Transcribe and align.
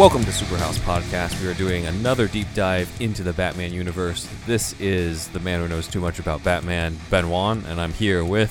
Welcome 0.00 0.24
to 0.24 0.30
Superhouse 0.30 0.78
Podcast. 0.78 1.38
We 1.42 1.46
are 1.46 1.52
doing 1.52 1.84
another 1.84 2.26
deep 2.26 2.46
dive 2.54 2.90
into 3.02 3.22
the 3.22 3.34
Batman 3.34 3.74
universe. 3.74 4.26
This 4.46 4.74
is 4.80 5.28
the 5.28 5.40
man 5.40 5.60
who 5.60 5.68
knows 5.68 5.86
too 5.86 6.00
much 6.00 6.18
about 6.18 6.42
Batman, 6.42 6.96
Ben 7.10 7.28
Wan, 7.28 7.62
and 7.68 7.78
I'm 7.78 7.92
here 7.92 8.24
with. 8.24 8.50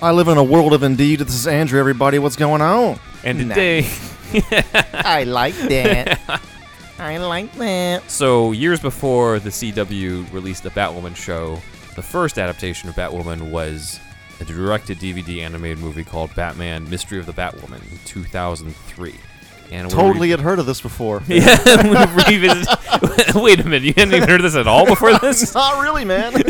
I 0.00 0.10
live 0.12 0.26
in 0.28 0.38
a 0.38 0.42
world 0.42 0.72
of 0.72 0.82
indeed. 0.82 1.18
This 1.18 1.34
is 1.34 1.46
Andrew, 1.46 1.78
everybody. 1.78 2.18
What's 2.18 2.36
going 2.36 2.62
on? 2.62 2.98
And 3.24 3.40
today. 3.40 3.90
I 4.94 5.24
like 5.24 5.54
that. 5.54 6.18
I 6.98 7.18
like 7.18 7.52
that. 7.56 8.10
So, 8.10 8.52
years 8.52 8.80
before 8.80 9.40
the 9.40 9.50
CW 9.50 10.32
released 10.32 10.62
the 10.62 10.70
Batwoman 10.70 11.14
show, 11.14 11.56
the 11.94 12.02
first 12.02 12.38
adaptation 12.38 12.88
of 12.88 12.94
Batwoman 12.94 13.50
was 13.50 14.00
a 14.40 14.46
directed 14.46 14.96
DVD 14.96 15.40
animated 15.40 15.78
movie 15.78 16.04
called 16.04 16.34
Batman 16.34 16.88
Mystery 16.88 17.18
of 17.18 17.26
the 17.26 17.34
Batwoman 17.34 17.82
in 17.92 17.98
2003. 18.06 19.14
And 19.70 19.90
Totally 19.90 20.28
re- 20.28 20.30
had 20.30 20.40
heard 20.40 20.58
of 20.58 20.66
this 20.66 20.80
before. 20.80 21.22
Yeah. 21.28 21.56
Wait 23.34 23.60
a 23.60 23.64
minute, 23.64 23.82
you 23.82 23.92
hadn't 23.96 24.14
even 24.14 24.28
heard 24.28 24.40
of 24.40 24.44
this 24.44 24.56
at 24.56 24.66
all 24.66 24.86
before 24.86 25.16
this? 25.20 25.54
Not 25.54 25.82
really, 25.82 26.04
man. 26.04 26.32
but 26.32 26.46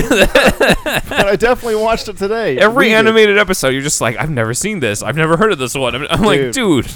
I 1.27 1.37
definitely 1.37 1.77
watched 1.77 2.09
it 2.09 2.17
today. 2.17 2.59
Every 2.59 2.87
We 2.87 2.89
did. 2.91 2.95
animated 2.97 3.39
episode, 3.39 3.71
you're 3.71 3.83
just 3.83 4.01
like, 4.01 4.17
I've 4.17 4.31
never 4.31 4.55
seen 4.55 4.81
this. 4.81 5.03
I've 5.03 5.17
never 5.17 5.37
heard 5.37 5.53
of 5.53 5.59
this 5.59 5.75
one. 5.75 5.95
I'm, 5.95 6.07
I'm 6.09 6.23
like, 6.23 6.53
dude. 6.53 6.87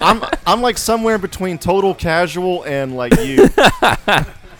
I'm 0.00 0.22
I'm 0.46 0.60
like 0.62 0.78
somewhere 0.78 1.18
between 1.18 1.58
total 1.58 1.94
casual 1.94 2.64
and 2.64 2.96
like 2.96 3.14
you. 3.20 3.48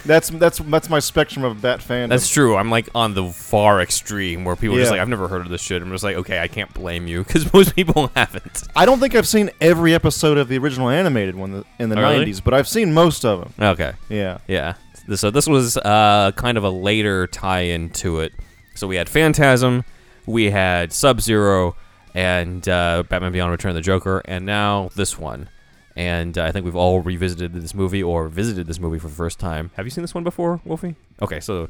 That's 0.05 0.29
that's 0.31 0.59
that's 0.59 0.89
my 0.91 0.99
spectrum 1.01 1.45
of 1.45 1.61
bat 1.63 1.81
fandom. 1.81 2.09
That's 2.11 2.29
true. 2.29 2.57
I'm 2.57 2.71
like 2.71 2.89
on 2.95 3.15
the 3.15 3.29
far 3.31 3.81
extreme 3.81 4.45
where 4.45 4.57
people 4.57 4.77
are 4.77 4.81
just 4.81 4.89
Yeah. 4.89 4.93
like, 4.93 5.01
I've 5.01 5.09
never 5.09 5.29
heard 5.29 5.43
of 5.43 5.49
this 5.51 5.63
shit. 5.63 5.81
I'm 5.83 5.91
just 5.91 6.05
like, 6.05 6.17
okay, 6.17 6.39
I 6.41 6.49
can't 6.49 6.73
blame 6.75 7.07
you 7.07 7.25
because 7.25 7.53
most 7.53 7.75
people 7.75 8.11
haven't. 8.15 8.65
I 8.77 8.87
don't 8.87 9.01
think 9.01 9.15
I've 9.15 9.29
seen 9.29 9.51
every 9.61 9.95
episode 9.95 10.39
of 10.39 10.49
the 10.49 10.59
original 10.59 10.89
animated 10.89 11.35
one 11.35 11.65
in 11.79 11.89
the 11.89 11.99
Oh, 11.99 12.03
really? 12.13 12.27
90s, 12.27 12.43
but 12.45 12.55
I've 12.55 12.69
seen 12.69 12.93
most 12.95 13.25
of 13.25 13.41
them. 13.41 13.53
Okay. 13.73 13.93
Yeah. 14.09 14.39
Yeah. 14.47 14.75
So 15.15 15.31
this 15.31 15.47
was 15.47 15.77
uh, 15.77 16.33
kind 16.37 16.57
of 16.57 16.65
a 16.65 16.71
later 16.71 17.27
tie-in 17.27 17.91
to 17.91 18.21
it. 18.21 18.33
So 18.75 18.87
we 18.87 18.97
had 18.97 19.09
Phantasm, 19.09 19.85
we 20.27 20.51
had 20.51 20.93
Sub 20.93 21.21
Zero, 21.21 21.77
and 22.15 22.67
uh, 22.69 23.03
Batman 23.09 23.33
Beyond: 23.33 23.51
Return 23.53 23.71
of 23.71 23.75
the 23.75 23.81
Joker, 23.83 24.23
and 24.25 24.47
now 24.47 24.91
this 24.97 25.19
one. 25.19 25.49
And 25.97 26.37
uh, 26.37 26.45
I 26.45 26.53
think 26.53 26.65
we've 26.65 26.75
all 26.77 27.01
revisited 27.01 27.53
this 27.55 27.75
movie 27.75 28.03
or 28.03 28.29
visited 28.29 28.67
this 28.67 28.81
movie 28.81 28.99
for 28.99 29.09
the 29.09 29.15
first 29.15 29.39
time. 29.39 29.71
Have 29.77 29.87
you 29.87 29.91
seen 29.91 30.03
this 30.03 30.15
one 30.15 30.25
before, 30.25 30.61
Wolfie? 30.65 30.97
Okay, 31.23 31.41
so 31.41 31.69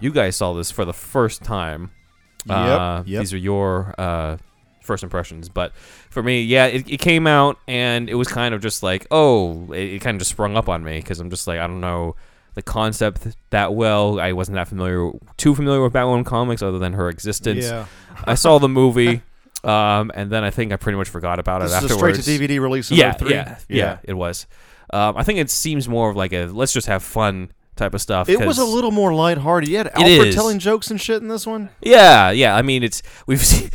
you 0.00 0.10
guys 0.10 0.36
saw 0.36 0.54
this 0.54 0.70
for 0.70 0.84
the 0.84 0.92
first 0.92 1.42
time. 1.42 1.90
Uh, 2.48 3.02
yep. 3.04 3.20
These 3.20 3.34
are 3.34 3.38
your 3.38 3.94
uh, 3.98 4.38
first 4.80 5.02
impressions, 5.02 5.48
but 5.50 5.74
for 6.08 6.22
me, 6.22 6.42
yeah, 6.42 6.66
it, 6.66 6.88
it 6.88 6.96
came 6.98 7.26
out 7.26 7.58
and 7.68 8.08
it 8.08 8.14
was 8.14 8.28
kind 8.28 8.54
of 8.54 8.62
just 8.62 8.82
like, 8.82 9.06
oh, 9.10 9.70
it, 9.72 9.94
it 9.94 9.98
kind 10.00 10.14
of 10.14 10.20
just 10.20 10.30
sprung 10.30 10.56
up 10.56 10.68
on 10.68 10.82
me 10.82 10.98
because 10.98 11.20
I'm 11.20 11.28
just 11.28 11.46
like, 11.46 11.58
I 11.58 11.66
don't 11.66 11.80
know 11.80 12.16
the 12.54 12.62
concept 12.62 13.26
that 13.50 13.74
well. 13.74 14.18
I 14.18 14.32
wasn't 14.32 14.56
that 14.56 14.66
familiar, 14.68 15.10
too 15.36 15.54
familiar 15.54 15.82
with 15.82 15.92
Batwoman 15.92 16.24
comics 16.24 16.62
other 16.62 16.78
than 16.78 16.94
her 16.94 17.08
existence. 17.08 17.66
Yeah. 17.66 17.86
I 18.24 18.34
saw 18.34 18.58
the 18.58 18.68
movie, 18.68 19.22
um, 19.64 20.10
and 20.14 20.30
then 20.30 20.44
I 20.44 20.50
think 20.50 20.72
I 20.72 20.76
pretty 20.76 20.96
much 20.98 21.08
forgot 21.08 21.38
about 21.38 21.62
This 21.62 21.72
it 21.72 21.76
afterwards. 21.84 22.24
straight 22.24 22.38
to 22.38 22.44
DVD 22.44 22.60
release 22.60 22.90
in 22.90 22.96
yeah, 22.98 23.14
yeah, 23.26 23.56
yeah, 23.68 23.98
It 24.04 24.14
was. 24.14 24.46
Um, 24.90 25.16
I 25.16 25.22
think 25.22 25.38
it 25.38 25.50
seems 25.50 25.88
more 25.88 26.08
of 26.10 26.16
like 26.16 26.32
a 26.32 26.46
let's 26.46 26.72
just 26.72 26.86
have 26.86 27.02
fun 27.02 27.50
type 27.76 27.94
of 27.94 28.00
stuff. 28.00 28.28
It 28.28 28.40
was 28.44 28.58
a 28.58 28.64
little 28.64 28.90
more 28.90 29.14
lighthearted. 29.14 29.68
You 29.68 29.78
had 29.78 29.88
Alfred 29.88 30.28
is. 30.28 30.34
telling 30.34 30.58
jokes 30.58 30.90
and 30.90 31.00
shit 31.00 31.22
in 31.22 31.28
this 31.28 31.46
one. 31.46 31.70
Yeah, 31.80 32.30
yeah. 32.30 32.56
I 32.56 32.62
mean, 32.62 32.82
it's 32.82 33.02
we've 33.26 33.40
seen 33.44 33.70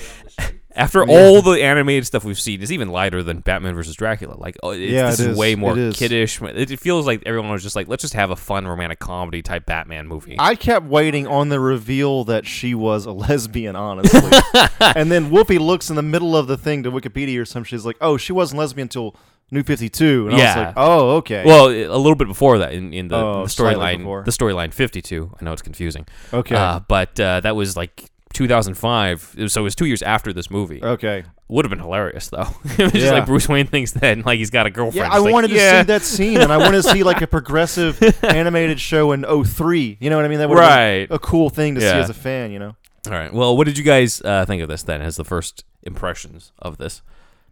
after 0.75 1.03
all 1.05 1.41
the 1.41 1.61
animated 1.63 2.05
stuff 2.05 2.23
we've 2.23 2.39
seen, 2.39 2.61
it's 2.61 2.71
even 2.71 2.89
lighter 2.89 3.21
than 3.23 3.39
Batman 3.39 3.75
versus 3.75 3.95
Dracula. 3.95 4.35
Like, 4.37 4.57
oh, 4.63 4.71
it's, 4.71 4.79
Yeah, 4.91 5.09
this 5.09 5.19
is, 5.19 5.27
is. 5.27 5.37
way 5.37 5.55
more 5.55 5.77
It 5.77 5.95
kiddish. 5.95 6.41
It, 6.41 6.71
it 6.71 6.79
feels 6.79 7.05
like 7.05 7.23
everyone 7.25 7.51
was 7.51 7.63
just 7.63 7.75
like, 7.75 7.87
let's 7.87 8.01
just 8.01 8.13
have 8.13 8.31
a 8.31 8.35
fun 8.35 8.67
romantic 8.67 8.99
comedy 8.99 9.41
type 9.41 9.65
Batman 9.65 10.07
movie. 10.07 10.35
I 10.39 10.55
kept 10.55 10.85
waiting 10.85 11.27
on 11.27 11.49
the 11.49 11.59
reveal 11.59 12.23
that 12.25 12.45
she 12.45 12.73
was 12.75 13.05
a 13.05 13.11
lesbian, 13.11 13.75
honestly. 13.75 14.19
and 14.79 15.11
then 15.11 15.29
Whoopi 15.31 15.59
looks 15.59 15.89
in 15.89 15.95
the 15.95 16.01
middle 16.01 16.35
of 16.35 16.47
the 16.47 16.57
thing 16.57 16.83
to 16.83 16.91
Wikipedia 16.91 17.39
or 17.39 17.45
something. 17.45 17.65
She's 17.69 17.85
like, 17.85 17.97
oh, 18.01 18.17
she 18.17 18.33
wasn't 18.33 18.59
lesbian 18.59 18.85
until 18.85 19.15
New 19.51 19.61
52. 19.63 20.27
And 20.27 20.35
I 20.35 20.39
Yeah. 20.39 20.57
was 20.57 20.65
like, 20.65 20.73
oh, 20.77 21.09
okay. 21.17 21.43
well, 21.45 21.67
a 21.67 21.97
little 21.97 22.15
bit 22.15 22.27
before 22.27 22.57
that 22.59 22.73
in, 22.73 22.91
in 22.93 23.07
the, 23.09 23.15
Oh, 23.15 23.43
the 23.43 23.49
storyline, 23.49 24.25
the 24.25 24.31
storyline 24.31 24.73
fifty 24.73 25.01
two. 25.01 25.31
I 25.39 25.45
know 25.45 25.53
it's 25.53 25.61
confusing. 25.61 26.07
okay. 26.33 26.55
Uh, 26.55 26.79
but 26.87 27.19
uh, 27.19 27.39
that 27.41 27.55
was 27.55 27.77
like 27.77 28.09
2005. 28.33 29.35
So 29.47 29.61
it 29.61 29.63
was 29.63 29.75
two 29.75 29.85
years 29.85 30.01
after 30.01 30.33
this 30.33 30.49
movie. 30.51 30.83
okay. 30.83 31.23
Would 31.49 31.65
have 31.65 31.69
been 31.69 31.79
hilarious 31.79 32.29
though. 32.29 32.47
it 32.63 32.77
was 32.79 32.91
just 32.93 32.95
Yeah. 32.95 33.11
like 33.11 33.25
Bruce 33.27 33.47
Wayne 33.47 33.67
thinks 33.67 33.91
that 33.91 34.25
like 34.25 34.39
he's 34.39 34.49
got 34.49 34.65
a 34.65 34.71
girlfriend. 34.71 35.07
Yeah, 35.07 35.13
I 35.13 35.19
like, 35.19 35.31
wanted 35.33 35.49
to 35.49 35.53
see 35.59 35.83
that 35.83 36.01
scene, 36.01 36.41
and 36.41 36.51
I 36.51 36.57
wanted 36.57 36.81
to 36.81 36.89
see 36.89 37.03
like 37.03 37.21
a 37.21 37.27
progressive 37.37 38.01
animated 38.23 38.79
show 38.79 39.11
in 39.11 39.23
03. 39.45 39.97
You 39.99 40.09
know 40.09 40.15
what 40.15 40.25
I 40.25 40.29
mean? 40.29 40.39
That 40.39 40.49
would 40.49 40.57
Right. 40.57 41.07
a 41.11 41.19
cool 41.19 41.49
thing 41.51 41.75
to 41.75 41.81
see 41.81 41.87
as 41.87 42.09
a 42.09 42.13
fan, 42.13 42.51
you 42.51 42.59
know? 42.59 42.75
All 43.05 43.13
right. 43.13 43.31
Well, 43.33 43.55
what 43.55 43.65
did 43.67 43.77
you 43.77 43.83
guys 43.83 44.21
uh, 44.23 44.45
think 44.45 44.61
of 44.63 44.69
this 44.69 44.81
then? 44.83 45.01
As 45.01 45.15
the 45.17 45.25
first 45.25 45.63
impressions 45.83 46.53
of 46.59 46.77
this? 46.77 47.01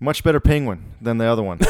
Much 0.04 0.24
better 0.24 0.40
penguin 0.40 0.84
than 1.00 1.18
the 1.20 1.26
other 1.26 1.44
one. 1.44 1.60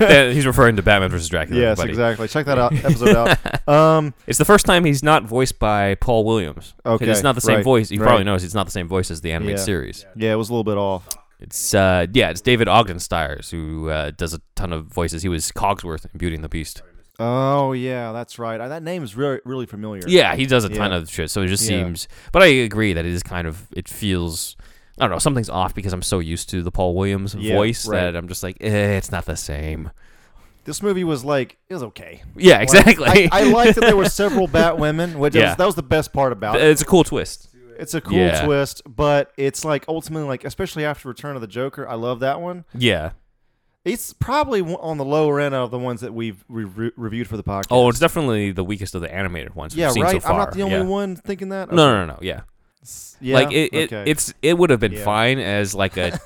Uh, 0.00 0.30
he's 0.30 0.46
referring 0.46 0.76
to 0.76 0.82
Batman 0.82 1.10
versus 1.10 1.28
Dracula. 1.28 1.60
yes, 1.60 1.72
everybody. 1.72 1.90
exactly. 1.90 2.28
Check 2.28 2.46
that 2.46 2.56
out 2.58 2.72
episode 2.84 3.16
out. 3.16 3.68
Um, 3.68 4.14
It's 4.28 4.38
the 4.38 4.44
first 4.44 4.64
time 4.64 4.84
he's 4.84 5.02
not 5.02 5.24
voiced 5.24 5.58
by 5.58 5.96
Paul 5.96 6.24
Williams. 6.24 6.74
Okay, 6.86 7.08
It's 7.10 7.22
not 7.22 7.34
the 7.34 7.40
same 7.40 7.56
right, 7.56 7.64
voice. 7.64 7.90
You 7.90 7.98
right. 8.00 8.06
probably 8.06 8.24
noticed 8.24 8.44
it's 8.44 8.54
not 8.54 8.64
the 8.66 8.70
same 8.72 8.86
voice 8.88 9.10
as 9.10 9.20
the 9.20 9.32
animated 9.32 9.58
Yeah. 9.58 9.64
series. 9.64 10.06
yeah, 10.16 10.32
it 10.32 10.36
was 10.36 10.48
a 10.48 10.52
little 10.52 10.64
bit 10.64 10.78
off. 10.78 11.08
It's 11.40 11.74
uh 11.74 12.06
yeah, 12.12 12.30
it's 12.30 12.40
David 12.40 12.68
Ogden 12.68 12.98
Stiers 13.00 13.50
who 13.50 13.90
uh, 13.90 14.12
does 14.12 14.32
a 14.32 14.40
ton 14.54 14.72
of 14.72 14.86
voices. 14.86 15.22
He 15.22 15.28
was 15.28 15.50
Cogsworth 15.52 16.06
in 16.12 16.16
Beauty 16.18 16.36
and 16.36 16.44
the 16.44 16.48
Beast. 16.48 16.82
Oh 17.18 17.72
yeah, 17.72 18.12
that's 18.12 18.38
right. 18.38 18.56
That 18.58 18.82
name 18.84 19.02
is 19.02 19.16
really 19.16 19.40
really 19.44 19.66
familiar. 19.66 20.02
Yeah, 20.06 20.36
he 20.36 20.46
does 20.46 20.64
a 20.64 20.68
ton 20.68 20.92
Yeah. 20.92 20.98
of 20.98 21.10
shit. 21.10 21.30
So 21.30 21.42
it 21.42 21.48
just 21.48 21.68
Yeah. 21.68 21.82
seems. 21.84 22.08
But 22.32 22.42
I 22.42 22.46
agree 22.46 22.92
that 22.92 23.04
it 23.04 23.12
is 23.12 23.22
kind 23.24 23.46
of. 23.48 23.66
It 23.72 23.88
feels. 23.88 24.56
I 24.98 25.04
don't 25.04 25.10
know. 25.10 25.18
Something's 25.18 25.48
off 25.50 25.74
because 25.74 25.92
I'm 25.92 26.02
so 26.02 26.18
used 26.18 26.50
to 26.50 26.62
the 26.62 26.70
Paul 26.70 26.94
Williams 26.94 27.34
Yeah, 27.34 27.54
voice 27.54 27.86
right. 27.86 28.00
that 28.00 28.16
I'm 28.16 28.28
just 28.28 28.42
like, 28.42 28.56
eh, 28.60 28.96
it's 28.96 29.10
not 29.12 29.26
the 29.26 29.36
same. 29.36 29.90
This 30.64 30.82
movie 30.82 31.04
was 31.04 31.24
like 31.24 31.56
it 31.68 31.74
was 31.74 31.82
okay. 31.84 32.22
Yeah, 32.36 32.54
Like, 32.54 32.62
exactly. 32.64 33.06
I, 33.06 33.28
I 33.32 33.42
liked 33.44 33.76
that 33.76 33.82
there 33.82 33.96
were 33.96 34.08
several 34.10 34.48
Batwomen, 34.48 35.16
which 35.16 35.34
Yeah. 35.34 35.48
was, 35.50 35.56
that 35.56 35.66
was 35.66 35.74
the 35.76 35.82
best 35.82 36.12
part 36.12 36.32
about 36.32 36.56
it. 36.56 36.62
it's 36.62 36.82
a 36.82 36.84
cool 36.84 37.04
twist. 37.04 37.48
It's 37.78 37.94
a 37.94 38.00
cool 38.00 38.18
Yeah. 38.18 38.44
twist, 38.44 38.82
but 38.86 39.32
it's 39.36 39.64
like 39.64 39.84
ultimately 39.88 40.28
like 40.28 40.44
especially 40.44 40.84
after 40.84 41.08
Return 41.08 41.36
of 41.36 41.40
the 41.40 41.46
Joker, 41.46 41.88
I 41.88 41.94
love 41.94 42.20
that 42.20 42.40
one. 42.40 42.64
Yeah. 42.74 43.12
It's 43.84 44.12
probably 44.12 44.60
on 44.60 44.98
the 44.98 45.04
lower 45.04 45.40
end 45.40 45.54
of 45.54 45.70
the 45.70 45.78
ones 45.78 46.02
that 46.02 46.12
we've 46.12 46.44
re- 46.48 46.90
reviewed 46.96 47.28
for 47.28 47.38
the 47.38 47.44
podcast. 47.44 47.68
Oh, 47.70 47.88
it's 47.88 48.00
definitely 48.00 48.50
the 48.50 48.64
weakest 48.64 48.94
of 48.94 49.00
the 49.00 49.14
animated 49.14 49.54
ones 49.54 49.74
we've 49.74 49.80
yeah, 49.80 49.90
seen 49.90 50.02
right. 50.02 50.12
so 50.14 50.20
far. 50.20 50.32
I'm 50.32 50.38
not 50.38 50.52
the 50.52 50.62
only 50.62 50.76
yeah. 50.78 50.82
one 50.82 51.16
thinking 51.16 51.48
that. 51.50 51.70
No, 51.70 51.76
no, 51.76 52.04
no, 52.04 52.12
no. 52.14 52.18
Yeah. 52.20 52.40
Yeah, 53.20 53.34
like 53.34 53.52
it, 53.52 53.72
it 53.74 53.92
okay. 53.92 54.10
it's 54.10 54.32
it 54.42 54.56
would 54.58 54.70
have 54.70 54.80
been 54.80 54.92
Yeah. 54.92 55.04
fine 55.04 55.38
as 55.38 55.74
like 55.74 55.96
a 55.96 56.18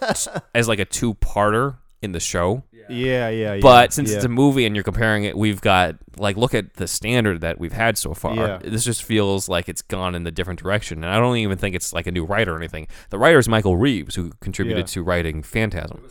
as 0.54 0.68
like 0.68 0.78
a 0.78 0.84
two 0.84 1.14
parter 1.14 1.76
in 2.02 2.12
the 2.12 2.20
show. 2.20 2.62
yeah, 2.88 3.28
yeah, 3.28 3.54
yeah. 3.54 3.60
But 3.62 3.92
since 3.92 4.10
yeah. 4.10 4.16
it's 4.16 4.24
a 4.24 4.28
movie 4.28 4.66
and 4.66 4.74
you're 4.76 4.82
comparing 4.84 5.24
it, 5.24 5.36
we've 5.36 5.60
got 5.60 5.96
like 6.18 6.36
look 6.36 6.52
at 6.54 6.74
the 6.74 6.86
standard 6.86 7.40
that 7.40 7.58
we've 7.58 7.72
had 7.72 7.96
so 7.96 8.12
far. 8.14 8.34
Yeah. 8.34 8.58
This 8.62 8.84
just 8.84 9.02
feels 9.04 9.48
like 9.48 9.68
it's 9.68 9.82
gone 9.82 10.14
in 10.14 10.24
the 10.24 10.30
different 10.30 10.60
direction, 10.60 11.02
and 11.02 11.12
I 11.12 11.18
don't 11.18 11.36
even 11.38 11.56
think 11.58 11.74
it's 11.74 11.92
like 11.92 12.06
a 12.06 12.12
new 12.12 12.24
writer 12.24 12.54
or 12.54 12.58
anything. 12.58 12.88
The 13.10 13.18
writer 13.18 13.38
is 13.38 13.48
Michael 13.48 13.76
Reaves, 13.76 14.14
who 14.16 14.32
contributed 14.40 14.82
Yeah. 14.88 14.92
to 14.94 15.02
writing 15.02 15.42
Phantasm. 15.42 16.02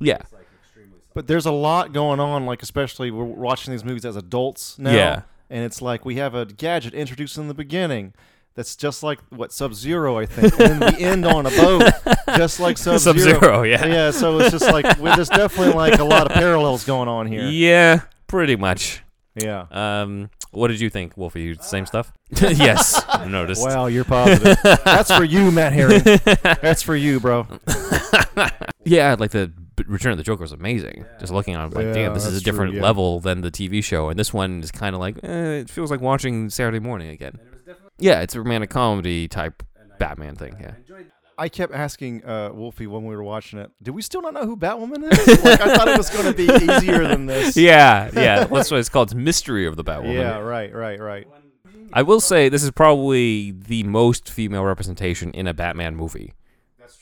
Yeah, 0.00 0.22
But 1.14 1.26
there's 1.26 1.46
a 1.46 1.52
lot 1.52 1.92
going 1.94 2.20
on, 2.20 2.44
like 2.46 2.62
especially 2.62 3.10
we're 3.10 3.24
watching 3.24 3.72
these 3.72 3.84
movies 3.84 4.04
as 4.04 4.16
adults 4.16 4.78
now. 4.78 4.92
Yeah. 4.92 5.22
And 5.48 5.64
it's 5.64 5.80
like 5.80 6.04
we 6.04 6.16
have 6.16 6.34
a 6.34 6.44
gadget 6.44 6.92
introduced 6.94 7.38
in 7.38 7.48
the 7.48 7.54
beginning 7.54 8.12
that's 8.56 8.74
just 8.74 9.02
like 9.02 9.20
what 9.30 9.52
Sub 9.52 9.74
Zero, 9.74 10.18
I 10.18 10.26
think. 10.26 10.58
and 10.58 10.82
then 10.82 10.94
we 10.94 11.04
end 11.04 11.24
on 11.26 11.46
a 11.46 11.50
boat, 11.50 11.84
just 12.36 12.58
like 12.58 12.78
Sub 12.78 12.98
Zero. 12.98 13.14
Sub-Zero, 13.14 13.62
yeah. 13.62 13.86
Yeah, 13.86 14.10
so 14.10 14.38
it's 14.40 14.50
just 14.50 14.66
like 14.66 14.84
well, 14.98 15.14
there's 15.14 15.28
definitely 15.28 15.74
like 15.74 15.98
a 16.00 16.04
lot 16.04 16.26
of 16.26 16.32
parallels 16.32 16.84
going 16.84 17.08
on 17.08 17.26
here. 17.26 17.46
yeah, 17.48 18.00
pretty 18.26 18.56
much. 18.56 19.02
Yeah. 19.34 19.66
Um, 19.70 20.30
what 20.50 20.68
did 20.68 20.80
you 20.80 20.88
think, 20.88 21.14
Wolfie? 21.18 21.42
You 21.42 21.56
same 21.60 21.84
stuff? 21.84 22.10
yes, 22.30 23.00
I 23.08 23.26
noticed. 23.26 23.62
Wow, 23.62 23.86
you're 23.86 24.04
positive. 24.04 24.56
That's 24.84 25.14
for 25.14 25.24
you, 25.24 25.50
Matt 25.50 25.74
Herring. 25.74 26.02
That's 26.62 26.82
for 26.82 26.96
you, 26.96 27.20
bro. 27.20 27.46
Yeah, 28.84 29.16
like 29.18 29.32
the 29.32 29.52
Return 29.86 30.12
of 30.12 30.18
the 30.18 30.24
Joker 30.24 30.42
was 30.42 30.52
amazing. 30.52 31.04
Just 31.20 31.32
looking 31.32 31.54
at 31.54 31.66
it, 31.66 31.74
like, 31.74 31.86
Yeah, 31.86 31.92
damn, 31.92 32.14
this 32.14 32.22
is 32.24 32.28
a 32.28 32.32
that's 32.32 32.42
true, 32.44 32.52
different 32.52 32.74
yeah. 32.74 32.82
level 32.82 33.20
than 33.20 33.42
the 33.42 33.50
TV 33.50 33.84
show, 33.84 34.08
and 34.08 34.18
this 34.18 34.32
one 34.32 34.62
is 34.62 34.70
kind 34.70 34.94
of 34.94 35.00
like, 35.00 35.18
eh, 35.22 35.58
it 35.58 35.68
feels 35.70 35.90
like 35.90 36.00
watching 36.00 36.48
Saturday 36.48 36.78
morning 36.78 37.10
again. 37.10 37.38
Yeah, 37.98 38.20
it's 38.20 38.34
a 38.34 38.40
romantic 38.40 38.70
comedy 38.70 39.28
type 39.28 39.62
Batman 39.98 40.36
thing. 40.36 40.56
Yeah. 40.60 40.74
I 41.38 41.50
kept 41.50 41.74
asking 41.74 42.24
uh, 42.24 42.50
Wolfie 42.54 42.86
when 42.86 43.04
we 43.04 43.14
were 43.14 43.22
watching 43.22 43.58
it, 43.58 43.70
did 43.82 43.90
we 43.94 44.00
still 44.00 44.22
not 44.22 44.32
know 44.32 44.46
who 44.46 44.56
Batwoman 44.56 45.12
is? 45.12 45.44
like, 45.44 45.60
I 45.60 45.76
thought 45.76 45.88
it 45.88 45.98
was 45.98 46.08
going 46.08 46.24
to 46.24 46.32
be 46.32 46.44
easier 46.72 47.06
than 47.06 47.26
this. 47.26 47.56
Yeah, 47.58 48.10
yeah. 48.14 48.44
That's 48.50 48.70
what 48.70 48.80
it's 48.80 48.88
called. 48.88 49.08
It's 49.08 49.14
Mystery 49.14 49.66
of 49.66 49.76
the 49.76 49.84
Batwoman. 49.84 50.14
Yeah, 50.14 50.38
right, 50.38 50.74
right, 50.74 50.98
right. 50.98 51.26
I 51.92 52.02
will 52.02 52.20
say 52.20 52.48
this 52.48 52.62
is 52.62 52.70
probably 52.70 53.50
the 53.50 53.82
most 53.82 54.30
female 54.30 54.64
representation 54.64 55.30
in 55.32 55.46
a 55.46 55.52
Batman 55.52 55.94
movie. 55.94 56.32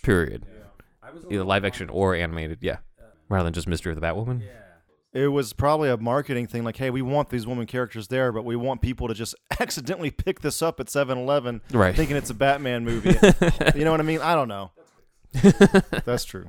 Period. 0.03 0.45
Either 1.31 1.45
live 1.45 1.65
action 1.65 1.89
or 1.89 2.15
animated. 2.17 2.59
Yeah. 2.61 2.79
rather 3.29 3.45
than 3.45 3.53
just 3.53 3.69
Mystery 3.69 3.93
of 3.93 4.01
the 4.01 4.07
Batwoman. 4.07 4.43
It 5.15 5.29
was 5.29 5.53
probably 5.53 5.89
a 5.89 5.97
marketing 5.97 6.49
thing, 6.49 6.65
like, 6.65 6.77
hey, 6.77 6.91
we 6.91 7.01
want 7.01 7.31
these 7.31 7.47
woman 7.47 7.67
characters 7.67 8.09
there, 8.09 8.33
but 8.33 8.45
we 8.45 8.57
want 8.57 8.81
people 8.83 9.07
to 9.09 9.15
just 9.15 9.35
accidentally 9.61 10.11
pick 10.11 10.41
this 10.41 10.61
up 10.61 10.81
at 10.81 10.87
7-Eleven, 10.89 11.61
Right. 11.73 11.95
thinking 11.95 12.17
it's 12.17 12.31
a 12.31 12.35
Batman 12.35 12.85
movie. 12.85 13.11
you 13.77 13.85
know 13.85 13.93
what 13.93 14.01
I 14.01 14.03
mean? 14.05 14.21
I 14.21 14.35
don't 14.35 14.49
know. 14.49 14.73
That's 16.05 16.25
true. 16.25 16.49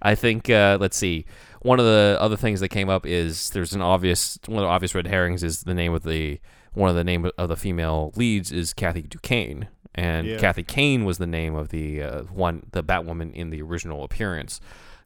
I 0.00 0.14
think 0.14 0.50
uh, 0.50 0.78
let's 0.80 0.96
see. 0.96 1.26
One 1.60 1.78
of 1.78 1.84
the 1.86 2.16
other 2.20 2.36
things 2.36 2.60
that 2.60 2.68
came 2.70 2.88
up 2.88 3.06
is 3.06 3.50
there's 3.50 3.72
an 3.72 3.82
obvious 3.82 4.38
one 4.46 4.58
of 4.58 4.62
the 4.62 4.68
obvious 4.68 4.94
red 4.94 5.06
herrings 5.06 5.42
is 5.42 5.62
the 5.62 5.74
name 5.74 5.92
of 5.94 6.02
the 6.02 6.40
one 6.72 6.88
of 6.90 6.96
the 6.96 7.04
name 7.04 7.30
of 7.38 7.48
the 7.48 7.56
female 7.56 8.12
leads 8.16 8.50
is 8.50 8.72
Kathy 8.72 9.02
Duquesne, 9.02 9.68
and 9.94 10.26
Yeah. 10.26 10.38
Kathy 10.38 10.62
Kane 10.64 11.04
was 11.04 11.18
the 11.18 11.26
name 11.26 11.54
of 11.54 11.68
the 11.68 12.02
uh, 12.02 12.22
one 12.24 12.64
the 12.72 12.82
Batwoman 12.82 13.32
in 13.34 13.50
the 13.50 13.62
original 13.62 14.02
appearance. 14.02 14.60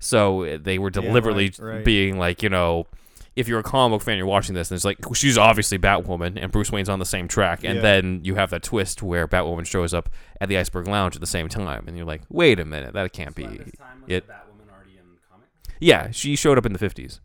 So 0.06 0.44
uh, 0.44 0.58
they 0.62 0.78
were 0.78 0.90
deliberately 0.90 1.52
right, 1.58 1.74
right. 1.76 1.84
being 1.84 2.18
like, 2.18 2.42
you 2.42 2.48
know, 2.48 2.86
if 3.34 3.48
you're 3.48 3.58
a 3.58 3.62
comic 3.62 3.98
book 3.98 4.04
fan, 4.06 4.16
you're 4.16 4.26
watching 4.26 4.54
this, 4.54 4.70
and 4.70 4.76
it's 4.76 4.84
like 4.84 4.98
she's 5.14 5.36
obviously 5.36 5.78
Batwoman, 5.78 6.38
and 6.40 6.50
Bruce 6.50 6.70
Wayne's 6.72 6.88
on 6.88 6.98
the 6.98 7.04
same 7.04 7.28
track, 7.28 7.64
and 7.64 7.76
Yeah. 7.76 7.82
then 7.82 8.20
you 8.24 8.36
have 8.36 8.48
that 8.50 8.62
twist 8.62 9.02
where 9.02 9.28
Batwoman 9.28 9.66
shows 9.66 9.92
up 9.92 10.08
at 10.40 10.48
the 10.48 10.56
Iceberg 10.56 10.88
Lounge 10.88 11.14
at 11.16 11.20
the 11.20 11.26
same 11.26 11.48
time, 11.48 11.84
and 11.86 11.96
you're 11.96 12.06
like, 12.06 12.22
wait 12.30 12.58
a 12.60 12.64
minute, 12.64 12.94
that 12.94 13.12
can't 13.12 13.34
be 13.34 13.60
it. 14.06 14.24
Yeah, 15.78 16.10
she 16.10 16.36
showed 16.36 16.56
up 16.56 16.64
in 16.64 16.72
the 16.72 16.78
50s. 16.78 17.20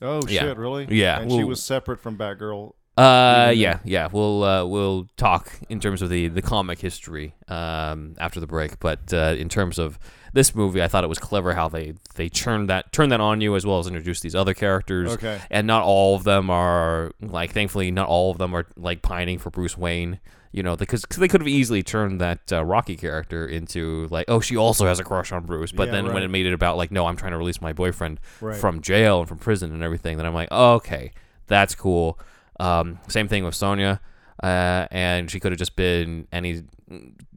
Oh, 0.00 0.20
Yeah. 0.28 0.42
shit, 0.42 0.56
really? 0.56 0.86
Yeah, 0.90 1.20
And 1.20 1.32
she 1.32 1.42
was 1.42 1.60
separate 1.62 1.98
from 2.00 2.16
Batgirl. 2.16 2.74
Uh, 2.96 3.48
Even 3.50 3.58
yeah, 3.60 3.78
yeah. 3.84 4.08
We'll 4.10 4.42
uh, 4.42 4.64
we'll 4.64 5.06
talk 5.16 5.52
in 5.68 5.78
terms 5.78 6.02
of 6.02 6.10
the 6.10 6.26
the 6.26 6.42
comic 6.42 6.80
history 6.80 7.32
um 7.46 8.16
after 8.18 8.40
the 8.40 8.46
break, 8.48 8.80
but 8.80 9.12
uh, 9.14 9.36
in 9.38 9.48
terms 9.48 9.78
of 9.78 10.00
this 10.38 10.54
movie, 10.54 10.80
I 10.80 10.86
thought 10.88 11.02
it 11.04 11.08
was 11.08 11.18
clever 11.18 11.52
how 11.54 11.68
they 11.68 11.94
they 12.14 12.28
turned 12.28 12.70
that 12.70 12.92
turned 12.92 13.10
that 13.12 13.20
on 13.20 13.40
you 13.40 13.56
as 13.56 13.66
well 13.66 13.80
as 13.80 13.86
introduce 13.88 14.20
these 14.20 14.34
other 14.36 14.54
characters. 14.54 15.12
Okay. 15.12 15.40
And 15.50 15.66
not 15.66 15.82
all 15.82 16.14
of 16.14 16.22
them 16.24 16.48
are 16.48 17.10
like, 17.20 17.52
thankfully, 17.52 17.90
not 17.90 18.08
all 18.08 18.30
of 18.30 18.38
them 18.38 18.54
are 18.54 18.66
like 18.76 19.02
pining 19.02 19.38
for 19.38 19.50
Bruce 19.50 19.76
Wayne. 19.76 20.20
You 20.50 20.62
know, 20.62 20.76
because 20.76 21.04
cause 21.04 21.18
they 21.18 21.28
could 21.28 21.42
have 21.42 21.48
easily 21.48 21.82
turned 21.82 22.20
that 22.22 22.50
uh, 22.52 22.64
Rocky 22.64 22.96
character 22.96 23.46
into 23.46 24.08
like, 24.10 24.24
oh, 24.28 24.40
she 24.40 24.56
also 24.56 24.86
has 24.86 24.98
a 24.98 25.04
crush 25.04 25.30
on 25.30 25.44
Bruce. 25.44 25.72
But 25.72 25.88
Yeah, 25.88 25.92
then 25.96 26.14
when 26.14 26.22
it 26.22 26.28
made 26.28 26.46
it 26.46 26.54
about 26.54 26.78
like, 26.78 26.90
no, 26.90 27.04
I'm 27.06 27.16
trying 27.16 27.32
to 27.32 27.38
release 27.38 27.60
my 27.60 27.74
boyfriend 27.74 28.18
Right. 28.40 28.56
from 28.56 28.80
jail 28.80 29.18
and 29.20 29.28
from 29.28 29.36
prison 29.38 29.72
and 29.74 29.82
everything, 29.82 30.16
then 30.16 30.24
I'm 30.24 30.32
like, 30.32 30.48
oh, 30.50 30.74
okay, 30.76 31.12
that's 31.48 31.74
cool. 31.74 32.18
Um, 32.58 32.98
same 33.08 33.28
thing 33.28 33.44
with 33.44 33.54
Sonya, 33.54 34.00
uh, 34.42 34.86
and 34.90 35.30
she 35.30 35.40
could 35.40 35.52
have 35.52 35.58
just 35.58 35.76
been 35.76 36.26
any 36.32 36.62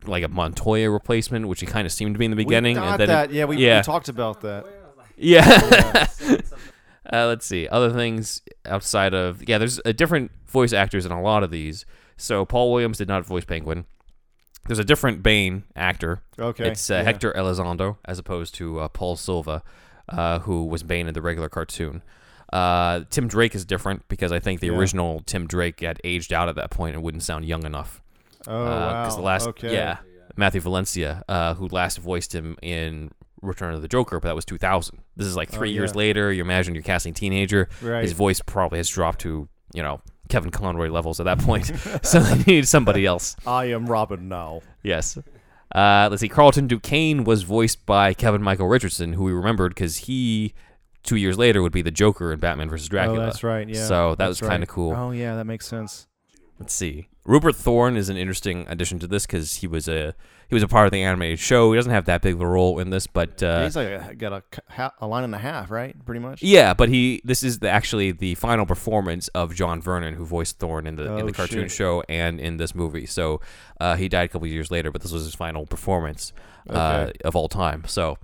like 0.06 0.24
a 0.24 0.28
Montoya 0.28 0.90
replacement, 0.90 1.48
which 1.48 1.60
she 1.60 1.66
kind 1.66 1.86
of 1.86 1.92
seemed 1.92 2.16
to 2.16 2.20
be 2.20 2.26
in 2.26 2.32
the 2.32 2.38
beginning. 2.38 2.76
we 2.76 2.82
got 2.82 2.92
and 2.92 3.00
then 3.02 3.08
that. 3.08 3.30
It, 3.32 3.36
yeah, 3.36 3.46
we, 3.46 3.58
yeah. 3.58 3.80
we 3.80 3.84
talked 3.84 4.10
about 4.10 4.42
that. 4.42 4.66
yeah. 5.18 6.08
uh, 7.12 7.28
let's 7.28 7.46
see 7.46 7.68
other 7.68 7.92
things 7.92 8.42
outside 8.66 9.14
of 9.14 9.48
yeah. 9.48 9.58
There's 9.58 9.80
uh, 9.86 9.92
different 9.92 10.32
voice 10.48 10.74
actors 10.74 11.06
in 11.06 11.12
a 11.12 11.22
lot 11.22 11.44
of 11.44 11.52
these. 11.52 11.86
So 12.18 12.46
Paul 12.46 12.72
Williams 12.72 12.98
did 12.98 13.08
not 13.08 13.26
voice 13.26 13.46
Penguin. 13.46 13.86
There's 14.68 14.80
a 14.80 14.84
different 14.84 15.24
Bane 15.24 15.64
actor. 15.76 16.22
Okay. 16.38 16.70
It's 16.70 16.92
uh, 16.92 16.96
yeah. 16.96 17.04
Hector 17.04 17.34
Elizondo 17.34 17.98
as 18.06 18.20
opposed 18.20 18.54
to 18.56 18.80
uh, 18.80 18.88
Paul 18.90 19.16
Silva, 19.16 19.64
uh, 20.08 20.40
who 20.40 20.66
was 20.66 20.84
Bane 20.84 21.08
in 21.08 21.14
the 21.16 21.22
regular 21.22 21.50
cartoon. 21.50 22.04
Uh, 22.52 23.02
Tim 23.10 23.28
Drake 23.28 23.56
is 23.56 23.64
different 23.66 24.08
because 24.10 24.32
I 24.32 24.40
think 24.40 24.60
the 24.60 24.68
Yeah. 24.68 24.74
original 24.78 25.22
Tim 25.26 25.48
Drake 25.48 25.80
had 25.80 26.00
aged 26.04 26.34
out 26.34 26.50
at 26.50 26.56
that 26.56 26.70
point 26.72 26.96
and 26.96 27.04
wouldn't 27.04 27.24
sound 27.24 27.46
young 27.46 27.66
enough. 27.66 28.02
Oh, 28.48 28.66
Because 28.66 29.14
wow. 29.14 29.16
the 29.18 29.22
last, 29.22 29.48
okay. 29.50 29.74
yeah, 29.74 29.98
Matthew 30.36 30.62
Valencia, 30.62 31.24
uh, 31.30 31.54
who 31.54 31.68
last 31.68 31.98
voiced 32.00 32.34
him 32.36 32.58
in 32.62 33.12
Return 33.42 33.74
of 33.74 33.82
the 33.82 33.88
Joker, 33.88 34.20
but 34.20 34.28
that 34.30 34.36
was 34.36 34.46
2000. 34.46 35.00
This 35.16 35.28
is 35.28 35.36
like 35.36 35.50
Oh, 35.54 35.58
three 35.58 35.72
years 35.72 35.96
later. 35.96 36.32
You 36.32 36.42
imagine 36.44 36.74
you're 36.76 36.84
casting 36.84 37.14
teenager. 37.14 37.70
Right. 37.82 38.02
His 38.04 38.12
voice 38.14 38.42
probably 38.42 38.80
has 38.80 38.90
dropped 38.90 39.22
to 39.22 39.48
you 39.74 39.82
know 39.82 40.02
Kevin 40.30 40.52
Conroy 40.52 40.90
levels 40.90 41.20
at 41.20 41.24
that 41.26 41.40
point, 41.40 41.66
so 42.04 42.20
they 42.20 42.44
need 42.54 42.68
somebody 42.68 43.06
else. 43.06 43.36
I 43.48 43.66
am 43.66 43.86
Robin 43.86 44.28
now. 44.28 44.62
Yes. 44.84 45.18
Uh, 45.74 46.08
let's 46.12 46.20
see. 46.22 46.28
Carlton 46.28 46.68
Duquesne 46.68 47.24
was 47.24 47.44
voiced 47.44 47.86
by 47.86 48.14
Kevin 48.14 48.42
Michael 48.42 48.68
Richardson, 48.68 49.14
who 49.14 49.24
we 49.24 49.32
remembered 49.32 49.74
because 49.74 49.98
he, 49.98 50.54
two 51.04 51.16
years 51.16 51.38
later, 51.38 51.62
would 51.62 51.72
be 51.72 51.82
the 51.82 51.92
Joker 51.92 52.32
in 52.34 52.40
Batman 52.40 52.70
vs. 52.70 52.88
Dracula. 52.90 53.20
Oh, 53.22 53.26
that's 53.26 53.44
right. 53.44 53.68
Yeah. 53.68 53.86
So 53.86 54.10
that 54.12 54.18
that's 54.20 54.42
was 54.42 54.50
kind 54.50 54.64
of 54.64 54.70
right. 54.70 54.74
cool. 54.76 54.94
Oh, 54.94 55.12
yeah, 55.12 55.36
that 55.36 55.46
makes 55.46 55.68
sense. 55.68 56.08
Let's 56.60 56.74
see. 56.74 57.08
Rupert 57.26 57.56
Thorne 57.56 57.98
is 57.98 58.10
an 58.10 58.18
interesting 58.18 58.66
addition 58.68 58.98
to 59.00 59.08
this 59.08 59.26
because 59.26 59.56
he 59.58 59.68
was 59.68 59.88
a 59.88 60.14
he 60.48 60.56
was 60.56 60.64
a 60.64 60.68
part 60.68 60.86
of 60.86 60.92
the 60.92 61.02
animated 61.04 61.40
show. 61.40 61.72
He 61.72 61.78
doesn't 61.78 61.92
have 61.92 62.06
that 62.06 62.22
big 62.22 62.34
of 62.36 62.42
a 62.42 62.48
role 62.48 62.80
in 62.80 62.90
this, 62.90 63.06
but 63.08 63.42
uh, 63.42 63.64
He's 63.64 63.76
like 63.76 63.88
a, 63.88 64.16
got 64.16 64.44
a, 64.78 64.92
a 65.00 65.08
line 65.08 65.24
and 65.24 65.34
a 65.34 65.38
half, 65.40 65.70
right? 65.72 65.96
Pretty 66.06 66.20
much. 66.20 66.42
yeah, 66.44 66.74
but 66.74 66.90
he 66.90 67.22
this 67.24 67.42
is 67.44 67.60
the, 67.60 67.70
actually 67.70 68.12
the 68.12 68.36
final 68.36 68.66
performance 68.66 69.28
of 69.30 69.54
John 69.56 69.82
Vernon, 69.82 70.16
who 70.16 70.26
voiced 70.26 70.58
Thorne 70.60 70.86
in 70.88 70.96
the 70.98 71.06
in 71.16 71.22
Oh, 71.24 71.26
the 71.28 71.32
cartoon 71.32 71.64
shit. 71.64 71.72
show 71.72 72.04
and 72.10 72.40
in 72.40 72.58
this 72.58 72.74
movie. 72.76 73.06
So 73.06 73.40
uh, 73.80 73.96
he 73.96 74.08
died 74.10 74.26
a 74.26 74.28
couple 74.28 74.48
years 74.48 74.70
later, 74.72 74.92
but 74.92 75.02
this 75.02 75.12
was 75.12 75.24
his 75.26 75.36
final 75.36 75.66
performance 75.68 76.34
uh, 76.70 77.12
of 77.24 77.36
all 77.36 77.48
time. 77.50 77.84
So 77.88 78.18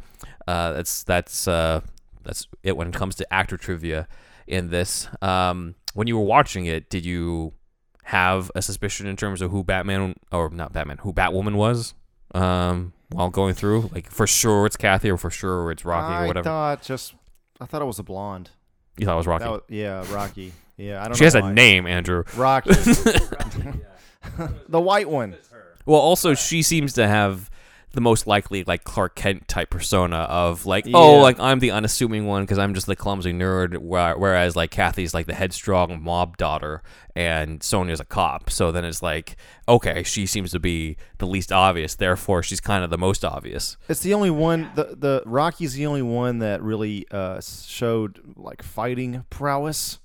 uh, 0.48 0.74
that's 0.74 1.04
that's 1.04 1.48
uh, 1.48 1.82
that's 2.28 2.48
it 2.62 2.76
when 2.76 2.90
it 2.90 2.94
comes 2.94 3.16
to 3.16 3.34
actor 3.34 3.58
trivia 3.58 4.08
in 4.46 4.70
this. 4.70 5.08
Um, 5.22 5.76
when 5.94 6.08
you 6.08 6.18
were 6.18 6.26
watching 6.26 6.66
it, 6.66 6.90
did 6.90 7.06
you 7.06 7.54
have 8.04 8.52
a 8.54 8.62
suspicion 8.62 9.08
in 9.08 9.16
terms 9.16 9.42
of 9.42 9.50
who 9.52 9.64
Batman 9.64 10.16
or 10.32 10.50
not 10.50 10.74
Batman, 10.74 10.98
who 11.00 11.14
Batwoman 11.14 11.56
was? 11.56 11.94
Um, 12.36 12.94
while 13.10 13.30
going 13.30 13.54
through, 13.54 13.90
like 13.94 14.12
for 14.12 14.28
sure 14.28 14.66
it's 14.66 14.76
Kathy, 14.76 15.10
or 15.10 15.18
for 15.18 15.30
sure 15.30 15.72
it's 15.72 15.86
Rocky, 15.86 16.14
I 16.14 16.24
or 16.26 16.28
whatever. 16.28 16.50
I 16.50 16.52
thought 16.52 16.82
just, 16.82 17.16
I 17.62 17.66
thought 17.66 17.82
it 17.82 17.86
was 17.86 18.00
a 18.00 18.04
blonde. 18.04 18.50
you 18.98 19.06
thought 19.06 19.14
it 19.14 19.18
was 19.18 19.28
Rocky. 19.28 19.46
Was, 19.46 19.62
yeah, 19.70 20.14
Rocky. 20.14 20.52
Yeah, 20.76 21.00
I 21.00 21.04
don't 21.04 21.12
know. 21.12 21.16
She 21.16 21.24
has 21.24 21.36
a 21.36 21.54
name, 21.54 21.88
Andrew. 21.88 22.24
Rocky. 22.36 22.70
the 24.68 24.82
white 24.82 25.10
one. 25.10 25.38
Well, 25.86 26.02
also 26.02 26.34
she 26.34 26.62
seems 26.62 26.94
to 26.94 27.08
have 27.08 27.50
the 27.98 28.02
most 28.02 28.28
likely 28.28 28.64
like 28.64 28.84
Clark 28.84 29.16
Kent 29.16 29.48
type 29.48 29.72
persona 29.72 30.18
of 30.18 30.68
like, 30.68 30.86
oh, 30.94 31.18
like 31.18 31.40
I'm 31.40 31.58
the 31.58 31.72
unassuming 31.72 32.28
one 32.28 32.44
because 32.44 32.60
I'm 32.60 32.76
just 32.76 32.86
the 32.86 32.96
clumsy 32.96 33.34
nerd, 33.34 33.80
whereas 33.80 34.56
like 34.56 34.70
Kathy's 34.70 35.16
like 35.16 35.26
the 35.26 35.34
headstrong 35.34 36.04
mob 36.04 36.38
daughter 36.38 36.84
and 37.16 37.64
Sonya's 37.64 38.00
a 38.00 38.06
cop. 38.06 38.52
So 38.52 38.72
then 38.72 38.86
it's 38.86 39.02
like, 39.02 39.36
okay, 39.68 40.04
she 40.04 40.28
seems 40.28 40.52
to 40.52 40.60
be 40.60 40.96
the 41.18 41.26
least 41.26 41.52
obvious, 41.52 41.96
therefore 41.96 42.44
she's 42.44 42.62
kind 42.62 42.84
of 42.84 42.92
the 42.92 43.00
most 43.00 43.26
obvious. 43.26 43.78
It's 43.90 44.02
the 44.02 44.14
only 44.14 44.30
one. 44.30 44.70
The 44.76 44.96
the 44.96 45.24
Rocky's 45.26 45.74
the 45.74 45.88
only 45.88 46.04
one 46.04 46.38
that 46.38 46.62
really 46.62 47.08
uh, 47.10 47.42
showed 47.42 48.22
like 48.36 48.62
fighting 48.62 49.26
prowess 49.32 49.98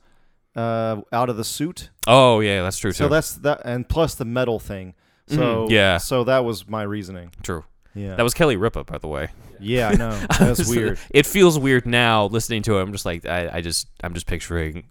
uh, 0.56 1.02
out 1.12 1.28
of 1.28 1.36
the 1.36 1.44
suit. 1.44 1.90
Oh 2.06 2.40
yeah, 2.40 2.62
that's 2.62 2.78
true 2.78 2.92
So 2.92 3.04
too. 3.04 3.10
that's 3.10 3.34
that, 3.34 3.60
and 3.66 3.86
plus 3.86 4.14
the 4.14 4.24
metal 4.24 4.58
thing. 4.58 4.94
So 5.28 5.66
Mhm, 5.66 5.70
yeah. 5.70 5.98
So 5.98 6.24
that 6.24 6.44
was 6.44 6.66
my 6.68 6.82
reasoning. 6.82 7.30
true. 7.42 7.64
Yeah. 7.94 8.16
That 8.16 8.22
was 8.22 8.34
Kelly 8.34 8.56
Ripa, 8.56 8.84
by 8.84 8.98
the 8.98 9.08
way. 9.08 9.28
yeah, 9.60 9.88
I 9.88 9.94
know. 9.94 10.18
That's 10.38 10.68
weird. 10.68 10.98
It 11.10 11.26
feels 11.26 11.58
weird 11.58 11.86
now 11.86 12.26
listening 12.26 12.62
to 12.62 12.78
it. 12.78 12.82
I'm 12.82 12.92
just 12.92 13.06
like, 13.06 13.26
I, 13.26 13.50
I 13.54 13.60
just, 13.60 13.88
I'm 14.02 14.14
just 14.14 14.26
picturing 14.26 14.84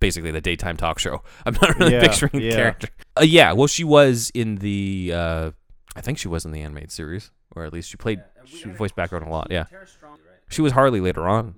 basically 0.00 0.30
the 0.30 0.40
daytime 0.40 0.76
talk 0.76 0.98
show. 0.98 1.22
I'm 1.46 1.54
not 1.60 1.78
really 1.78 1.92
Yeah, 1.92 2.00
picturing 2.06 2.32
the 2.40 2.50
character. 2.50 2.88
Uh, 3.18 3.24
yeah, 3.24 3.52
well, 3.52 3.66
she 3.66 3.84
was 3.84 4.30
in 4.34 4.56
the, 4.56 5.12
uh, 5.14 5.50
I 5.96 6.00
think 6.00 6.18
she 6.18 6.28
was 6.28 6.44
in 6.44 6.52
the 6.52 6.62
animated 6.62 6.92
series, 6.92 7.30
or 7.54 7.64
at 7.64 7.72
least 7.72 7.90
she 7.90 7.96
played, 7.96 8.22
she 8.44 8.68
voiced 8.70 8.96
background 8.96 9.26
a 9.26 9.30
lot. 9.30 9.48
Yeah, 9.50 9.64
she 10.48 10.62
was 10.62 10.72
Harley 10.72 11.00
later 11.00 11.26
on. 11.28 11.54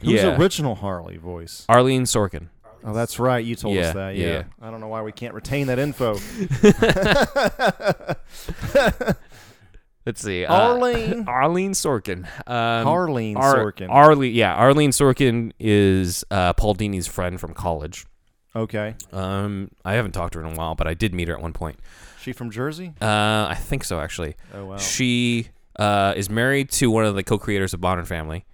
Who's 0.00 0.22
yeah, 0.22 0.36
original 0.36 0.74
Harley 0.74 1.16
voice? 1.16 1.64
Arlene 1.68 2.04
Sorkin. 2.04 2.48
Oh, 2.84 2.92
that's 2.92 3.18
right. 3.18 3.44
You 3.44 3.56
told 3.56 3.74
Yeah, 3.74 3.88
us 3.88 3.94
that. 3.94 4.16
yeah, 4.16 4.26
Yeah. 4.26 4.32
yeah. 4.32 4.42
I 4.60 4.70
don't 4.70 4.80
know 4.80 4.88
why 4.88 5.02
we 5.02 5.10
can't 5.10 5.34
retain 5.34 5.66
that 5.68 5.78
info. 5.78 6.14
Let's 10.06 10.22
see, 10.22 10.44
uh, 10.46 10.54
Arlene. 10.54 11.24
Arlene 11.28 11.72
Sorkin. 11.72 12.26
Um, 12.46 12.86
Harleen 12.86 13.36
Ar- 13.36 13.56
Sorkin. 13.56 13.90
Arlene, 13.90 14.32
yeah, 14.34 14.54
Arlene 14.54 14.90
Sorkin 14.92 15.50
is 15.58 16.24
uh, 16.30 16.52
Paul 16.52 16.74
Dini's 16.74 17.08
friend 17.08 17.40
from 17.40 17.52
college. 17.54 18.06
okay. 18.54 18.94
Um, 19.12 19.70
I 19.84 19.94
haven't 19.94 20.12
talked 20.12 20.34
to 20.34 20.38
her 20.38 20.46
in 20.46 20.52
a 20.54 20.56
while, 20.56 20.76
but 20.76 20.86
I 20.86 20.94
did 20.94 21.12
meet 21.12 21.26
her 21.26 21.34
at 21.34 21.42
one 21.42 21.52
point. 21.52 21.80
She 22.20 22.32
from 22.32 22.50
Jersey? 22.52 22.94
Uh, 23.00 23.46
I 23.50 23.56
think 23.58 23.82
so, 23.84 23.98
actually. 24.00 24.36
Oh 24.54 24.66
wow. 24.66 24.76
She 24.78 25.48
uh, 25.76 26.14
is 26.16 26.30
married 26.30 26.70
to 26.70 26.88
one 26.90 27.04
of 27.04 27.14
the 27.16 27.24
co-creators 27.24 27.74
of 27.74 27.80
Modern 27.80 28.04
Family, 28.04 28.44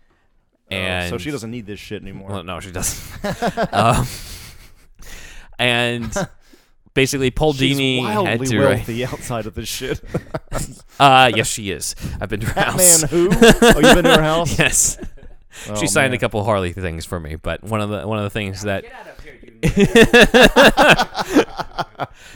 Oh, 0.71 0.75
and 0.75 1.11
so 1.11 1.19
she 1.19 1.31
doesn't 1.31 1.51
need 1.51 1.67
this 1.67 1.79
shit 1.79 2.01
anymore. 2.01 2.31
Well, 2.31 2.45
no, 2.45 2.61
she 2.61 2.71
doesn't. 2.71 3.75
um, 3.75 4.07
and 5.59 6.11
basically, 6.95 7.31
Paul 7.31 7.53
She's 7.55 7.77
Dini 7.79 8.01
wildly 8.03 8.31
had 8.31 8.41
to. 8.47 8.59
write- 8.61 8.77
wealthy 8.77 9.05
outside 9.05 9.47
of 9.47 9.55
this 9.55 9.69
shit. 9.69 10.01
Uh, 11.01 11.33
yes, 11.35 11.49
she 11.49 11.71
is. 11.73 11.97
I've 12.21 12.29
been 12.29 12.41
to 12.41 12.47
her 12.47 12.55
Batman 12.55 12.77
house. 12.77 13.03
who? 13.11 13.29
Oh, 13.63 13.81
you've 13.81 13.95
been 13.95 14.05
to 14.05 14.15
her 14.17 14.23
house? 14.23 14.57
yes, 14.59 14.99
Oh, 15.69 15.75
she 15.75 15.87
signed 15.89 16.11
man. 16.13 16.17
a 16.17 16.21
couple 16.21 16.45
Harley 16.45 16.73
things 16.73 17.05
for 17.05 17.19
me, 17.19 17.35
but 17.37 17.65
one 17.65 17.81
of 17.81 17.89
the 17.91 18.07
one 18.07 18.19
of 18.19 18.25
the 18.25 18.31
things 18.31 18.63
that 18.63 18.85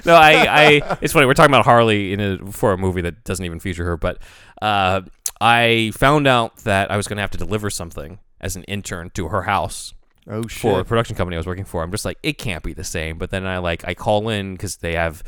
no, 0.04 0.14
I, 0.14 0.46
I, 0.48 0.98
it's 1.00 1.12
funny. 1.12 1.26
We're 1.26 1.34
talking 1.34 1.52
about 1.52 1.64
Harley 1.64 2.12
in 2.12 2.20
a, 2.20 2.38
for 2.52 2.72
a 2.72 2.78
movie 2.78 3.00
that 3.02 3.24
doesn't 3.24 3.44
even 3.44 3.60
feature 3.60 3.84
her, 3.84 3.96
but 3.96 4.18
uh, 4.62 5.02
I 5.40 5.92
found 5.94 6.26
out 6.26 6.56
that 6.58 6.90
I 6.90 6.96
was 6.96 7.06
going 7.08 7.16
to 7.16 7.22
have 7.22 7.30
to 7.32 7.38
deliver 7.38 7.70
something 7.70 8.18
as 8.40 8.56
an 8.56 8.64
intern 8.64 9.10
to 9.14 9.28
her 9.28 9.42
house 9.42 9.92
Oh 10.28 10.42
shit. 10.46 10.60
for 10.60 10.72
a 10.72 10.76
shit. 10.78 10.86
production 10.88 11.16
company 11.16 11.36
I 11.36 11.38
was 11.38 11.46
working 11.46 11.64
for. 11.64 11.82
I'm 11.82 11.90
just 11.90 12.04
like, 12.04 12.18
it 12.22 12.38
can't 12.38 12.62
be 12.62 12.72
the 12.72 12.84
same. 12.84 13.18
But 13.18 13.30
then 13.30 13.46
I 13.46 13.58
like 13.58 13.84
I 13.86 13.94
call 13.94 14.28
in 14.28 14.54
because 14.54 14.76
they 14.78 14.94
have, 14.94 15.22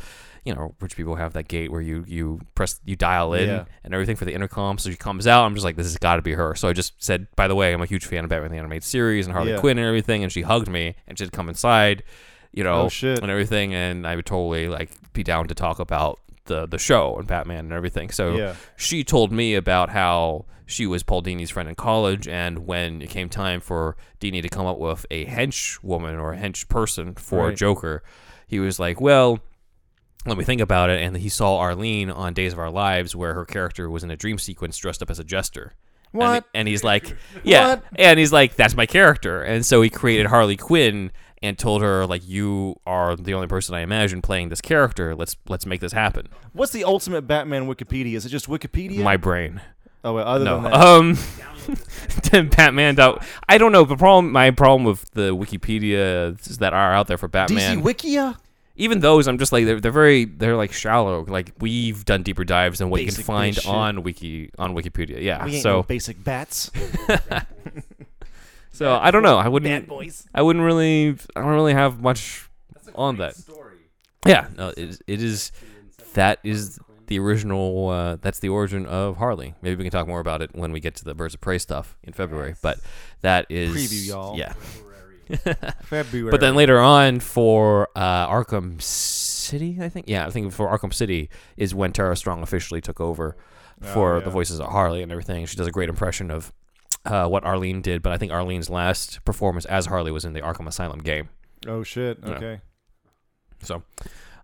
you 0.45 0.53
know, 0.53 0.75
rich 0.81 0.95
people 0.97 1.15
have 1.15 1.33
that 1.33 1.47
gate 1.47 1.71
where 1.71 1.81
you 1.81 2.03
you 2.07 2.41
press 2.55 2.79
you 2.85 2.95
dial 2.95 3.33
in 3.33 3.47
Yeah. 3.47 3.65
and 3.83 3.93
everything 3.93 4.15
for 4.15 4.25
the 4.25 4.33
intercom. 4.33 4.77
So 4.77 4.89
she 4.89 4.97
comes 4.97 5.25
out. 5.27 5.45
I'm 5.45 5.53
just 5.53 5.63
like, 5.63 5.75
this 5.75 5.85
has 5.87 5.97
got 5.97 6.17
to 6.17 6.21
be 6.21 6.33
her. 6.33 6.55
So 6.55 6.67
I 6.67 6.73
just 6.73 7.01
said, 7.03 7.27
by 7.35 7.47
the 7.47 7.55
way, 7.55 7.73
I'm 7.73 7.81
a 7.81 7.85
huge 7.85 8.05
fan 8.05 8.23
of 8.23 8.29
Batman 8.29 8.51
the 8.51 8.57
animated 8.57 8.83
series 8.83 9.25
and 9.25 9.33
Harley 9.33 9.51
Yeah. 9.51 9.59
Quinn 9.59 9.77
and 9.77 9.87
everything. 9.87 10.23
And 10.23 10.31
she 10.31 10.41
hugged 10.41 10.69
me 10.69 10.95
and 11.07 11.17
she'd 11.17 11.31
come 11.31 11.49
inside, 11.49 12.03
you 12.51 12.63
oh, 12.67 12.87
know, 12.87 12.89
Oh, 13.03 13.07
and 13.21 13.29
everything. 13.31 13.73
And 13.73 14.05
I 14.05 14.15
would 14.15 14.25
totally 14.25 14.67
like 14.67 14.91
be 15.13 15.23
down 15.23 15.47
to 15.47 15.55
talk 15.55 15.79
about 15.79 16.19
the 16.49 16.67
the 16.67 16.77
show 16.77 17.15
and 17.17 17.25
Batman 17.25 17.59
and 17.59 17.71
everything. 17.73 18.09
So 18.11 18.35
Yeah. 18.35 18.55
she 18.75 19.05
told 19.05 19.31
me 19.31 19.55
about 19.55 19.89
how 19.91 20.45
she 20.65 20.85
was 20.85 21.01
Paul 21.01 21.23
Dini's 21.23 21.49
friend 21.49 21.67
in 21.69 21.75
college, 21.75 22.27
and 22.27 22.67
when 22.67 23.01
it 23.01 23.09
came 23.09 23.29
time 23.29 23.61
for 23.61 23.95
Dini 24.19 24.41
to 24.41 24.49
come 24.49 24.65
up 24.67 24.77
with 24.77 25.05
a 25.09 25.25
hench 25.25 25.81
woman 25.81 26.15
or 26.17 26.33
a 26.33 26.37
hench 26.37 26.67
person 26.67 27.15
for 27.15 27.47
Right. 27.47 27.57
Joker, 27.57 28.03
he 28.45 28.59
was 28.59 28.79
like, 28.79 28.99
"Well, 29.01 29.39
let 30.27 30.37
me 30.37 30.43
think 30.43 30.61
about 30.61 30.89
it." 30.89 31.01
And 31.01 31.17
he 31.17 31.29
saw 31.29 31.57
Arlene 31.57 32.11
on 32.11 32.33
Days 32.33 32.53
of 32.53 32.59
Our 32.59 32.69
Lives, 32.69 33.15
where 33.15 33.33
her 33.33 33.45
character 33.45 33.89
was 33.89 34.03
in 34.03 34.11
a 34.11 34.15
dream 34.17 34.37
sequence 34.37 34.77
dressed 34.77 35.01
up 35.01 35.09
as 35.09 35.17
a 35.19 35.23
jester. 35.23 35.73
And, 36.11 36.19
What? 36.21 36.45
and 36.55 36.67
he's 36.67 36.83
like, 36.83 37.15
"Yeah," 37.43 37.67
What? 37.75 37.83
and 37.95 38.19
he's 38.19 38.33
like, 38.33 38.55
"That's 38.55 38.75
my 38.75 38.85
character." 38.85 39.41
And 39.43 39.65
so 39.65 39.81
he 39.81 39.89
created 39.89 40.25
Harley 40.27 40.57
Quinn 40.57 41.11
and 41.41 41.57
told 41.57 41.81
her 41.81 42.05
like, 42.05 42.27
"You 42.27 42.75
are 42.85 43.15
the 43.15 43.33
only 43.33 43.47
person 43.47 43.75
I 43.75 43.81
imagine 43.81 44.21
playing 44.21 44.49
this 44.49 44.61
character. 44.61 45.15
Let's 45.15 45.35
let's 45.47 45.65
make 45.65 45.81
this 45.81 45.93
happen." 45.93 46.27
What's 46.53 46.71
the 46.71 46.83
ultimate 46.83 47.23
Batman 47.27 47.67
Wikipedia? 47.67 48.13
Is 48.15 48.25
it 48.25 48.29
just 48.29 48.47
Wikipedia? 48.47 49.03
My 49.03 49.17
brain. 49.17 49.61
oh, 50.03 50.13
wait, 50.13 50.23
other 50.23 50.45
No. 50.45 50.61
than 50.61 50.71
that. 50.71 50.73
Um 50.73 51.17
Batman 52.49 52.95
dot 52.95 53.23
I 53.47 53.57
don't 53.57 53.71
know. 53.71 53.83
The 53.85 53.95
problem 53.95 54.31
my 54.31 54.51
problem 54.51 54.83
with 54.83 55.09
the 55.11 55.35
Wikipedia 55.35 56.35
that 56.57 56.73
are 56.73 56.93
out 56.93 57.07
there 57.07 57.17
for 57.17 57.27
Batman 57.27 57.81
DC 57.81 57.83
Wikia? 57.83 58.37
even 58.75 59.01
those 59.01 59.27
I'm 59.27 59.37
just 59.37 59.51
like 59.51 59.65
they're, 59.65 59.79
they're 59.79 59.91
very 59.91 60.25
they're 60.25 60.55
like 60.55 60.71
shallow. 60.71 61.25
Like 61.25 61.51
we've 61.59 62.05
done 62.05 62.23
deeper 62.23 62.43
dives 62.43 62.79
than 62.79 62.89
what 62.89 63.01
you 63.01 63.07
can 63.11 63.23
find 63.23 63.55
shit. 63.55 63.67
on 63.67 64.03
wiki 64.03 64.49
on 64.57 64.73
Wikipedia. 64.73 65.21
Yeah. 65.21 65.43
We 65.45 65.53
ain't 65.55 65.63
so 65.63 65.77
no 65.77 65.83
basic 65.83 66.23
bats. 66.23 66.71
so 68.79 68.95
I 68.95 69.11
don't 69.11 69.23
know. 69.23 69.37
I 69.37 69.47
wouldn't 69.49 69.87
boys. 69.87 70.25
I 70.33 70.41
wouldn't 70.41 70.63
really 70.63 71.09
I 71.35 71.41
don't 71.41 71.49
really 71.51 71.73
have 71.73 72.01
much 72.01 72.49
on 72.95 73.17
that. 73.17 73.35
Story. 73.35 73.75
Yeah, 74.25 74.47
no, 74.57 74.69
it 74.69 74.77
is, 74.79 75.01
it 75.05 75.21
is 75.21 75.51
that 76.13 76.39
is 76.43 76.79
the 77.07 77.19
original 77.19 77.89
uh, 77.89 78.15
that's 78.21 78.39
the 78.39 78.49
origin 78.49 78.85
of 78.85 79.17
Harley. 79.17 79.53
Maybe 79.61 79.75
we 79.75 79.83
can 79.83 79.91
talk 79.91 80.07
more 80.07 80.21
about 80.21 80.41
it 80.41 80.51
when 80.53 80.71
we 80.71 80.79
get 80.79 80.95
to 80.95 81.03
the 81.03 81.13
Birds 81.13 81.33
of 81.33 81.41
Prey 81.41 81.57
stuff 81.57 81.97
in 82.03 82.13
February. 82.13 82.55
But 82.61 82.79
that 83.21 83.45
is 83.49 83.75
Preview, 83.75 84.07
y'all. 84.07 84.37
Yeah. 84.37 84.53
February. 85.83 86.31
But 86.31 86.39
then 86.39 86.55
later 86.55 86.79
on 86.79 87.19
for 87.19 87.89
uh, 87.95 88.27
Arkham 88.27 88.81
City, 88.81 89.77
I 89.81 89.89
think. 89.89 90.07
Yeah, 90.07 90.25
I 90.25 90.29
think 90.29 90.53
for 90.53 90.67
Arkham 90.67 90.93
City 90.93 91.29
is 91.57 91.75
when 91.75 91.91
Tara 91.91 92.15
Strong 92.15 92.43
officially 92.43 92.81
took 92.81 92.99
over 93.01 93.35
for 93.81 94.15
Oh, 94.15 94.19
the 94.21 94.29
voices 94.29 94.59
of 94.59 94.67
Harley 94.67 95.01
and 95.03 95.11
everything. 95.11 95.45
She 95.45 95.55
does 95.55 95.67
a 95.67 95.71
great 95.71 95.89
impression 95.89 96.31
of 96.31 96.51
uh, 97.09 97.27
what 97.27 97.43
Arlene 97.43 97.81
did, 97.81 98.01
but 98.01 98.11
I 98.11 98.17
think 98.17 98.31
Arlene's 98.31 98.69
last 98.69 99.23
performance 99.25 99.65
as 99.65 99.87
Harley 99.87 100.11
was 100.11 100.25
in 100.25 100.33
the 100.33 100.41
Arkham 100.41 100.67
Asylum 100.67 100.99
game. 100.99 101.29
Oh 101.67 101.83
shit. 101.83 102.19
Yeah. 102.23 102.29
Okay. 102.31 102.61
So, 103.61 103.83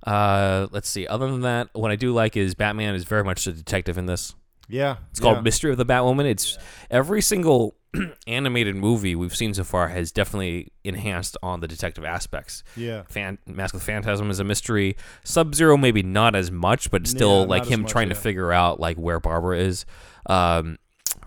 uh, 0.05 0.67
let's 0.72 0.89
see. 0.89 1.07
Other 1.07 1.31
than 1.31 1.41
that, 1.41 1.69
what 1.74 1.91
I 1.91 1.95
do 1.95 2.13
like 2.13 2.36
is 2.36 2.53
Batman 2.55 2.95
is 2.95 3.05
very 3.05 3.24
much 3.24 3.48
a 3.48 3.53
detective 3.53 3.98
in 3.98 4.05
this. 4.05 4.36
Yeah. 4.67 4.98
It's 5.12 5.19
called 5.19 5.38
yeah. 5.38 5.41
Mystery 5.41 5.72
of 5.72 5.77
the 5.77 5.86
Batwoman. 5.86 6.25
It's 6.25 6.57
every 6.89 7.22
single 7.22 7.75
animated 8.27 8.75
movie 8.75 9.15
we've 9.15 9.36
seen 9.36 9.53
so 9.53 9.63
far 9.63 9.89
has 9.89 10.12
definitely 10.12 10.72
enhanced 10.84 11.38
on 11.43 11.60
the 11.60 11.67
detective 11.67 12.03
aspects. 12.03 12.63
Yeah. 12.75 13.03
Fan- 13.03 13.38
Mask 13.48 13.74
of 13.74 13.79
the 13.81 13.86
Phantasm 13.86 14.29
is 14.29 14.39
a 14.39 14.43
mystery. 14.43 14.98
Sub 15.24 15.55
Zero 15.55 15.77
maybe 15.77 16.03
not 16.03 16.36
as 16.36 16.51
much, 16.51 16.91
but 16.91 17.07
still 17.07 17.41
Yeah, 17.41 17.48
like 17.48 17.65
him 17.65 17.81
much, 17.84 17.91
trying 17.91 18.10
to 18.10 18.15
figure 18.15 18.51
out 18.51 18.79
like 18.79 18.98
where 18.98 19.19
Barbara 19.19 19.60
is. 19.60 19.86
Um, 20.25 20.77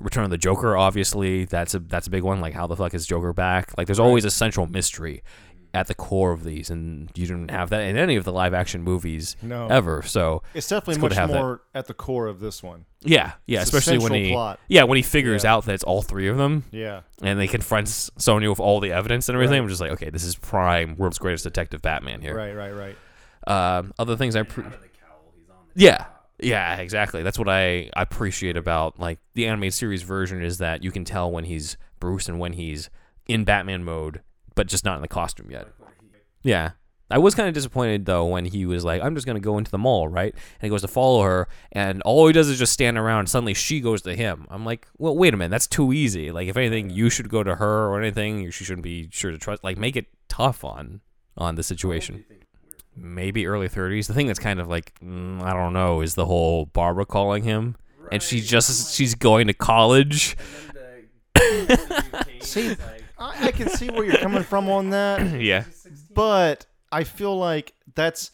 Return 0.01 0.25
of 0.25 0.31
the 0.31 0.39
Joker, 0.39 0.77
obviously, 0.77 1.45
that's 1.45 1.75
a 1.75 1.79
that's 1.81 2.07
a 2.07 2.11
big 2.11 2.23
one. 2.23 2.41
Like 2.41 2.55
how 2.55 2.67
the 2.67 2.77
fuck 2.77 2.95
is 2.95 3.07
Joker 3.07 3.33
back? 3.33 3.77
Like 3.77 3.87
there's 3.87 3.99
always 4.01 4.25
a 4.25 4.31
central 4.31 4.67
mystery 4.67 5.23
at 5.75 5.87
the 5.87 5.95
core 5.95 6.33
of 6.33 6.45
these, 6.45 6.71
and 6.71 7.11
you 7.15 7.27
didn't 7.27 7.51
have 7.51 7.69
that 7.71 7.83
in 7.83 7.97
any 7.99 8.17
of 8.17 8.25
the 8.25 8.33
live 8.33 8.55
action 8.55 8.83
movies 8.83 9.37
No. 9.43 9.67
ever. 9.69 10.01
So 10.01 10.43
It's 10.55 10.67
definitely 10.67 10.93
It's 10.95 11.01
good 11.03 11.09
to 11.11 11.15
much 11.15 11.19
have 11.19 11.29
that. 11.31 11.39
more 11.43 11.61
at 11.75 11.87
the 11.87 11.93
core 11.95 12.27
of 12.27 12.41
this 12.41 12.63
one. 12.63 12.87
yeah, 13.03 13.33
yeah, 13.47 13.61
It's 13.61 13.73
a 13.75 13.77
especially 13.77 13.99
when 13.99 14.13
central 14.13 14.23
he 14.25 14.33
plot. 14.33 14.61
yeah 14.69 14.85
when 14.85 14.97
he 14.97 15.03
figures 15.03 15.45
Yeah. 15.45 15.55
out 15.55 15.67
that 15.67 15.75
it's 15.75 15.85
all 15.85 16.01
three 16.01 16.27
of 16.29 16.39
them, 16.39 16.65
Yeah. 16.73 17.01
and 17.23 17.39
they 17.39 17.47
confronts 17.49 18.11
Sonya 18.17 18.49
with 18.49 18.61
all 18.61 18.81
the 18.81 18.93
evidence 18.93 19.29
and 19.29 19.37
everything. 19.37 19.59
Right. 19.59 19.63
I'm 19.65 19.69
just 19.69 19.81
like, 19.83 19.91
okay, 19.93 20.09
this 20.09 20.25
is 20.25 20.37
prime 20.37 20.97
world's 20.97 21.19
greatest 21.19 21.45
detective 21.45 21.83
Batman 21.83 22.23
here. 22.23 22.35
Right. 22.35 22.55
Right. 22.55 22.73
Right. 22.73 22.97
Um, 23.47 23.93
other 23.99 24.17
things 24.17 24.37
I 24.37 24.45
pre- 24.45 24.65
yeah 25.75 26.07
yeah 26.41 26.77
exactly 26.77 27.23
that's 27.23 27.39
what 27.39 27.49
I 27.49 27.91
appreciate 27.97 28.57
about 28.57 28.99
like 28.99 29.19
the 29.35 29.47
animated 29.47 29.75
series 29.75 30.03
version 30.03 30.43
is 30.43 30.59
that 30.59 30.83
you 30.85 30.91
can 30.91 31.05
tell 31.05 31.31
when 31.31 31.45
he's 31.45 31.77
Bruce 32.01 32.29
and 32.29 32.39
when 32.39 32.53
he's 32.55 32.91
in 33.27 33.45
Batman 33.45 33.85
mode, 33.85 34.23
but 34.55 34.67
just 34.67 34.85
not 34.85 34.97
in 34.97 35.03
the 35.03 35.09
costume 35.09 35.51
yet. 35.51 35.69
Yeah. 36.43 36.73
I 37.11 37.19
was 37.19 37.35
kind 37.35 37.49
of 37.49 37.55
disappointed 37.55 38.05
though 38.05 38.27
when 38.27 38.45
he 38.45 38.67
was 38.67 38.85
like, 38.85 39.03
"I'm 39.03 39.15
just 39.15 39.27
gonna 39.27 39.41
go 39.41 39.57
into 39.57 39.71
the 39.71 39.79
mall, 39.79 40.09
right?" 40.09 40.33
And 40.35 40.63
he 40.63 40.69
goes 40.69 40.83
to 40.83 40.89
follow 40.89 41.23
her, 41.23 41.49
and 41.73 42.03
all 42.03 42.27
he 42.27 42.35
does 42.35 42.49
is 42.49 42.59
just 42.59 42.73
stand 42.73 42.99
around. 42.99 43.21
And 43.21 43.29
suddenly, 43.31 43.55
she 43.55 43.81
goes 43.81 44.03
to 44.03 44.15
him. 44.15 44.47
I'm 44.51 44.65
like, 44.67 44.87
"Well, 44.99 45.17
wait 45.17 45.33
a 45.33 45.37
minute, 45.39 45.51
that's 45.51 45.67
too 45.67 45.93
easy. 45.93 46.31
Like, 46.31 46.49
if 46.49 46.57
anything, 46.59 46.91
you 46.91 47.09
should 47.09 47.31
go 47.31 47.43
to 47.43 47.57
her 47.57 47.89
or 47.89 47.99
anything. 47.99 48.51
She 48.51 48.65
shouldn't 48.65 48.83
be 48.85 49.09
sure 49.11 49.31
to 49.31 49.39
trust. 49.39 49.65
Like, 49.65 49.79
make 49.79 49.97
it 49.97 50.07
tough 50.29 50.65
on 50.65 51.01
on 51.37 51.55
the 51.55 51.63
situation." 51.63 52.27
Maybe 53.01 53.47
early 53.47 53.69
30s. 53.69 54.07
The 54.07 54.15
thing 54.15 54.27
that's 54.27 54.39
kind 54.39 54.61
of 54.61 54.69
like 54.69 54.99
mm, 55.01 55.43
I 55.43 55.53
don't 55.53 55.73
know 55.73 56.01
is 56.01 56.15
the 56.15 56.27
whole 56.27 56.67
Barbara 56.67 57.07
calling 57.07 57.43
him, 57.43 57.77
and 58.11 58.23
she 58.23 58.41
just 58.41 58.95
she's 58.95 59.15
going 59.15 59.47
to 59.47 59.55
college. 59.55 60.37
See, 62.41 62.77
I, 63.19 63.47
I 63.47 63.51
can 63.53 63.69
see 63.69 63.89
where 63.89 64.05
you're 64.05 64.17
coming 64.17 64.43
from 64.43 64.69
on 64.69 64.91
that, 64.91 65.41
yeah, 65.41 65.65
but 66.15 66.67
I 66.91 67.05
feel 67.05 67.37
like 67.37 67.75
that's 67.95 68.31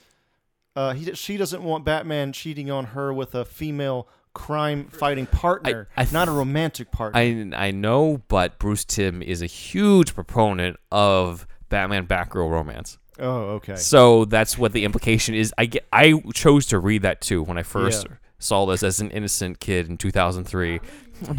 uh, 0.77 0.95
he. 0.95 1.15
She 1.15 1.37
doesn't 1.37 1.63
want 1.63 1.85
Batman 1.85 2.33
cheating 2.33 2.71
on 2.71 2.87
her 2.87 3.13
with 3.13 3.35
a 3.35 3.45
female 3.45 4.09
crime-fighting 4.35 5.27
partner, 5.27 5.89
I 5.97 6.07
not 6.13 6.29
a 6.29 6.33
romantic 6.33 6.91
partner. 6.91 7.19
I 7.19 7.51
I 7.55 7.71
know, 7.71 8.23
but 8.29 8.59
Bruce 8.59 8.85
Timm 8.85 9.23
is 9.23 9.41
a 9.43 9.47
huge 9.47 10.15
proponent 10.15 10.77
of 10.91 11.47
Batman 11.69 12.07
Batgirl 12.07 12.51
romance. 12.51 12.99
Oh, 13.19 13.41
okay. 13.57 13.77
So 13.77 14.25
that's 14.25 14.57
what 14.59 14.73
the 14.73 14.85
implication 14.85 15.35
is. 15.35 15.53
I 15.59 15.67
get, 15.67 15.87
I 15.93 16.23
chose 16.35 16.67
to 16.67 16.79
read 16.79 17.03
that 17.03 17.21
too 17.21 17.43
when 17.43 17.59
I 17.59 17.63
first 17.63 18.07
Yeah. 18.09 18.17
saw 18.39 18.67
this 18.67 18.83
as 18.83 19.01
an 19.01 19.11
innocent 19.11 19.61
kid 19.61 19.89
in 19.89 19.97
2003. 19.97 20.81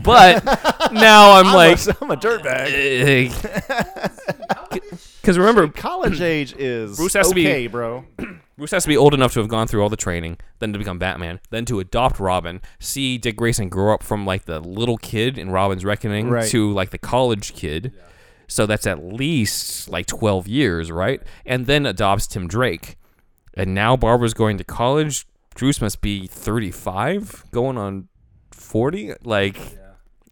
But 0.04 0.44
now 0.94 1.34
I'm, 1.34 1.54
like 1.54 1.78
a, 1.86 1.98
I'm 2.02 2.12
a 2.12 2.16
dirtbag. 2.18 3.32
cuz 5.24 5.38
remember 5.38 5.68
College 5.68 6.22
age 6.22 6.54
is 6.58 6.98
Bruce 6.98 7.14
has 7.14 7.30
to 7.30 7.36
be- 7.36 7.68
bro. 7.68 8.06
Bruce 8.58 8.72
has 8.72 8.84
to 8.84 8.88
be 8.88 8.96
old 8.96 9.14
enough 9.14 9.34
to 9.34 9.40
have 9.42 9.50
gone 9.50 9.68
through 9.68 9.84
all 9.84 9.90
the 9.90 9.98
training, 9.98 10.38
then 10.60 10.72
to 10.72 10.80
become 10.80 10.98
Batman, 10.98 11.42
then 11.50 11.66
to 11.66 11.82
adopt 11.82 12.22
Robin, 12.22 12.62
see 12.80 13.18
Dick 13.18 13.36
Grayson 13.36 13.68
grow 13.68 13.94
up 13.94 14.02
from 14.02 14.26
like 14.26 14.46
the 14.46 14.62
little 14.62 14.96
kid 14.96 15.38
in 15.38 15.52
Robin's 15.52 15.84
Reckoning 15.84 16.30
Right. 16.30 16.48
to 16.52 16.72
like 16.72 16.92
the 16.92 16.98
college 16.98 17.54
kid. 17.54 17.92
So 18.48 18.66
that's 18.66 18.86
at 18.88 19.04
least 19.04 19.90
like 19.90 20.06
12 20.06 20.48
years, 20.48 20.92
right? 20.92 21.22
And 21.46 21.66
then 21.66 21.86
adopts 21.86 22.28
Tim 22.28 22.48
Drake. 22.48 22.98
And 23.56 23.74
now 23.74 23.96
Barbara's 23.96 24.34
going 24.34 24.58
to 24.58 24.64
college. 24.64 25.26
Bruce 25.56 25.80
must 25.80 26.02
be 26.02 26.28
35, 26.28 27.46
going 27.52 27.78
on 27.78 28.10
40. 28.52 29.14
Like, 29.24 29.58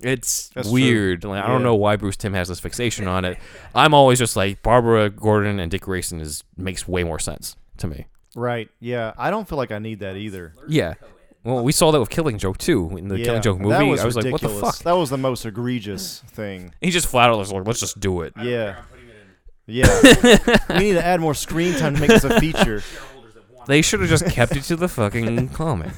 it's 0.01 0.50
That's 0.50 0.67
true. 0.67 0.74
weird. 0.74 1.24
Like, 1.24 1.43
I 1.43 1.48
don't 1.48 1.63
know 1.63 1.75
why 1.75 1.96
Bruce 1.96 2.17
Timm 2.17 2.34
has 2.34 2.50
this 2.50 2.60
fixation 2.60 3.08
on 3.08 3.24
it. 3.24 3.38
I'm 3.74 3.93
always 3.93 4.20
just 4.20 4.36
like 4.36 4.62
Barbara 4.62 5.10
Gordon 5.10 5.60
and 5.60 5.72
Dick 5.72 5.82
Grayson 5.84 6.20
is 6.20 6.43
makes 6.58 6.88
way 6.88 7.03
more 7.05 7.20
sense 7.20 7.55
to 7.77 7.88
me. 7.88 8.08
Right. 8.36 8.70
Yeah. 8.79 9.13
I 9.17 9.32
don't 9.32 9.48
feel 9.48 9.58
like 9.58 9.72
I 9.72 9.79
need 9.79 10.00
that 10.00 10.17
either. 10.17 10.53
Yeah. 10.67 10.96
Well, 11.44 11.64
we 11.64 11.72
saw 11.72 11.92
that 11.92 12.00
with 12.00 12.10
Killing 12.10 12.38
Joke 12.38 12.58
too 12.58 12.96
in 12.98 13.08
the 13.10 13.18
yeah. 13.20 13.26
Killing 13.26 13.42
Joke 13.42 13.60
movie. 13.60 13.86
Was 13.86 14.02
I 14.02 14.06
was 14.06 14.16
like, 14.16 14.32
what 14.32 14.42
the 14.42 14.50
fuck? 14.50 14.78
That 14.80 14.94
was 14.94 15.10
the 15.10 15.18
most 15.18 15.46
egregious 15.46 16.24
thing. 16.28 16.74
He 16.82 16.90
just 16.90 17.08
flat 17.08 17.30
out 17.30 17.38
was 17.38 17.52
like, 17.52 17.68
let's 17.68 17.80
just 17.80 18.00
do 18.00 18.22
it. 18.22 18.34
Yeah. 18.42 18.82
Yeah. 19.66 19.88
we 20.70 20.80
need 20.80 20.94
to 20.94 21.06
add 21.06 21.20
more 21.22 21.34
screen 21.34 21.74
time 21.78 21.96
to 21.96 22.02
make 22.02 22.10
this 22.10 22.24
a 22.24 22.40
feature. 22.40 22.82
They 23.66 23.82
should 23.82 24.02
have 24.02 24.10
just 24.10 24.26
kept 24.26 24.58
it 24.58 24.64
to 24.64 24.76
the 24.76 24.90
fucking 24.90 25.48
comic. 25.54 25.94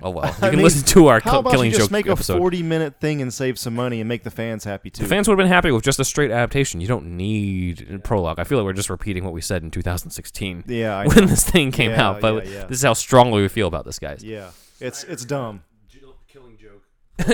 Oh 0.00 0.10
well, 0.10 0.26
you 0.26 0.30
I 0.30 0.48
can 0.50 0.50
mean, 0.58 0.62
listen 0.62 0.86
to 0.86 1.08
our 1.08 1.18
How 1.18 1.30
Kill- 1.32 1.40
about 1.40 1.50
Killing 1.50 1.70
you 1.72 1.76
just 1.76 1.88
Joke 1.88 1.90
make 1.90 2.06
a 2.06 2.12
episode. 2.12 2.38
40 2.38 2.62
minute 2.62 3.00
thing 3.00 3.20
and 3.20 3.34
save 3.34 3.58
some 3.58 3.74
money 3.74 3.98
and 4.00 4.08
make 4.08 4.22
the 4.22 4.30
fans 4.30 4.62
happy 4.62 4.90
too? 4.90 5.02
the 5.02 5.08
fans 5.08 5.26
would 5.26 5.32
have 5.32 5.44
been 5.44 5.52
happy 5.52 5.72
with 5.72 5.82
just 5.82 5.98
a 5.98 6.04
straight 6.04 6.30
adaptation. 6.30 6.80
You 6.80 6.86
don't 6.86 7.16
need 7.16 7.84
a 7.90 7.98
prologue. 7.98 8.38
I 8.38 8.44
feel 8.44 8.58
like 8.58 8.64
we're 8.64 8.72
just 8.74 8.88
repeating 8.90 9.24
what 9.24 9.32
we 9.32 9.40
said 9.40 9.64
in 9.64 9.72
2016 9.72 10.64
yeah. 10.68 10.96
I 10.96 11.06
when 11.08 11.26
this 11.26 11.42
thing 11.42 11.72
came 11.72 11.90
Yeah, 11.90 12.10
out. 12.10 12.20
But 12.20 12.46
yeah, 12.46 12.52
yeah. 12.52 12.64
this 12.66 12.78
is 12.78 12.84
how 12.84 12.92
strongly 12.92 13.42
we 13.42 13.48
feel 13.48 13.66
about 13.66 13.84
this, 13.84 13.98
guys. 13.98 14.22
yeah. 14.22 14.50
It's 14.80 15.04
it's 15.04 15.24
dumb. 15.24 15.62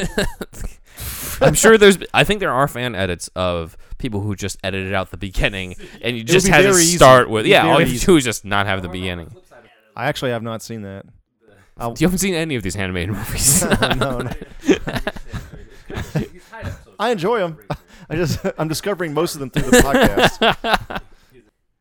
I'm 1.41 1.55
sure 1.55 1.79
there's. 1.79 1.99
I 2.15 2.25
think 2.25 2.41
there 2.41 2.53
are 2.53 2.67
fan 2.67 2.95
edits 2.95 3.29
of 3.37 3.77
people 3.99 4.21
who 4.21 4.35
just 4.35 4.59
edited 4.65 4.95
out 4.95 5.11
the 5.11 5.17
beginning, 5.17 5.77
and 6.03 6.17
you 6.17 6.25
just 6.25 6.49
had 6.49 6.63
to 6.63 6.71
very 6.73 6.83
easy. 6.83 6.97
start 6.97 7.29
with. 7.31 7.41
It'd 7.41 7.51
Yeah, 7.51 7.67
all 7.67 7.77
very 7.77 7.85
you 7.91 7.93
have 7.93 8.01
to 8.01 8.07
do 8.07 8.17
is 8.17 8.25
just 8.25 8.45
not 8.45 8.67
have 8.67 8.83
the 8.83 8.89
beginning. 8.89 9.35
I 9.95 10.07
actually 10.07 10.31
have 10.33 10.43
not 10.43 10.63
seen 10.63 10.83
that. 10.83 11.07
I'll, 11.79 11.95
You 11.99 12.07
haven't 12.07 12.19
seen 12.19 12.35
any 12.35 12.55
of 12.57 12.63
these 12.63 12.75
animated 12.75 13.15
movies. 13.15 13.63
no, 13.81 14.19
no. 14.21 14.31
I 16.99 17.11
enjoy 17.11 17.39
them. 17.41 17.59
I 18.09 18.17
just 18.17 18.39
I'm 18.59 18.69
discovering 18.69 19.13
most 19.13 19.35
of 19.35 19.41
them 19.41 19.51
through 19.51 19.71
the 19.71 19.79
podcast. 19.79 21.01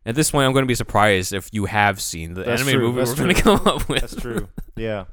At 0.05 0.15
this 0.15 0.31
point, 0.31 0.45
I'm 0.45 0.53
going 0.53 0.63
to 0.63 0.67
be 0.67 0.75
surprised 0.75 1.33
if 1.33 1.49
you 1.51 1.65
have 1.65 1.99
seen 2.01 2.33
the 2.35 2.43
That's 2.43 2.61
animated 2.61 2.79
true, 2.79 2.87
movie 2.91 2.99
that's 2.99 3.09
we're 3.11 3.15
going 3.23 3.35
to 3.35 3.41
true. 3.41 3.57
come 3.57 3.67
up 3.67 3.89
with. 3.89 4.01
That's 4.01 4.15
true. 4.15 4.47
Yeah. 4.75 5.05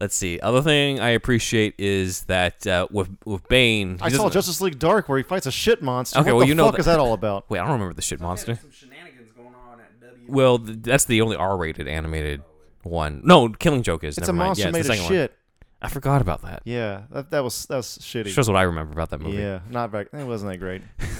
Let's 0.00 0.16
see. 0.16 0.40
Other 0.40 0.60
thing 0.60 0.98
I 0.98 1.10
appreciate 1.10 1.74
is 1.78 2.22
that 2.24 2.66
uh, 2.66 2.88
with 2.90 3.08
with 3.24 3.46
Bane, 3.48 3.98
I 4.00 4.08
saw 4.08 4.28
Justice 4.28 4.60
League 4.60 4.78
Dark 4.78 5.08
where 5.08 5.18
he 5.18 5.22
fights 5.24 5.46
a 5.46 5.52
shit 5.52 5.82
monster. 5.82 6.18
Okay, 6.18 6.32
what 6.32 6.38
well, 6.38 6.46
the 6.46 6.48
you 6.48 6.54
know 6.56 6.64
fuck 6.66 6.74
that- 6.74 6.80
is 6.80 6.86
that 6.86 6.98
all 6.98 7.12
about? 7.12 7.44
Wait, 7.48 7.58
I 7.60 7.62
don't 7.62 7.74
remember 7.74 7.94
the 7.94 8.02
shit 8.02 8.20
monster. 8.20 8.56
Some 8.56 8.70
shenanigans 8.72 9.30
going 9.32 9.54
on 9.54 9.80
at 9.80 10.00
W. 10.00 10.24
Well, 10.28 10.58
th- 10.58 10.78
that's 10.82 11.04
the 11.04 11.20
only 11.20 11.36
R-rated 11.36 11.86
animated 11.86 12.42
one. 12.82 13.20
No, 13.24 13.48
Killing 13.50 13.82
Joke 13.84 14.02
is. 14.04 14.18
It's 14.18 14.26
never 14.26 14.32
a 14.36 14.38
mind. 14.38 14.48
monster 14.48 14.62
Yeah, 14.62 14.68
it's 14.70 14.72
made 14.74 14.84
the 14.84 14.90
of 14.90 14.96
second 14.96 15.04
one. 15.04 15.12
shit. 15.12 15.38
I 15.80 15.88
forgot 15.88 16.20
about 16.22 16.42
that. 16.42 16.62
Yeah, 16.64 17.02
that, 17.10 17.30
that 17.30 17.44
was 17.44 17.66
that 17.66 17.76
was 17.76 17.98
shitty. 18.00 18.28
Shows 18.28 18.48
what 18.48 18.56
I 18.56 18.62
remember 18.62 18.92
about 18.94 19.10
that 19.10 19.20
movie. 19.20 19.36
Yeah, 19.38 19.60
not 19.70 19.90
very. 19.90 20.06
It 20.12 20.24
wasn't 20.26 20.50
that 20.52 20.58
great. 20.58 20.82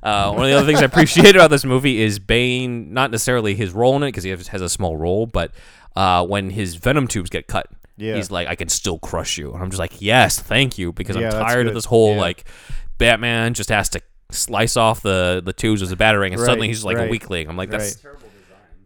Uh, 0.00 0.30
one 0.32 0.44
of 0.44 0.48
the 0.50 0.56
other 0.56 0.64
things 0.64 0.80
I 0.80 0.84
appreciate 0.84 1.34
about 1.34 1.50
this 1.50 1.64
movie 1.64 2.00
is 2.00 2.20
Bane, 2.20 2.92
not 2.94 3.10
necessarily 3.10 3.56
his 3.56 3.72
role 3.72 3.96
in 3.96 4.04
it 4.04 4.06
because 4.08 4.22
he 4.22 4.30
has, 4.30 4.46
has 4.46 4.62
a 4.62 4.68
small 4.68 4.96
role, 4.96 5.26
but 5.26 5.50
uh, 5.96 6.24
when 6.24 6.50
his 6.50 6.76
venom 6.76 7.08
tubes 7.08 7.30
get 7.30 7.48
cut, 7.48 7.66
Yeah. 7.98 8.14
he's 8.16 8.30
like, 8.30 8.48
"I 8.48 8.54
can 8.54 8.68
still 8.68 8.98
crush 8.98 9.36
you," 9.36 9.52
and 9.52 9.62
I'm 9.62 9.70
just 9.70 9.78
like, 9.80 10.00
"Yes, 10.00 10.38
thank 10.40 10.78
you," 10.78 10.92
because 10.92 11.16
Yeah, 11.16 11.26
I'm 11.26 11.44
tired 11.44 11.66
of 11.66 11.74
this 11.74 11.84
whole 11.84 12.14
Yeah. 12.14 12.20
like 12.20 12.44
Batman 12.96 13.52
just 13.54 13.68
has 13.68 13.88
to 13.90 14.00
slice 14.30 14.76
off 14.76 15.02
the 15.02 15.42
the 15.44 15.52
tubes 15.52 15.82
of 15.82 15.88
the 15.88 15.96
battering, 15.96 16.32
and 16.32 16.40
Right, 16.40 16.46
suddenly 16.46 16.68
he's 16.68 16.78
just 16.78 16.86
like 16.86 16.98
a 16.98 17.08
weakling. 17.08 17.48
I'm 17.48 17.56
like, 17.56 17.70
that's 17.70 18.04
right. 18.04 18.14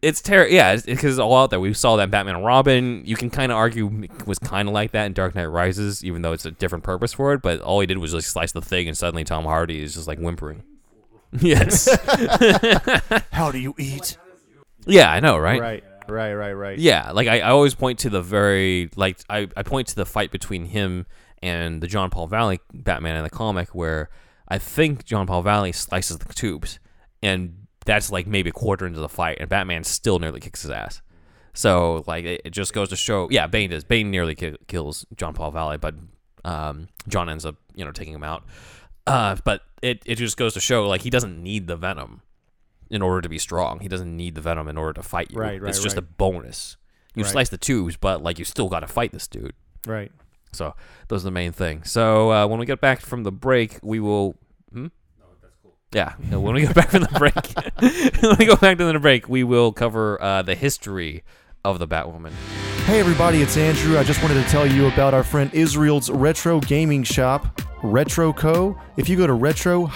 it's 0.00 0.20
terrible. 0.20 0.52
Yeah, 0.52 0.76
because 0.76 1.12
it's, 1.12 1.18
all 1.18 1.36
out 1.36 1.50
there. 1.50 1.60
We 1.60 1.74
saw 1.74 1.96
that 1.96 2.04
in 2.04 2.10
Batman 2.10 2.36
and 2.36 2.44
Robin. 2.44 3.02
You 3.04 3.16
can 3.16 3.30
kind 3.30 3.52
of 3.52 3.56
argue 3.58 4.02
it 4.04 4.26
was 4.26 4.38
kind 4.38 4.68
of 4.68 4.74
like 4.74 4.92
that 4.92 5.06
in 5.06 5.12
Dark 5.12 5.34
Knight 5.34 5.46
Rises, 5.46 6.04
even 6.04 6.22
though 6.22 6.32
it's 6.32 6.44
a 6.46 6.50
different 6.50 6.84
purpose 6.84 7.12
for 7.12 7.32
it. 7.34 7.42
But 7.42 7.60
all 7.60 7.80
he 7.80 7.86
did 7.86 7.98
was 7.98 8.12
just 8.12 8.30
slice 8.30 8.52
the 8.52 8.60
thing, 8.62 8.88
and 8.88 8.96
suddenly 8.96 9.24
Tom 9.24 9.44
Hardy 9.44 9.82
is 9.82 9.94
just 9.94 10.06
like 10.08 10.18
whimpering. 10.18 10.62
yes. 11.40 11.88
How 13.32 13.50
do 13.50 13.58
you 13.58 13.74
eat? 13.78 14.16
yeah, 14.86 15.10
I 15.10 15.20
know, 15.20 15.38
right? 15.38 15.60
Right, 15.60 15.84
right, 16.12 16.34
right, 16.34 16.52
right. 16.52 16.78
Yeah, 16.78 17.10
like 17.12 17.28
I, 17.28 17.40
I 17.40 17.50
always 17.50 17.74
point 17.74 18.00
to 18.00 18.10
the 18.10 18.22
very 18.22 18.90
like 18.96 19.18
I, 19.28 19.48
I 19.56 19.62
point 19.62 19.88
to 19.88 19.96
the 19.96 20.06
fight 20.06 20.30
between 20.30 20.66
him 20.66 21.06
and 21.42 21.82
the 21.82 21.86
John 21.86 22.10
Paul 22.10 22.26
Valley 22.26 22.60
Batman 22.72 23.16
in 23.16 23.24
the 23.24 23.30
comic 23.30 23.74
where 23.74 24.10
I 24.48 24.58
think 24.58 25.04
John 25.04 25.26
Paul 25.26 25.42
Valley 25.42 25.72
slices 25.72 26.18
the 26.18 26.32
tubes 26.32 26.78
and 27.22 27.66
that's 27.84 28.12
like 28.12 28.26
maybe 28.26 28.50
a 28.50 28.52
quarter 28.52 28.86
into 28.86 29.00
the 29.00 29.08
fight 29.08 29.38
and 29.40 29.48
Batman 29.48 29.84
still 29.84 30.18
nearly 30.18 30.40
kicks 30.40 30.62
his 30.62 30.70
ass. 30.70 31.02
So 31.54 32.04
like 32.06 32.24
it, 32.24 32.42
it 32.44 32.50
just 32.50 32.72
goes 32.72 32.88
to 32.90 32.96
show 32.96 33.28
yeah, 33.30 33.46
Bane 33.46 33.70
does. 33.70 33.84
Bane 33.84 34.10
nearly 34.10 34.34
ki- 34.34 34.56
kills 34.68 35.04
John 35.16 35.34
Paul 35.34 35.50
Valley, 35.50 35.78
but 35.78 35.94
um, 36.44 36.88
John 37.08 37.28
ends 37.28 37.44
up, 37.44 37.56
you 37.74 37.84
know, 37.84 37.92
taking 37.92 38.14
him 38.14 38.24
out. 38.24 38.44
Uh, 39.06 39.36
but 39.44 39.62
it, 39.82 40.02
it 40.06 40.14
just 40.14 40.36
goes 40.36 40.54
to 40.54 40.60
show 40.60 40.86
like 40.88 41.02
he 41.02 41.10
doesn't 41.10 41.42
need 41.42 41.66
the 41.66 41.76
venom 41.76 42.22
in 42.92 43.02
order 43.02 43.20
to 43.22 43.28
be 43.28 43.38
strong. 43.38 43.80
He 43.80 43.88
doesn't 43.88 44.16
need 44.16 44.34
the 44.36 44.40
venom 44.40 44.68
in 44.68 44.76
order 44.78 44.92
to 44.92 45.02
fight 45.02 45.30
you. 45.32 45.38
Right, 45.40 45.60
right, 45.60 45.68
It's 45.70 45.82
just 45.82 45.96
a 45.96 46.02
bonus. 46.02 46.76
You 47.14 47.24
Right. 47.24 47.32
slice 47.32 47.48
the 47.48 47.58
tubes, 47.58 47.96
but 47.96 48.22
like 48.22 48.38
you 48.38 48.44
still 48.44 48.68
got 48.68 48.80
to 48.80 48.86
fight 48.86 49.12
this 49.12 49.26
dude. 49.26 49.54
Right. 49.86 50.12
So 50.52 50.74
those 51.08 51.22
are 51.22 51.24
the 51.24 51.30
main 51.32 51.52
thing. 51.52 51.82
So 51.84 52.30
uh, 52.30 52.46
when 52.46 52.60
we 52.60 52.66
get 52.66 52.80
back 52.80 53.00
from 53.00 53.22
the 53.24 53.32
break, 53.32 53.78
we 53.82 53.98
will. 54.00 54.36
Hmm? 54.72 54.86
Yeah, 55.92 56.14
no, 56.30 56.40
when 56.40 56.54
we 56.54 56.62
get 56.62 56.74
back 56.80 56.90
from 56.90 57.02
the 57.02 57.18
break, 57.18 57.34
when 58.22 58.36
we 58.38 58.44
go 58.46 58.56
back 58.56 58.78
to 58.78 58.84
the 58.84 58.98
break, 58.98 59.28
we 59.28 59.42
will 59.44 59.72
cover 59.72 60.20
uh, 60.22 60.42
the 60.42 60.54
history 60.54 61.22
of 61.64 61.78
the 61.78 61.86
Batwoman. 61.88 62.32
Hey 62.84 62.98
everybody, 62.98 63.42
it's 63.42 63.56
Andrew. 63.56 63.98
I 63.98 64.02
just 64.02 64.22
wanted 64.22 64.42
to 64.42 64.48
tell 64.50 64.66
you 64.66 64.86
about 64.88 65.14
our 65.14 65.22
friend 65.22 65.50
Israel's 65.54 66.10
retro 66.10 66.60
gaming 66.60 67.02
shop, 67.04 67.60
RetroKo. 67.82 68.78
If 68.96 69.08
you 69.08 69.16
go 69.16 69.26
to 69.26 69.32
retro-ko.com, 69.32 69.86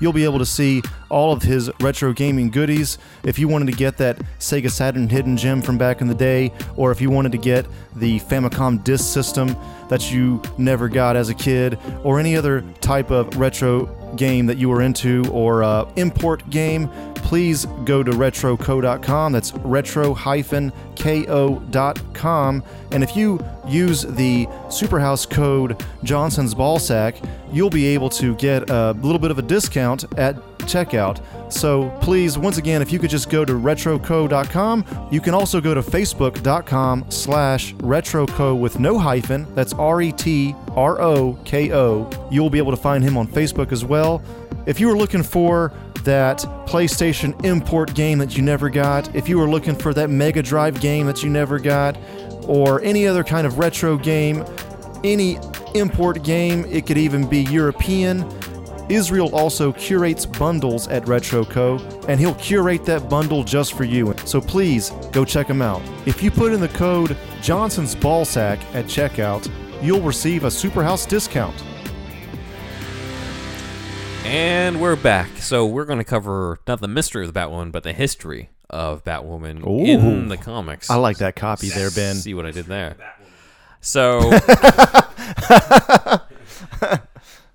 you'll 0.00 0.12
be 0.12 0.24
able 0.24 0.38
to 0.38 0.46
see 0.46 0.82
all 1.08 1.32
of 1.32 1.42
his 1.42 1.70
retro 1.80 2.12
gaming 2.12 2.50
goodies. 2.50 2.98
If 3.24 3.38
you 3.38 3.48
wanted 3.48 3.66
to 3.66 3.72
get 3.72 3.96
that 3.98 4.18
Sega 4.38 4.70
Saturn 4.70 5.08
hidden 5.08 5.36
gem 5.36 5.62
from 5.62 5.78
back 5.78 6.00
in 6.00 6.06
the 6.06 6.14
day, 6.14 6.52
or 6.76 6.90
if 6.90 7.00
you 7.00 7.10
wanted 7.10 7.32
to 7.32 7.38
get 7.38 7.66
the 7.96 8.20
Famicom 8.20 8.82
disk 8.84 9.12
system 9.12 9.56
that 9.92 10.10
you 10.10 10.40
never 10.56 10.88
got 10.88 11.14
as 11.16 11.28
a 11.28 11.34
kid, 11.34 11.78
or 12.02 12.18
any 12.18 12.34
other 12.34 12.62
type 12.80 13.10
of 13.10 13.36
retro 13.36 13.84
game 14.16 14.46
that 14.46 14.56
you 14.56 14.68
were 14.68 14.80
into, 14.82 15.24
or 15.30 15.62
uh, 15.62 15.90
import 15.96 16.48
game, 16.50 16.88
please 17.16 17.66
go 17.84 18.02
to 18.02 18.10
retroko.com. 18.12 19.32
That's 19.32 19.52
retro-ko.com. 19.54 20.72
And 22.90 23.02
if 23.02 23.16
you 23.16 23.40
use 23.66 24.02
the 24.02 24.46
Superhouse 24.68 25.28
code 25.30 25.82
Johnson's 26.04 26.54
Ballsack, 26.54 27.26
you'll 27.52 27.70
be 27.70 27.86
able 27.86 28.10
to 28.10 28.34
get 28.36 28.68
a 28.70 28.92
little 28.92 29.18
bit 29.18 29.30
of 29.30 29.38
a 29.38 29.42
discount 29.42 30.04
at 30.18 30.36
checkout. 30.60 31.22
So 31.52 31.90
please, 32.00 32.38
once 32.38 32.56
again, 32.56 32.80
if 32.82 32.90
you 32.90 32.98
could 32.98 33.10
just 33.10 33.28
go 33.30 33.44
to 33.44 33.52
retroko.com, 33.52 35.08
you 35.10 35.20
can 35.20 35.34
also 35.34 35.60
go 35.60 35.74
to 35.74 35.82
facebook.com 35.82 37.10
slash 37.10 37.74
retroko 37.74 38.58
with 38.58 38.80
no 38.80 38.98
hyphen. 38.98 39.46
That's 39.54 39.74
R-E-T-R-O-K-O. 39.74 40.18
You'll 42.30 42.50
be 42.50 42.58
able 42.58 42.70
to 42.70 42.76
find 42.76 43.04
him 43.04 43.16
on 43.16 43.28
Facebook 43.28 43.70
as 43.70 43.84
well. 43.84 44.22
If 44.66 44.80
you 44.80 44.88
were 44.88 44.96
looking 44.96 45.22
for 45.22 45.72
that 46.04 46.38
PlayStation 46.66 47.44
import 47.44 47.94
game 47.94 48.18
that 48.18 48.36
you 48.36 48.42
never 48.42 48.70
got, 48.70 49.14
if 49.14 49.28
you 49.28 49.38
were 49.38 49.48
looking 49.48 49.76
for 49.76 49.92
that 49.94 50.10
Mega 50.10 50.42
Drive 50.42 50.80
game 50.80 51.06
that 51.06 51.22
you 51.22 51.30
never 51.30 51.58
got, 51.58 51.96
or 52.48 52.80
any 52.82 53.06
other 53.06 53.22
kind 53.22 53.46
of 53.46 53.58
retro 53.58 53.96
game, 53.96 54.44
any 55.04 55.38
import 55.74 56.22
game, 56.22 56.64
it 56.66 56.86
could 56.86 56.98
even 56.98 57.28
be 57.28 57.42
European. 57.42 58.28
Israel 58.88 59.34
also 59.34 59.72
curates 59.72 60.26
bundles 60.26 60.88
at 60.88 61.04
RetroKo, 61.04 62.08
and 62.08 62.20
he'll 62.20 62.34
curate 62.34 62.84
that 62.84 63.08
bundle 63.08 63.44
just 63.44 63.74
for 63.74 63.84
you. 63.84 64.14
So 64.24 64.40
please 64.40 64.90
go 65.12 65.24
check 65.24 65.46
him 65.46 65.62
out. 65.62 65.82
If 66.06 66.22
you 66.22 66.30
put 66.30 66.52
in 66.52 66.60
the 66.60 66.68
code 66.68 67.16
Johnson's 67.40 67.94
Ballsack 67.94 68.58
at 68.74 68.86
checkout, 68.86 69.50
you'll 69.82 70.02
receive 70.02 70.44
a 70.44 70.48
Superhouse 70.48 71.08
discount. 71.08 71.54
And 74.24 74.80
we're 74.80 74.96
back. 74.96 75.28
So 75.38 75.66
we're 75.66 75.84
going 75.84 75.98
to 75.98 76.04
cover 76.04 76.60
not 76.66 76.80
the 76.80 76.88
mystery 76.88 77.26
of 77.26 77.32
the 77.32 77.38
Batwoman, 77.38 77.72
but 77.72 77.82
the 77.82 77.92
history 77.92 78.50
of 78.70 79.04
Batwoman 79.04 79.66
Ooh. 79.66 79.84
in 79.84 80.28
the 80.28 80.36
comics. 80.36 80.88
I 80.90 80.96
like 80.96 81.18
that 81.18 81.36
copy 81.36 81.68
there, 81.68 81.90
Ben. 81.90 82.14
See 82.14 82.32
what 82.34 82.46
I 82.46 82.50
did 82.50 82.66
there. 82.66 82.96
So 83.80 84.30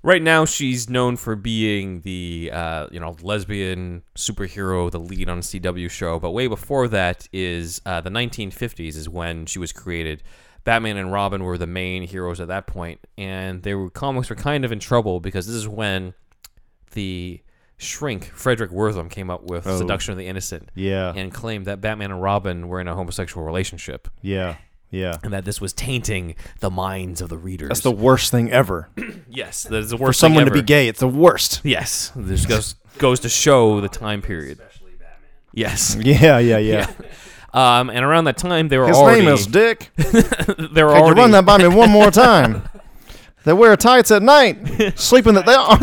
right 0.08 0.22
now 0.22 0.46
she's 0.46 0.89
known 0.89 1.17
for 1.17 1.36
being 1.36 2.00
the 2.02 2.50
uh, 2.54 2.88
you 2.91 3.00
know 3.00 3.15
lesbian 3.22 4.02
superhero, 4.15 4.89
the 4.89 5.00
lead 5.00 5.30
on 5.30 5.39
a 5.39 5.41
CW 5.41 5.91
show. 5.91 6.17
But 6.17 6.32
way 6.32 6.48
before 6.48 6.88
that 6.88 7.28
is 7.34 7.82
uh, 7.86 8.00
the 8.02 8.10
1950s 8.10 8.96
is 8.96 9.08
when 9.10 9.46
she 9.46 9.60
was 9.60 9.72
created. 9.72 10.24
Batman 10.63 10.98
and 10.98 11.12
Robin 11.13 11.43
were 11.43 11.58
the 11.58 11.67
main 11.67 12.04
heroes 12.04 12.41
at 12.41 12.48
that 12.48 12.67
point, 12.67 13.00
and 13.17 13.63
they 13.63 13.74
were 13.76 13.89
comics 13.89 14.30
were 14.30 14.36
kind 14.36 14.65
of 14.65 14.72
in 14.72 14.80
trouble 14.80 15.20
because 15.20 15.46
this 15.46 15.56
is 15.56 15.67
when 15.67 16.13
the 16.91 17.41
shrink 17.78 18.32
Fredric 18.36 18.70
Wertham 18.70 19.10
came 19.10 19.30
up 19.30 19.43
with 19.43 19.67
Oh. 19.67 19.78
Seduction 19.78 20.12
of 20.12 20.17
the 20.17 20.28
Innocent 20.28 20.70
Yeah, 20.74 21.13
and 21.15 21.32
claimed 21.34 21.65
that 21.67 21.80
Batman 21.80 22.12
and 22.12 22.22
Robin 22.22 22.67
were 22.67 22.82
in 22.82 22.88
a 22.88 22.96
homosexual 22.96 23.46
relationship 23.46 24.08
yeah, 24.22 24.56
yeah. 24.89 25.17
and 25.23 25.34
that 25.34 25.45
this 25.45 25.60
was 25.60 25.73
tainting 25.73 26.36
the 26.60 26.69
minds 26.69 27.21
of 27.21 27.30
the 27.30 27.38
readers. 27.38 27.69
That's 27.69 27.82
the 27.82 27.91
worst 27.91 28.32
thing 28.32 28.52
ever. 28.52 28.89
yes, 29.30 29.63
that 29.63 29.78
is 29.78 29.89
the 29.89 29.97
worst. 29.97 30.19
For 30.19 30.26
someone 30.26 30.45
thing 30.45 30.54
to 30.54 30.60
be 30.60 30.65
gay, 30.65 30.88
it's 30.88 31.00
the 31.00 31.08
worst. 31.08 31.62
Yes, 31.63 32.12
this 32.15 32.45
goes 32.45 32.76
goes 32.97 33.19
to 33.21 33.30
show 33.30 33.82
the 33.82 33.89
time 33.89 34.21
period. 34.21 34.60
Especially 34.60 34.91
Batman. 34.93 35.30
Yes, 35.54 35.95
Yeah, 36.00 36.39
yeah, 36.39 36.58
yeah. 36.58 36.91
um, 37.54 37.89
and 37.89 38.04
around 38.04 38.26
that 38.26 38.38
time 38.38 38.69
they 38.69 38.78
were 38.78 38.86
all. 38.86 38.89
His 38.89 38.97
already 38.97 39.26
name 39.26 39.34
is 39.34 39.47
Dick. 39.47 39.91
they 39.95 40.84
were 40.84 40.93
Could 40.93 41.08
you 41.08 41.13
run 41.13 41.32
that 41.32 41.45
by 41.45 41.58
me 41.58 41.67
one 41.67 41.89
more 41.89 42.12
time? 42.12 42.67
they 43.43 43.54
wear 43.54 43.76
tights 43.76 44.12
at 44.12 44.21
night, 44.21 44.97
sleeping. 44.97 45.34
That 45.34 45.45
they 45.45 45.56
are. 45.56 45.80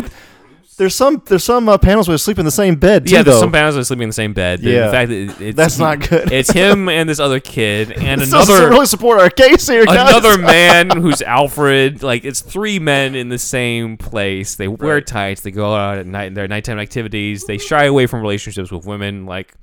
There's 0.77 0.93
some 0.93 1.21
there's 1.27 1.43
some 1.43 1.69
uh, 1.69 1.77
panels 1.77 2.07
where 2.07 2.15
they 2.15 2.19
sleep 2.19 2.37
in 2.37 2.43
the 2.45 2.51
same 2.51 2.75
bed 2.75 3.05
too. 3.07 3.13
yeah. 3.13 3.23
There's 3.23 3.37
though. 3.37 3.41
some 3.41 3.51
bands 3.51 3.75
that 3.75 3.81
are 3.81 3.85
sleeping 3.85 4.03
in 4.03 4.09
the 4.09 4.13
same 4.13 4.33
bed. 4.33 4.59
The- 4.61 4.69
Yeah. 4.71 4.85
the 4.87 4.91
fact 4.91 5.09
that 5.09 5.15
it- 5.15 5.41
it's, 5.41 5.55
That's 5.55 5.79
not 5.79 6.01
good. 6.09 6.31
It's 6.33 6.51
him 6.51 6.89
and 6.97 7.07
this 7.07 7.19
other 7.19 7.39
kid 7.39 7.91
and 7.93 8.19
This 8.19 8.29
doesn't 8.31 8.53
another 8.55 8.69
really 8.71 8.85
support 8.85 9.19
our 9.21 9.29
case 9.29 9.67
here, 9.67 9.85
guys. 9.85 10.09
another 10.11 10.37
man 10.41 10.89
who's 11.01 11.21
Alfred. 11.21 12.03
Like 12.03 12.25
it's 12.25 12.41
three 12.41 12.79
men 12.79 13.15
in 13.15 13.29
the 13.29 13.37
same 13.37 13.95
place. 13.97 14.55
They 14.55 14.67
wear 14.67 14.99
tights. 14.99 15.41
They 15.41 15.51
go 15.51 15.73
out 15.73 15.97
at 15.97 16.07
night. 16.07 16.25
And 16.25 16.35
their 16.35 16.47
nighttime 16.47 16.79
activities. 16.79 17.45
They 17.45 17.57
shy 17.57 17.85
away 17.85 18.05
from 18.07 18.19
relationships 18.21 18.69
with 18.69 18.85
women. 18.85 19.25
Like 19.25 19.53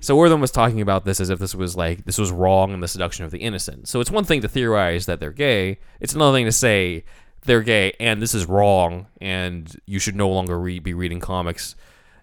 So 0.00 0.14
Wertham 0.18 0.40
was 0.40 0.50
talking 0.50 0.82
about 0.82 1.06
this 1.06 1.18
as 1.18 1.30
if 1.30 1.38
this 1.38 1.54
was 1.54 1.76
like 1.76 2.04
this 2.04 2.18
was 2.18 2.30
wrong 2.30 2.74
and 2.74 2.82
the 2.82 2.88
seduction 2.88 3.24
of 3.24 3.30
the 3.30 3.38
innocent. 3.38 3.88
So 3.88 4.00
it's 4.00 4.10
one 4.10 4.24
thing 4.24 4.42
to 4.42 4.48
theorize 4.48 5.06
that 5.06 5.18
they're 5.18 5.32
gay. 5.32 5.78
It's 5.98 6.14
another 6.14 6.36
thing 6.36 6.44
to 6.44 6.52
say 6.52 7.04
they're 7.44 7.62
gay 7.62 7.92
and 8.00 8.20
this 8.20 8.34
is 8.34 8.46
wrong 8.46 9.06
and 9.20 9.74
you 9.86 9.98
should 9.98 10.16
no 10.16 10.28
longer 10.28 10.58
re- 10.58 10.78
be 10.78 10.94
reading 10.94 11.20
comics. 11.20 11.76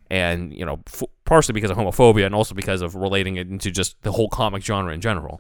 And 0.10 0.54
you 0.54 0.66
know, 0.66 0.82
f- 0.88 1.04
partially 1.26 1.54
because 1.54 1.72
of 1.72 1.78
homophobia 1.78 2.26
and 2.26 2.36
also 2.36 2.54
because 2.54 2.82
of 2.82 2.96
relating 2.96 3.38
it 3.38 3.48
into 3.48 3.72
just 3.72 4.02
the 4.04 4.12
whole 4.12 4.28
comic 4.30 4.64
genre 4.64 4.94
in 4.94 5.00
general. 5.02 5.40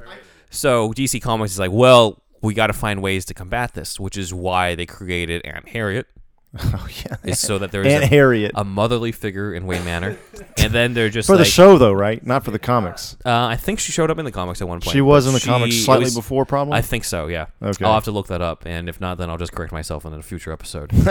So 0.49 0.91
DC 0.93 1.21
Comics 1.21 1.51
is 1.53 1.59
like, 1.59 1.71
well, 1.71 2.21
we 2.41 2.53
got 2.53 2.67
to 2.67 2.73
find 2.73 3.01
ways 3.01 3.25
to 3.25 3.33
combat 3.33 3.73
this, 3.73 3.99
which 3.99 4.17
is 4.17 4.33
why 4.33 4.75
they 4.75 4.85
created 4.85 5.41
Aunt 5.45 5.69
Harriet, 5.69 6.07
Oh 6.73 6.85
yeah. 7.05 7.15
is 7.23 7.39
so 7.39 7.59
that 7.59 7.71
there's 7.71 7.87
Aunt 7.87 8.03
a, 8.03 8.07
Harriet. 8.07 8.51
a 8.55 8.65
motherly 8.65 9.13
figure 9.13 9.53
in 9.53 9.65
Wayne 9.65 9.85
Manor, 9.85 10.17
and 10.57 10.73
then 10.73 10.93
they're 10.93 11.09
just 11.09 11.27
for 11.27 11.37
the 11.37 11.45
show 11.45 11.77
though, 11.77 11.93
right? 11.93 12.25
Not 12.25 12.43
for 12.43 12.51
the 12.51 12.59
comics. 12.59 13.15
Uh, 13.25 13.29
I 13.45 13.55
think 13.55 13.79
she 13.79 13.93
showed 13.93 14.11
up 14.11 14.17
in 14.17 14.25
the 14.25 14.33
comics 14.33 14.61
at 14.61 14.67
one 14.67 14.81
point. 14.81 14.91
She 14.91 14.99
was 14.99 15.27
in 15.27 15.33
the 15.33 15.39
she- 15.39 15.47
comics 15.47 15.77
slightly 15.77 16.05
was- 16.05 16.15
before, 16.15 16.45
probably. 16.45 16.73
I 16.73 16.81
think 16.81 17.05
so. 17.05 17.27
Yeah. 17.27 17.45
Okay. 17.61 17.85
I'll 17.85 17.93
have 17.93 18.03
to 18.03 18.11
look 18.11 18.27
that 18.27 18.41
up, 18.41 18.65
and 18.65 18.89
if 18.89 18.99
not, 18.99 19.17
then 19.17 19.29
I'll 19.29 19.37
just 19.37 19.53
correct 19.53 19.71
myself 19.71 20.05
in 20.05 20.13
a 20.13 20.21
future 20.21 20.51
episode. 20.51 20.91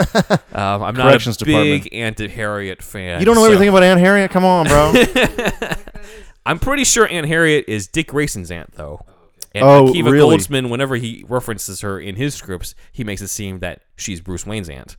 um, 0.52 0.82
I'm 0.82 0.94
not 0.94 1.08
Corrections 1.08 1.40
a 1.40 1.44
big 1.46 1.88
Aunt 1.94 2.18
Harriet 2.18 2.82
fan. 2.82 3.20
you 3.20 3.24
don't 3.26 3.34
know 3.34 3.40
so- 3.42 3.46
everything 3.46 3.68
about 3.70 3.82
Aunt 3.82 3.98
Harriet? 4.00 4.30
Come 4.30 4.44
on, 4.44 4.66
bro. 4.66 4.92
I'm 6.46 6.58
pretty 6.58 6.84
sure 6.84 7.08
Aunt 7.08 7.26
Harriet 7.26 7.64
is 7.68 7.86
Dick 7.86 8.08
Grayson's 8.08 8.50
aunt, 8.50 8.72
though. 8.72 9.04
And 9.54 9.64
Oh, 9.64 9.86
Akiva 9.86 10.10
really? 10.10 10.36
Goldsman, 10.36 10.70
whenever 10.70 10.96
he 10.96 11.24
references 11.28 11.80
her 11.80 11.98
in 11.98 12.16
his 12.16 12.34
scripts, 12.34 12.74
he 12.92 13.04
makes 13.04 13.20
it 13.20 13.28
seem 13.28 13.58
that 13.60 13.82
she's 13.96 14.20
Bruce 14.20 14.46
Wayne's 14.46 14.68
aunt. 14.68 14.96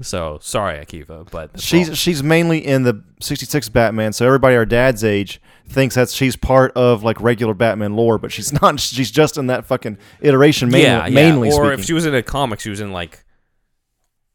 So 0.00 0.38
sorry, 0.42 0.84
Akiva, 0.84 1.30
but 1.30 1.60
she's 1.60 1.96
she's 1.96 2.22
mainly 2.22 2.58
in 2.64 2.82
the 2.82 3.02
'66 3.20 3.68
Batman, 3.68 4.12
so 4.12 4.26
everybody 4.26 4.56
our 4.56 4.66
dad's 4.66 5.04
age 5.04 5.40
thinks 5.68 5.94
that 5.94 6.10
she's 6.10 6.36
part 6.36 6.72
of 6.72 7.02
like 7.04 7.20
regular 7.20 7.54
Batman 7.54 7.94
lore, 7.94 8.18
but 8.18 8.32
she's 8.32 8.52
not. 8.60 8.80
She's 8.80 9.10
just 9.10 9.38
in 9.38 9.46
that 9.46 9.64
fucking 9.66 9.98
iteration, 10.20 10.68
mainly. 10.70 10.86
yeah, 10.86 11.06
yeah. 11.06 11.14
mainly 11.14 11.48
Or 11.48 11.52
speaking. 11.66 11.78
if 11.78 11.84
she 11.84 11.92
was 11.92 12.06
in 12.06 12.14
a 12.14 12.22
comic, 12.22 12.60
she 12.60 12.70
was 12.70 12.80
in 12.80 12.92
like 12.92 13.24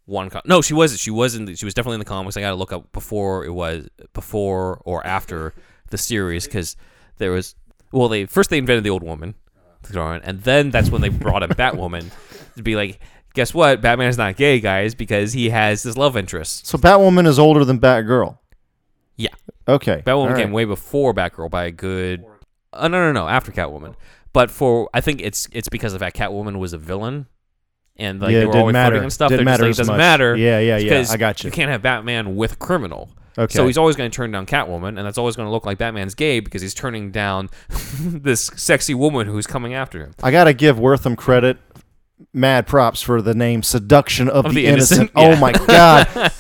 one. 0.06 0.30
Com- 0.30 0.42
no, 0.46 0.62
she 0.62 0.74
wasn't. 0.74 1.02
She 1.02 1.12
was 1.12 1.36
in. 1.36 1.46
The, 1.46 1.56
she 1.56 1.66
was 1.66 1.74
definitely 1.74 1.96
in 1.96 2.00
the 2.00 2.06
comics. 2.06 2.38
I 2.38 2.42
got 2.42 2.50
to 2.52 2.56
look 2.56 2.72
up 2.72 2.92
before 2.94 3.44
it 3.46 3.52
was 3.52 3.88
before 4.14 4.82
or 4.86 5.06
after 5.06 5.54
the 5.90 5.98
series 5.98 6.46
because 6.46 6.78
there 7.18 7.32
was. 7.32 7.56
Well, 7.92 8.08
they 8.08 8.26
first 8.26 8.50
they 8.50 8.58
invented 8.60 8.84
the 8.86 8.92
old 8.92 9.04
woman, 9.04 9.36
and 9.94 10.42
then 10.44 10.72
that's 10.72 10.90
when 10.90 11.02
they 11.02 11.10
brought 11.10 11.44
in 11.44 11.50
Batwoman 11.50 12.12
to 12.56 12.64
be 12.64 12.76
like, 12.76 13.00
guess 13.34 13.54
what? 13.54 13.82
Batman's 13.82 14.18
not 14.18 14.36
gay, 14.36 14.60
guys, 14.60 14.96
because 14.96 15.34
he 15.34 15.50
has 15.50 15.84
this 15.84 15.98
love 15.98 16.18
interest. 16.18 16.68
so 16.68 16.78
Batwoman 16.78 17.28
is 17.28 17.40
older 17.40 17.64
than 17.66 17.80
Batgirl. 17.80 18.38
Yeah. 19.16 19.30
Okay. 19.68 20.02
Batwoman 20.06 20.16
all 20.16 20.28
right. 20.30 20.38
came 20.38 20.52
way 20.52 20.66
before 20.66 21.14
Batgirl 21.14 21.50
by 21.50 21.66
a 21.66 21.72
good. 21.72 22.26
Uh, 22.72 22.88
no, 22.88 23.00
no, 23.00 23.12
no, 23.12 23.28
after 23.28 23.52
Catwoman. 23.52 23.96
But 24.32 24.52
for 24.52 24.90
I 24.94 25.02
think 25.02 25.22
it's 25.22 25.48
it's 25.52 25.70
because 25.70 25.94
of 25.94 26.00
that 26.00 26.14
Catwoman 26.14 26.60
was 26.60 26.74
a 26.74 26.78
villain, 26.78 27.26
and 27.98 28.22
like 28.22 28.32
yeah, 28.32 28.40
they 28.42 28.46
were 28.46 28.58
always 28.58 28.74
matter. 28.74 28.92
flirting 28.92 29.04
and 29.04 29.14
stuff. 29.14 29.30
Didn't 29.30 29.46
matter 29.46 29.64
like, 29.64 29.72
it 29.72 29.78
doesn't 29.78 29.94
much. 29.94 29.98
matter. 29.98 30.36
Yeah, 30.36 30.60
yeah, 30.60 30.78
yeah. 30.78 31.06
I 31.10 31.18
got 31.18 31.44
you. 31.44 31.48
You 31.48 31.52
can't 31.52 31.72
have 31.72 31.82
Batman 31.82 32.36
with 32.36 32.60
criminal. 32.60 33.10
Okay. 33.38 33.56
So 33.56 33.66
he's 33.68 33.78
always 33.78 33.96
going 33.96 34.12
to 34.12 34.16
turn 34.16 34.32
down 34.32 34.46
Catwoman, 34.46 34.90
and 34.90 35.00
that's 35.00 35.18
always 35.18 35.36
going 35.36 35.48
to 35.48 35.52
look 35.52 35.66
like 35.66 35.78
Batman's 35.78 36.14
gay 36.14 36.42
because 36.42 36.62
he's 36.62 36.74
turning 36.74 37.10
down 37.10 37.50
this 38.00 38.52
sexy 38.56 38.94
woman 38.94 39.28
who's 39.28 39.48
coming 39.48 39.74
after 39.74 40.00
him. 40.00 40.14
I 40.22 40.32
gotta 40.32 40.54
give 40.54 40.78
Wertham 40.78 41.18
credit. 41.18 41.58
Mad 42.34 42.68
props 42.68 43.02
for 43.02 43.22
the 43.22 43.34
name 43.34 43.64
"Seduction 43.64 44.30
of, 44.30 44.46
Of 44.46 44.54
the, 44.54 44.62
the 44.62 44.68
Innocent." 44.68 45.12
Innocent, 45.16 45.38
Oh 45.38 45.40
my 45.40 45.52
god! 45.54 46.32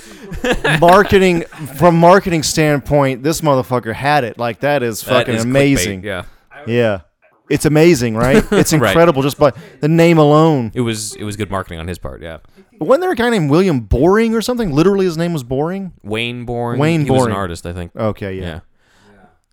marketing 0.80 1.42
from 1.78 1.96
marketing 1.98 2.44
standpoint, 2.44 3.24
this 3.24 3.42
motherfucker 3.42 3.94
had 3.94 4.24
it. 4.24 4.38
Like 4.38 4.60
that 4.62 4.84
is 4.84 5.02
That 5.02 5.10
fucking 5.26 5.36
is 5.36 5.46
clickbait, 5.46 5.50
amazing. 5.50 6.04
Yeah, 6.04 6.24
Yeah. 6.68 7.02
It's 7.50 7.66
amazing, 7.66 8.16
right? 8.16 8.44
It's 8.52 8.72
Right. 8.74 8.90
incredible 8.92 9.24
just 9.24 9.40
by 9.40 9.54
the 9.80 9.88
name 9.88 10.20
alone. 10.20 10.72
it 10.76 10.82
was 10.82 11.16
it 11.16 11.24
was 11.24 11.36
good 11.36 11.50
marketing 11.50 11.80
on 11.80 11.88
his 11.88 11.98
part. 11.98 12.22
Yeah, 12.22 12.38
Wasn't 12.80 13.02
there 13.02 13.12
a 13.12 13.16
guy 13.16 13.30
named 13.32 13.50
William 13.50 13.80
Boring 13.80 14.36
or 14.36 14.42
something? 14.42 14.72
Literally, 14.72 15.06
his 15.06 15.18
name 15.18 15.34
was 15.34 15.44
Boring. 15.44 15.94
Wayne 16.04 16.46
Boring. 16.46 16.80
Wayne 16.80 17.06
he 17.06 17.10
was 17.12 17.26
an 17.26 17.32
artist, 17.32 17.66
I 17.66 17.74
think. 17.74 17.96
Okay, 17.96 18.36
yeah. 18.36 18.44
Yeah. 18.44 18.60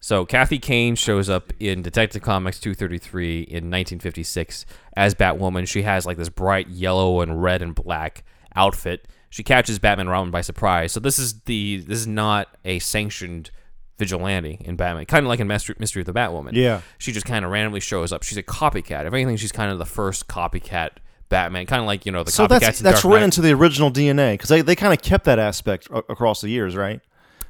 So 0.07 0.25
Kathy 0.25 0.61
Kane 0.61 0.95
shows 0.95 1.29
up 1.29 1.53
in 1.59 1.83
Detective 1.83 2.23
Comics 2.23 2.61
233 2.61 3.39
in 3.41 3.73
1956 3.73 4.65
as 4.97 5.17
Batwoman. 5.17 5.67
She 5.67 5.83
has 5.83 6.07
like 6.07 6.17
this 6.17 6.29
bright 6.29 6.69
yellow 6.69 7.23
and 7.23 7.43
red 7.43 7.61
and 7.61 7.75
black 7.75 8.23
outfit. 8.55 9.09
She 9.31 9.43
catches 9.43 9.81
Batman 9.81 10.07
and 10.07 10.11
Robin 10.13 10.31
by 10.31 10.43
surprise. 10.43 10.93
So 10.93 11.01
this 11.01 11.19
is 11.19 11.41
the 11.41 11.79
this 11.79 11.99
is 11.99 12.07
not 12.07 12.57
a 12.65 12.79
sanctioned 12.79 13.51
vigilante 13.99 14.59
in 14.61 14.77
Batman. 14.77 15.07
Kind 15.07 15.27
of 15.27 15.29
like 15.29 15.41
in 15.41 15.49
Mystery, 15.49 15.75
Mystery 15.81 16.03
of 16.03 16.07
the 16.07 16.13
Batwoman. 16.13 16.53
Yeah. 16.53 16.83
She 16.99 17.11
just 17.11 17.27
kind 17.27 17.45
of 17.45 17.51
randomly 17.51 17.81
shows 17.81 18.13
up. 18.13 18.23
She's 18.23 18.39
a 18.39 18.45
copycat. 18.45 19.07
If 19.07 19.13
anything, 19.13 19.37
she's 19.37 19.51
kind 19.51 19.73
of 19.73 19.79
the 19.81 19.85
first 19.85 20.29
copycat 20.29 20.91
Batman. 21.31 21.67
Kind 21.67 21.81
of 21.81 21.87
like 21.89 22.07
you 22.07 22.13
know 22.13 22.23
the 22.23 22.31
So 22.31 22.47
copycats 22.47 22.61
that's 22.61 22.79
that's 22.79 23.03
Dark 23.03 23.05
written 23.13 23.21
Knight. 23.23 23.25
into 23.25 23.41
the 23.41 23.55
original 23.55 23.91
DNA 23.91 24.35
because 24.35 24.51
they, 24.51 24.63
they 24.63 24.77
kind 24.77 24.93
of 24.93 25.03
kept 25.03 25.25
that 25.25 25.41
aspect 25.41 25.89
a- 25.91 26.05
across 26.09 26.43
the 26.43 26.49
years, 26.49 26.77
right? 26.77 27.01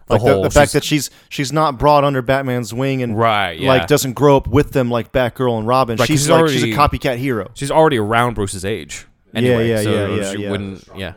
The 0.06 0.14
Like 0.14 0.22
the, 0.22 0.32
whole- 0.34 0.42
the 0.42 0.50
fact 0.50 0.72
that 0.74 0.84
she's 0.84 1.10
she's 1.28 1.52
not 1.52 1.78
brought 1.78 2.04
under 2.04 2.22
Batman's 2.22 2.72
wing 2.72 3.02
and 3.02 3.18
Right, 3.18 3.58
yeah. 3.58 3.68
like 3.68 3.86
doesn't 3.88 4.12
grow 4.12 4.36
up 4.36 4.46
with 4.46 4.70
them 4.72 4.90
like 4.90 5.10
Batgirl 5.12 5.58
and 5.58 5.66
Robin. 5.66 5.96
Right, 5.96 6.06
she's 6.06 6.20
she's 6.20 6.30
like 6.30 6.48
she's 6.48 6.62
a 6.62 6.68
copycat 6.68 7.16
hero. 7.18 7.50
She's 7.54 7.70
already 7.70 7.98
around 7.98 8.34
Bruce's 8.34 8.64
age. 8.64 9.06
Yeah, 9.32 9.38
Anyway, 9.40 9.68
yeah, 9.68 9.82
so 9.82 9.90
yeah, 9.90 10.14
yeah, 10.16 10.32
she 10.32 10.42
yeah. 10.42 10.50
wouldn't. 10.50 10.88
Yeah. 10.96 11.12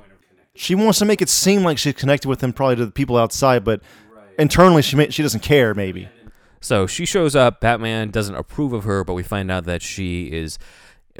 She 0.55 0.75
wants 0.75 0.99
to 0.99 1.05
make 1.05 1.21
it 1.21 1.29
seem 1.29 1.63
like 1.63 1.77
she's 1.77 1.93
connected 1.93 2.27
with 2.27 2.43
him, 2.43 2.51
probably 2.51 2.75
to 2.77 2.85
the 2.87 2.91
people 2.91 3.15
outside, 3.15 3.63
but 3.63 3.81
internally 4.37 4.81
she 4.81 4.95
may, 4.95 5.09
she 5.09 5.21
doesn't 5.23 5.41
care. 5.41 5.73
Maybe. 5.73 6.09
So 6.59 6.85
she 6.87 7.05
shows 7.05 7.35
up. 7.35 7.61
Batman 7.61 8.09
doesn't 8.09 8.35
approve 8.35 8.73
of 8.73 8.83
her, 8.83 9.03
but 9.05 9.13
we 9.13 9.23
find 9.23 9.49
out 9.51 9.63
that 9.65 9.81
she 9.81 10.25
is 10.25 10.57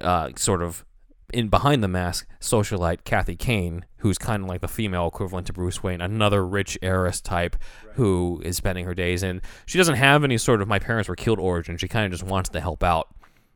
uh, 0.02 0.30
sort 0.36 0.62
of 0.62 0.84
in 1.34 1.50
behind 1.50 1.84
the 1.84 1.88
mask 1.88 2.28
socialite 2.40 3.04
Kathy 3.04 3.36
Kane, 3.36 3.86
who's 3.98 4.18
kind 4.18 4.44
of 4.44 4.50
like 4.50 4.62
the 4.62 4.68
female 4.68 5.08
equivalent 5.08 5.48
to 5.48 5.54
Bruce 5.54 5.84
Wayne, 5.84 6.02
another 6.02 6.46
rich 6.46 6.78
heiress 6.82 7.22
type 7.22 7.56
who 7.94 8.42
is 8.44 8.58
spending 8.58 8.86
her 8.86 8.94
days 8.94 9.24
in. 9.24 9.42
She 9.66 9.78
doesn't 9.78 9.96
have 9.96 10.24
any 10.24 10.38
sort 10.38 10.62
of 10.62 10.68
my 10.68 10.80
parents 10.80 11.10
were 11.10 11.16
killed 11.16 11.40
origin. 11.40 11.78
She 11.78 11.88
kind 11.88 12.06
of 12.06 12.12
just 12.12 12.24
wants 12.30 12.50
to 12.50 12.60
help 12.62 12.84
out. 12.84 13.08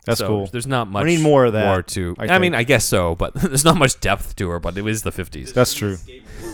That's 0.06 0.20
So 0.20 0.28
cool. 0.28 0.48
There's 0.48 0.68
not 0.68 0.90
much. 0.90 1.04
I 1.04 1.08
need 1.08 1.22
more 1.22 1.46
of 1.46 1.54
that, 1.54 1.66
More 1.66 1.82
to. 1.82 2.16
I 2.20 2.28
I, 2.28 2.40
mean. 2.40 2.54
I 2.54 2.64
guess 2.64 2.84
so, 2.84 3.16
but 3.16 3.34
there's 3.36 3.64
not 3.64 3.78
much 3.78 4.00
depth 4.02 4.36
to 4.36 4.50
her. 4.50 4.60
But 4.60 4.78
it 4.78 4.82
was 4.82 5.04
the 5.04 5.12
50s. 5.12 5.54
That's 5.54 5.74
true. 5.74 5.98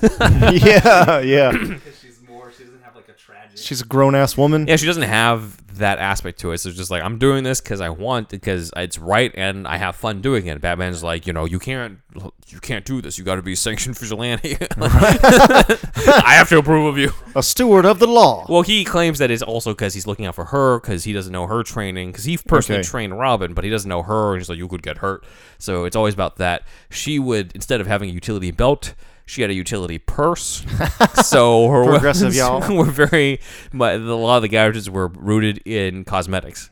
yeah, 0.22 1.20
yeah. 1.20 1.52
Because 1.58 2.00
she's 2.00 2.22
more, 2.28 2.52
she 2.56 2.64
doesn't 2.64 2.84
have 2.84 2.96
like 2.96 3.10
a 3.10 3.14
tragic. 3.14 3.39
She's 3.56 3.82
a 3.82 3.86
grown 3.86 4.16
ass 4.16 4.38
woman. 4.38 4.68
Yeah, 4.68 4.78
she 4.78 4.86
doesn't 4.86 5.04
have 5.04 5.58
that 5.78 6.00
aspect 6.00 6.40
to 6.40 6.52
it. 6.52 6.58
So 6.60 6.70
it's 6.70 6.78
just 6.78 6.92
like 6.92 7.04
I'm 7.04 7.18
doing 7.20 7.44
this 7.44 7.62
because 7.62 7.82
I 7.82 7.90
want, 7.90 8.30
because 8.30 8.72
it's 8.76 8.98
right, 8.98 9.32
and 9.36 9.68
I 9.68 9.78
have 9.78 9.96
fun 9.96 10.22
doing 10.22 10.48
it. 10.48 10.60
Batman's 10.62 11.04
like, 11.04 11.28
you 11.28 11.34
know, 11.34 11.46
you 11.46 11.60
can't, 11.60 12.00
you 12.48 12.60
can't 12.60 12.86
do 12.86 13.02
this. 13.02 13.18
You 13.18 13.24
got 13.24 13.36
to 13.36 13.42
be 13.42 13.54
a 13.54 13.56
sanctioned 13.56 13.98
vigilante. 13.98 14.58
I 14.78 16.34
have 16.38 16.50
to 16.50 16.58
approve 16.58 16.86
of 16.88 16.98
you. 16.98 17.12
A 17.36 17.44
steward 17.44 17.86
of 17.86 18.00
the 18.00 18.08
law. 18.08 18.46
Well, 18.50 18.62
he 18.62 18.84
claims 18.84 19.20
that 19.20 19.32
it's 19.32 19.44
also 19.44 19.72
because 19.72 19.94
he's 19.94 20.08
looking 20.08 20.26
out 20.26 20.36
for 20.36 20.46
her 20.46 20.80
because 20.80 21.04
he 21.04 21.14
doesn't 21.14 21.32
know 21.32 21.48
her 21.48 21.64
training. 21.64 22.12
Because 22.12 22.26
he 22.26 22.38
personally 22.38 22.80
Okay. 22.80 22.88
trained 22.90 23.18
Robin, 23.20 23.54
but 23.54 23.64
he 23.64 23.70
doesn't 23.70 23.90
know 23.90 24.04
her, 24.04 24.34
and 24.34 24.42
he's 24.42 24.50
like, 24.50 24.58
you 24.58 24.68
could 24.68 24.84
get 24.84 24.98
hurt. 25.00 25.26
So 25.58 25.86
it's 25.86 25.96
always 25.96 26.14
about 26.14 26.38
that. 26.38 26.64
She 26.90 27.20
would 27.20 27.52
instead 27.56 27.82
of 27.82 27.88
having 27.88 28.10
a 28.10 28.14
utility 28.14 28.52
belt. 28.52 28.94
She 29.30 29.44
had 29.44 29.52
a 29.52 29.54
utility 29.54 30.00
purse, 30.00 30.64
so 31.24 31.68
her 31.70 31.84
Progressive, 31.86 32.34
y'all. 32.36 32.76
were 32.76 32.86
very. 32.86 33.40
My, 33.72 33.92
a 33.92 33.98
lot 34.00 34.38
of 34.38 34.42
the 34.42 34.48
gadgets 34.48 34.90
were 34.90 35.08
rooted 35.08 35.60
in 35.66 36.04
cosmetics, 36.04 36.72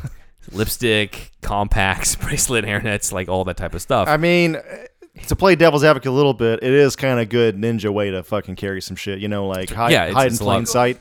lipstick, 0.52 1.30
compacts, 1.42 2.16
bracelet, 2.16 2.64
hairnets, 2.64 3.12
like 3.12 3.28
all 3.28 3.44
that 3.44 3.56
type 3.56 3.72
of 3.72 3.82
stuff. 3.82 4.08
I 4.08 4.16
mean, 4.16 4.56
uh, 4.56 4.62
to 5.28 5.36
play 5.36 5.54
devil's 5.54 5.84
advocate 5.84 6.08
a 6.08 6.12
little 6.12 6.34
bit, 6.34 6.60
it 6.60 6.72
is 6.72 6.96
kind 6.96 7.20
of 7.20 7.28
good 7.28 7.56
ninja 7.56 7.92
way 7.92 8.10
to 8.10 8.24
fucking 8.24 8.56
carry 8.56 8.82
some 8.82 8.96
shit. 8.96 9.20
You 9.20 9.28
know, 9.28 9.46
like 9.46 9.70
hide, 9.70 9.92
Yeah, 9.92 10.10
hide 10.10 10.32
in 10.32 10.38
plain 10.38 10.66
sight. 10.66 10.98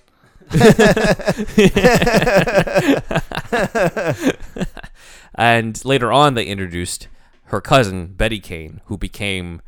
And 5.34 5.84
later 5.84 6.12
on, 6.12 6.36
they 6.36 6.46
introduced 6.46 7.08
her 7.46 7.62
cousin 7.62 8.14
Betty 8.14 8.40
Kane, 8.40 8.82
who 8.86 8.98
became 8.98 9.62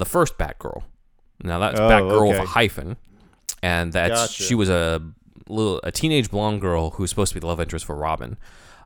the 0.00 0.04
first 0.04 0.36
Batgirl. 0.36 0.82
Now 1.42 1.60
that's 1.60 1.78
Oh, 1.78 1.88
Batgirl 1.88 2.28
with 2.28 2.38
a 2.38 2.44
hyphen, 2.46 2.96
and 3.62 3.92
that's 3.92 4.10
Gotcha. 4.32 4.42
she 4.42 4.54
was 4.56 4.68
a 4.68 5.00
little 5.48 5.80
a 5.84 5.92
teenage 5.92 6.30
blonde 6.30 6.60
girl 6.60 6.90
who 6.90 7.02
was 7.04 7.10
supposed 7.10 7.30
to 7.30 7.34
be 7.36 7.40
the 7.40 7.46
love 7.46 7.60
interest 7.60 7.84
for 7.84 7.94
Robin, 7.94 8.36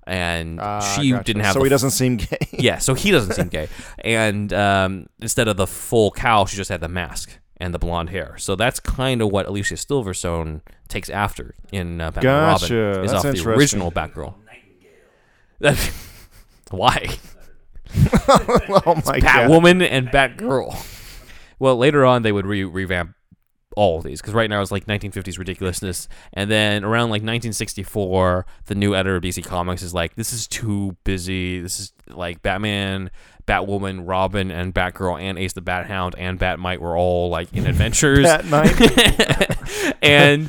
and 0.07 0.61
Ah, 0.61 0.81
she 0.81 1.11
gotcha. 1.11 1.25
didn't 1.25 1.43
have. 1.43 1.55
So 1.55 1.63
he 1.63 1.69
doesn't 1.71 1.91
seem 1.91 2.19
gay. 2.19 2.37
yeah, 2.53 2.79
so 2.79 2.93
he 2.95 3.11
doesn't 3.11 3.33
seem 3.35 3.49
gay. 3.49 3.69
And 4.05 4.53
um, 4.53 5.07
instead 5.23 5.49
of 5.49 5.57
the 5.57 5.67
full 5.67 6.11
cowl, 6.11 6.47
she 6.47 6.57
just 6.57 6.69
had 6.71 6.81
the 6.81 6.89
mask 6.89 7.39
and 7.57 7.73
the 7.73 7.79
blonde 7.79 8.11
hair. 8.11 8.35
So 8.39 8.57
that's 8.57 8.79
kind 8.81 9.23
of 9.23 9.31
what 9.31 9.47
Alicia 9.47 9.75
Silverstone 9.75 10.61
takes 10.89 11.09
after 11.09 11.55
in 11.73 12.01
uh, 12.01 12.11
Batman 12.11 12.51
Gotcha. 12.53 12.77
Robin. 12.77 13.05
Is 13.05 13.11
That's 13.13 13.25
off 13.25 13.35
the 13.35 13.51
original 13.51 13.91
Batgirl. 13.91 14.35
Why? 16.71 17.09
oh 18.29 19.01
my 19.07 19.21
god. 19.21 19.49
Batwoman 19.49 19.87
and 19.89 20.09
Batgirl. 20.09 20.91
Well, 21.65 21.79
later 21.79 22.05
on, 22.05 22.21
they 22.21 22.31
would 22.31 22.45
re- 22.45 22.63
revamp 22.65 23.14
all 23.77 23.99
of 23.99 24.05
these 24.05 24.21
because 24.21 24.35
right 24.35 24.49
now 24.49 24.63
it's 24.63 24.71
like 24.71 24.87
1950s 24.87 25.39
ridiculousness, 25.39 26.09
and 26.33 26.51
then 26.51 26.85
around 26.85 27.11
like 27.11 27.23
1964, 27.23 28.47
the 28.67 28.75
new 28.75 28.95
editor 28.95 29.17
of 29.17 29.23
DC 29.23 29.45
Comics 29.45 29.83
is 29.83 29.95
like, 29.95 30.15
this 30.15 30.33
is 30.33 30.47
too 30.47 30.97
busy. 31.05 31.61
This 31.61 31.81
is 31.81 31.93
like 32.09 32.43
Batman, 32.43 33.11
Batwoman, 33.47 34.03
Robin, 34.07 34.51
and 34.51 34.75
Batgirl, 34.75 35.21
and 35.21 35.39
Ace 35.39 35.53
the 35.53 35.61
Bat 35.61 35.87
Hound 35.87 36.15
and 36.17 36.39
Bat-Mite 36.39 36.81
were 36.81 36.97
all 36.97 37.29
like 37.29 37.53
in 37.53 37.67
adventures. 37.67 38.25
That 38.35 38.47
night. 38.47 39.97
and 40.03 40.49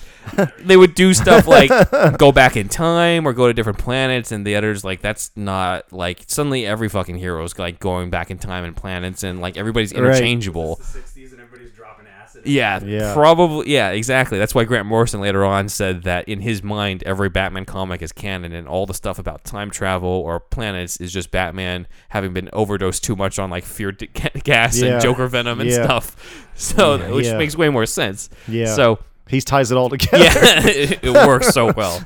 they 0.60 0.78
would 0.78 0.96
do 0.96 1.14
stuff 1.14 1.48
like 1.48 1.70
go 2.18 2.32
back 2.32 2.58
in 2.58 2.68
time 2.68 3.28
or 3.28 3.34
go 3.34 3.48
to 3.48 3.54
different 3.54 3.80
planets 3.80 4.32
and 4.32 4.46
the 4.46 4.56
editors 4.56 4.84
like 4.84 5.02
that's 5.02 5.32
not 5.36 5.92
like 5.94 6.24
suddenly 6.28 6.66
every 6.66 6.90
fucking 6.90 7.18
hero 7.18 7.44
is 7.44 7.58
like 7.60 7.80
going 7.80 8.10
back 8.10 8.32
in 8.32 8.38
time 8.38 8.64
and 8.64 8.76
planets 8.76 9.24
and 9.24 9.42
like 9.42 9.58
everybody's 9.58 9.92
interchangeable. 9.92 10.78
It's 10.80 10.94
the 10.94 11.00
60s 11.00 11.32
and 11.32 11.42
everybody's 11.42 11.74
dropping 11.74 12.08
acid. 12.08 12.35
Yeah, 12.46 12.80
Yeah. 12.84 13.14
probably 13.14 13.72
yeah 13.72 13.90
exactly 13.90 14.38
that's 14.38 14.54
why 14.56 14.64
grant 14.64 14.86
morrison 14.88 15.20
later 15.22 15.44
on 15.46 15.68
said 15.70 16.04
that 16.04 16.28
in 16.30 16.40
his 16.42 16.62
mind 16.64 17.04
every 17.06 17.30
batman 17.30 17.66
comic 17.66 18.02
is 18.02 18.12
canon 18.12 18.54
and 18.54 18.68
all 18.68 18.86
the 18.86 18.94
stuff 18.94 19.20
about 19.20 19.44
time 19.44 19.70
travel 19.72 20.10
or 20.10 20.40
planets 20.40 20.98
is 20.98 21.12
just 21.12 21.32
batman 21.32 21.88
having 22.10 22.34
been 22.34 22.50
overdosed 22.54 23.04
too 23.04 23.16
much 23.16 23.40
on 23.40 23.50
like 23.50 23.64
fear 23.64 23.92
d- 23.92 24.08
gas 24.44 24.80
Yeah. 24.80 24.94
and 24.94 25.02
joker 25.02 25.28
venom 25.28 25.60
and 25.60 25.70
Yeah. 25.70 25.84
stuff 25.86 26.48
so 26.56 27.14
which 27.16 27.32
makes 27.34 27.56
way 27.58 27.70
more 27.70 27.86
sense 27.86 28.30
Yeah. 28.48 28.74
so 28.74 29.00
He 29.28 29.42
ties 29.42 29.72
it 29.72 29.78
all 29.78 29.90
together. 29.98 30.24
yeah, 30.24 30.68
it, 30.68 31.00
it 31.04 31.12
works 31.12 31.50
so 31.50 31.74
well. 31.74 32.00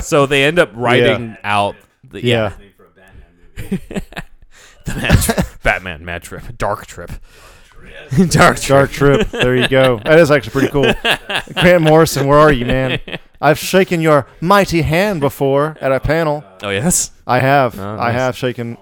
So 0.00 0.26
they 0.26 0.44
end 0.44 0.60
up 0.60 0.70
writing 0.74 1.36
out 1.42 1.74
the 2.08 2.24
yeah, 2.24 2.52
Yeah. 2.52 2.56
Name 2.58 2.72
for 2.76 2.84
a 2.84 2.90
Batman 2.90 3.80
movie. 3.80 4.02
the 4.84 5.46
Batman 5.62 6.04
mad 6.04 6.22
trip, 6.22 6.44
dark 6.58 6.86
trip, 6.86 7.10
dark 8.28 8.56
trip. 8.56 8.68
Dark 8.68 8.90
Trip. 8.90 9.30
There 9.30 9.56
you 9.56 9.68
go. 9.68 9.98
That 10.04 10.18
is 10.18 10.30
actually 10.30 10.52
pretty 10.52 10.68
cool. 10.68 10.92
Grant 11.54 11.82
Morrison, 11.82 12.26
where 12.26 12.38
are 12.38 12.52
you, 12.52 12.66
man? 12.66 13.00
I've 13.40 13.58
shaken 13.58 14.00
your 14.00 14.26
mighty 14.40 14.82
hand 14.82 15.20
before 15.20 15.76
at 15.80 15.92
a 15.92 16.00
panel. 16.00 16.44
Oh 16.62 16.70
yes, 16.70 17.10
I 17.26 17.40
have. 17.40 17.78
Oh, 17.78 17.98
I 17.98 18.12
have 18.12 18.36
shaken. 18.36 18.76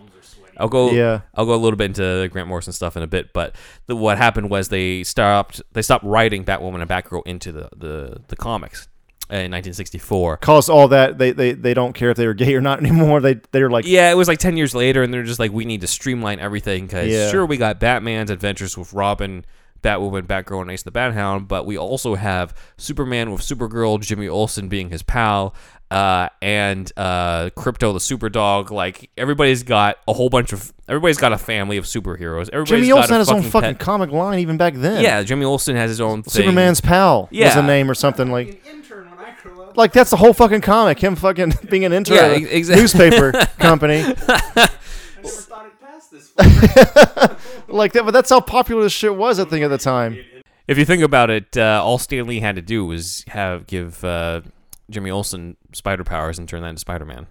I'll 0.56 0.68
go. 0.68 0.90
Yeah. 0.90 1.20
I'll 1.34 1.46
go 1.46 1.54
a 1.54 1.56
little 1.56 1.76
bit 1.76 1.86
into 1.86 2.28
Grant 2.28 2.48
Morrison 2.48 2.72
stuff 2.72 2.96
in 2.96 3.02
a 3.02 3.06
bit. 3.06 3.32
But 3.32 3.54
the, 3.86 3.96
what 3.96 4.18
happened 4.18 4.50
was 4.50 4.68
they 4.68 5.02
stopped 5.04 5.62
they 5.72 5.82
stopped 5.82 6.04
writing 6.04 6.44
Batwoman 6.44 6.82
and 6.82 6.90
Batgirl 6.90 7.22
into 7.26 7.52
the 7.52 7.70
the, 7.76 8.20
the 8.28 8.36
comics 8.36 8.88
in 9.30 9.50
1964. 9.52 10.36
Cause 10.38 10.68
all 10.68 10.88
that 10.88 11.18
they, 11.18 11.30
they, 11.32 11.52
they 11.52 11.72
don't 11.74 11.92
care 11.92 12.10
if 12.10 12.16
they 12.16 12.26
were 12.26 12.34
gay 12.34 12.54
or 12.54 12.60
not 12.60 12.78
anymore. 12.84 13.20
They 13.20 13.34
they're 13.52 13.70
like 13.70 13.86
Yeah, 13.86 14.10
it 14.10 14.14
was 14.14 14.28
like 14.28 14.38
10 14.38 14.56
years 14.56 14.74
later, 14.74 15.02
and 15.02 15.12
they're 15.14 15.22
just 15.22 15.38
like, 15.40 15.52
we 15.52 15.64
need 15.64 15.80
to 15.82 15.86
streamline 15.86 16.40
everything 16.40 16.86
because 16.86 17.08
Yeah. 17.08 17.30
sure, 17.30 17.46
we 17.46 17.56
got 17.56 17.78
Batman's 17.80 18.30
adventures 18.30 18.76
with 18.76 18.92
Robin, 18.92 19.44
Batwoman, 19.82 20.22
Batgirl, 20.26 20.62
and 20.62 20.70
Ace 20.70 20.82
the 20.82 20.90
Bat 20.90 21.14
Hound, 21.14 21.48
but 21.48 21.64
we 21.64 21.78
also 21.78 22.14
have 22.16 22.54
Superman 22.76 23.30
with 23.30 23.40
Supergirl, 23.40 24.00
Jimmy 24.00 24.28
Olsen 24.28 24.68
being 24.68 24.90
his 24.90 25.02
pal, 25.02 25.54
uh, 25.90 26.28
and 26.42 26.92
uh, 26.98 27.48
Krypto 27.56 27.92
the 27.92 27.98
Superdog. 27.98 28.70
Like, 28.70 29.10
everybody's 29.16 29.62
got 29.62 29.96
a 30.06 30.12
whole 30.12 30.28
bunch 30.28 30.52
of, 30.52 30.72
everybody's 30.86 31.16
got 31.16 31.32
a 31.32 31.38
family 31.38 31.78
of 31.78 31.84
superheroes. 31.86 32.48
Everybody's 32.52 32.68
Jimmy 32.68 32.88
got 32.88 32.96
Olsen 32.98 33.10
a 33.10 33.14
had 33.14 33.18
his 33.20 33.30
own 33.30 33.42
fucking 33.42 33.70
pet- 33.76 33.78
comic 33.80 34.10
line 34.12 34.38
even 34.40 34.56
back 34.58 34.74
then. 34.74 35.02
Yeah, 35.02 35.22
Jimmy 35.22 35.46
Olsen 35.46 35.74
has 35.76 35.88
his 35.88 36.00
own 36.00 36.22
thing. 36.24 36.30
Superman's 36.42 36.80
pal 36.82 37.22
was 37.22 37.28
Yeah. 37.32 37.58
a 37.58 37.66
name 37.66 37.90
or 37.90 37.94
something 37.94 38.30
like 38.30 38.48
An 38.48 38.76
intern 38.76 39.10
when 39.10 39.18
I 39.18 39.32
grew 39.42 39.59
up. 39.59 39.59
Like 39.76 39.92
that's 39.92 40.10
the 40.10 40.16
whole 40.16 40.32
fucking 40.32 40.60
comic. 40.62 40.98
Him 40.98 41.16
fucking 41.16 41.54
being 41.70 41.84
an 41.84 41.92
intern 41.92 42.16
Yeah, 42.16 42.22
at 42.24 42.30
a 42.32 42.34
ex- 42.36 42.68
exactly. 42.68 42.80
newspaper 42.82 43.32
company. 43.58 44.00
I 44.02 44.04
never 45.16 45.28
thought 45.28 45.66
it 45.66 45.80
passed 45.80 46.10
this 46.10 46.28
far. 46.28 47.36
Like 47.68 47.92
that, 47.92 48.04
but 48.04 48.10
that's 48.12 48.30
how 48.30 48.40
popular 48.40 48.82
this 48.82 48.92
shit 48.92 49.14
was. 49.14 49.38
I 49.38 49.44
think 49.44 49.64
at 49.64 49.68
the 49.68 49.78
time. 49.78 50.18
If 50.66 50.78
you 50.78 50.84
think 50.84 51.02
about 51.02 51.30
it, 51.30 51.56
uh, 51.56 51.82
all 51.84 51.98
Stan 51.98 52.26
Lee 52.26 52.40
had 52.40 52.54
to 52.56 52.62
do 52.62 52.84
was 52.86 53.24
have 53.28 53.66
give 53.66 54.04
uh, 54.04 54.42
Jimmy 54.90 55.10
Olsen 55.10 55.56
spider 55.72 56.04
powers 56.04 56.38
and 56.38 56.48
turn 56.48 56.62
that 56.62 56.68
into 56.68 56.80
Spider 56.80 57.04
Man. 57.04 57.26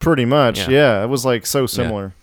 Pretty 0.00 0.24
much, 0.24 0.60
Yeah. 0.60 0.68
yeah. 0.98 1.04
It 1.04 1.08
was 1.08 1.24
like 1.24 1.46
so 1.46 1.66
similar. 1.66 2.14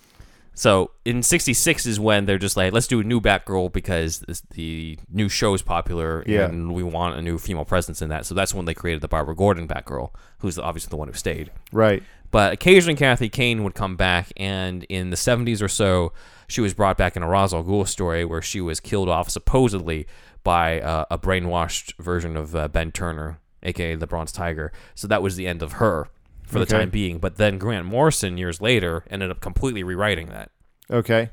So 0.58 0.90
in 1.06 1.22
'66 1.22 1.86
is 1.86 2.00
when 2.00 2.26
they're 2.26 2.40
just 2.40 2.58
like, 2.58 2.74
let's 2.74 2.88
do 2.88 3.00
a 3.00 3.04
new 3.04 3.22
Batgirl 3.22 3.72
because 3.72 4.22
this, 4.22 4.42
the 4.56 4.98
new 5.08 5.30
show 5.30 5.54
is 5.54 5.62
popular 5.62 6.24
Yeah. 6.26 6.46
and 6.46 6.74
we 6.74 6.82
want 6.82 7.16
a 7.16 7.22
new 7.22 7.38
female 7.38 7.64
presence 7.64 8.02
in 8.02 8.10
that. 8.10 8.26
So 8.26 8.34
that's 8.34 8.56
when 8.56 8.66
they 8.66 8.74
created 8.74 9.02
the 9.02 9.08
Barbara 9.08 9.36
Gordon 9.36 9.68
Batgirl, 9.68 10.10
who's 10.40 10.58
obviously 10.58 10.90
the 10.90 10.96
one 10.98 11.10
who 11.10 11.14
stayed. 11.14 11.52
Right. 11.72 12.02
But 12.32 12.54
occasionally 12.54 12.96
Kathy 12.98 13.30
Kane 13.30 13.64
would 13.64 13.76
come 13.76 13.96
back, 13.96 14.34
and 14.36 14.84
in 14.86 15.12
the 15.12 15.16
70s 15.16 15.62
or 15.62 15.68
so, 15.68 16.12
she 16.48 16.60
was 16.60 16.74
brought 16.74 16.98
back 16.98 17.16
in 17.16 17.22
a 17.22 17.28
Ra's 17.28 17.54
al 17.54 17.64
Ghul 17.64 17.88
story 17.88 18.26
where 18.26 18.42
she 18.42 18.60
was 18.60 18.80
killed 18.80 19.10
off 19.10 19.30
supposedly 19.30 20.08
by 20.44 20.82
uh, 20.82 21.06
a 21.12 21.20
brainwashed 21.20 21.94
version 22.02 22.36
of 22.36 22.56
uh, 22.56 22.68
Ben 22.68 22.92
Turner, 22.92 23.40
aka 23.62 23.94
the 23.94 24.08
Bronze 24.08 24.32
Tiger. 24.32 24.72
So 24.96 25.08
that 25.08 25.22
was 25.22 25.36
the 25.36 25.46
end 25.46 25.62
of 25.62 25.74
her 25.74 26.10
for 26.48 26.56
the 26.60 26.64
Okay. 26.64 26.78
time 26.80 26.90
being. 26.90 27.20
But 27.20 27.38
then 27.38 27.58
Grant 27.60 27.86
Morrison, 27.86 28.38
years 28.38 28.60
later, 28.62 29.04
ended 29.10 29.30
up 29.30 29.40
completely 29.42 29.84
rewriting 29.84 30.28
that. 30.30 30.50
Okay. 30.90 31.30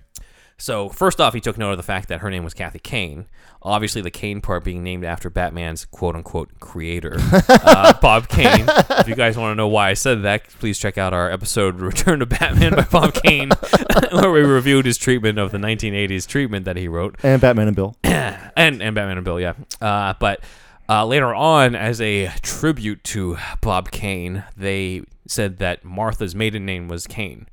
So 0.56 0.88
first 0.88 1.20
off, 1.20 1.34
he 1.34 1.40
took 1.40 1.58
note 1.58 1.72
of 1.72 1.76
the 1.78 1.82
fact 1.82 2.08
that 2.08 2.20
her 2.20 2.30
name 2.30 2.44
was 2.44 2.54
Kathy 2.54 2.78
Kane. 2.78 3.26
Obviously, 3.62 4.02
the 4.02 4.10
Kane 4.10 4.40
part 4.40 4.62
being 4.62 4.84
named 4.84 5.02
after 5.04 5.28
Batman's 5.28 5.84
"quote 5.84 6.14
unquote" 6.14 6.60
creator, 6.60 7.16
uh, 7.48 7.94
Bob 8.00 8.28
Kane. 8.28 8.64
If 8.68 9.08
you 9.08 9.16
guys 9.16 9.36
want 9.36 9.50
to 9.50 9.56
know 9.56 9.66
why 9.66 9.90
I 9.90 9.94
said 9.94 10.22
that, 10.22 10.48
please 10.60 10.78
check 10.78 10.96
out 10.96 11.12
our 11.12 11.28
episode 11.30 11.80
"Return 11.80 12.20
to 12.20 12.26
Batman" 12.26 12.74
by 12.76 12.82
Bob 12.84 13.14
Kane, 13.14 13.50
where 14.12 14.30
we 14.30 14.42
reviewed 14.42 14.86
his 14.86 14.96
treatment 14.96 15.38
of 15.38 15.50
the 15.50 15.58
1980s 15.58 16.24
treatment 16.28 16.66
that 16.66 16.76
he 16.76 16.86
wrote 16.86 17.16
And 17.24 17.40
Batman 17.40 17.66
and 17.68 17.76
Bill. 17.76 17.96
and 18.04 18.80
and 18.80 18.94
Batman 18.94 19.16
and 19.16 19.24
Bill, 19.24 19.40
yeah. 19.40 19.54
Uh, 19.80 20.14
but 20.20 20.40
uh, 20.88 21.06
later 21.06 21.34
on, 21.34 21.74
as 21.74 22.00
a 22.00 22.28
tribute 22.42 23.02
to 23.04 23.38
Bob 23.60 23.90
Kane, 23.90 24.44
they 24.56 25.02
said 25.26 25.58
that 25.58 25.84
Martha's 25.84 26.34
maiden 26.34 26.66
name 26.66 26.88
was 26.88 27.06
Kane. 27.06 27.48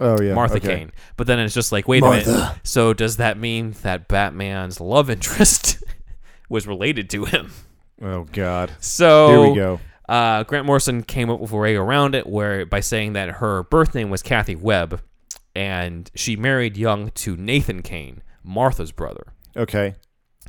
Oh 0.00 0.20
yeah. 0.20 0.34
Martha 0.34 0.56
okay. 0.56 0.76
Kane. 0.76 0.92
But 1.16 1.26
then 1.26 1.38
it's 1.38 1.54
just 1.54 1.70
like, 1.72 1.86
wait 1.86 2.02
a 2.02 2.10
minute. 2.10 2.56
So 2.64 2.92
does 2.92 3.18
that 3.18 3.38
mean 3.38 3.72
that 3.82 4.08
Batman's 4.08 4.80
love 4.80 5.08
interest 5.08 5.82
was 6.48 6.66
related 6.66 7.08
to 7.10 7.24
him? 7.24 7.52
Oh 8.02 8.24
God. 8.24 8.72
So 8.80 9.28
Here 9.28 9.50
we 9.50 9.54
go. 9.54 9.80
Uh, 10.08 10.42
Grant 10.42 10.66
Morrison 10.66 11.02
came 11.02 11.30
up 11.30 11.40
with 11.40 11.52
a 11.52 11.56
way 11.56 11.76
around 11.76 12.14
it, 12.14 12.26
where 12.26 12.66
by 12.66 12.80
saying 12.80 13.14
that 13.14 13.36
her 13.36 13.62
birth 13.62 13.94
name 13.94 14.10
was 14.10 14.22
Kathy 14.22 14.54
Webb, 14.54 15.00
and 15.54 16.10
she 16.14 16.36
married 16.36 16.76
young 16.76 17.10
to 17.12 17.36
Nathan 17.36 17.80
Kane, 17.80 18.22
Martha's 18.42 18.92
brother. 18.92 19.32
Okay. 19.56 19.94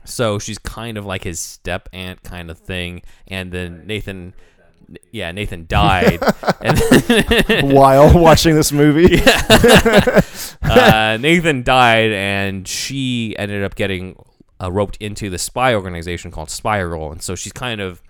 So 0.05 0.39
she's 0.39 0.57
kind 0.57 0.97
of 0.97 1.05
like 1.05 1.23
his 1.23 1.39
step 1.39 1.89
aunt 1.93 2.23
kind 2.23 2.49
of 2.49 2.57
thing. 2.57 3.01
And 3.27 3.51
then 3.51 3.85
Nathan, 3.85 4.33
yeah, 5.11 5.31
Nathan 5.31 5.65
died. 5.69 6.19
and 6.61 7.73
While 7.73 8.17
watching 8.17 8.55
this 8.55 8.71
movie. 8.71 9.21
uh, 10.63 11.17
Nathan 11.19 11.63
died, 11.63 12.11
and 12.11 12.67
she 12.67 13.35
ended 13.37 13.63
up 13.63 13.75
getting 13.75 14.15
uh, 14.61 14.71
roped 14.71 14.97
into 14.97 15.29
the 15.29 15.37
spy 15.37 15.73
organization 15.73 16.31
called 16.31 16.49
Spyral, 16.49 17.11
and 17.11 17.21
so 17.21 17.35
she's 17.35 17.53
kind 17.53 17.81
of 17.81 18.01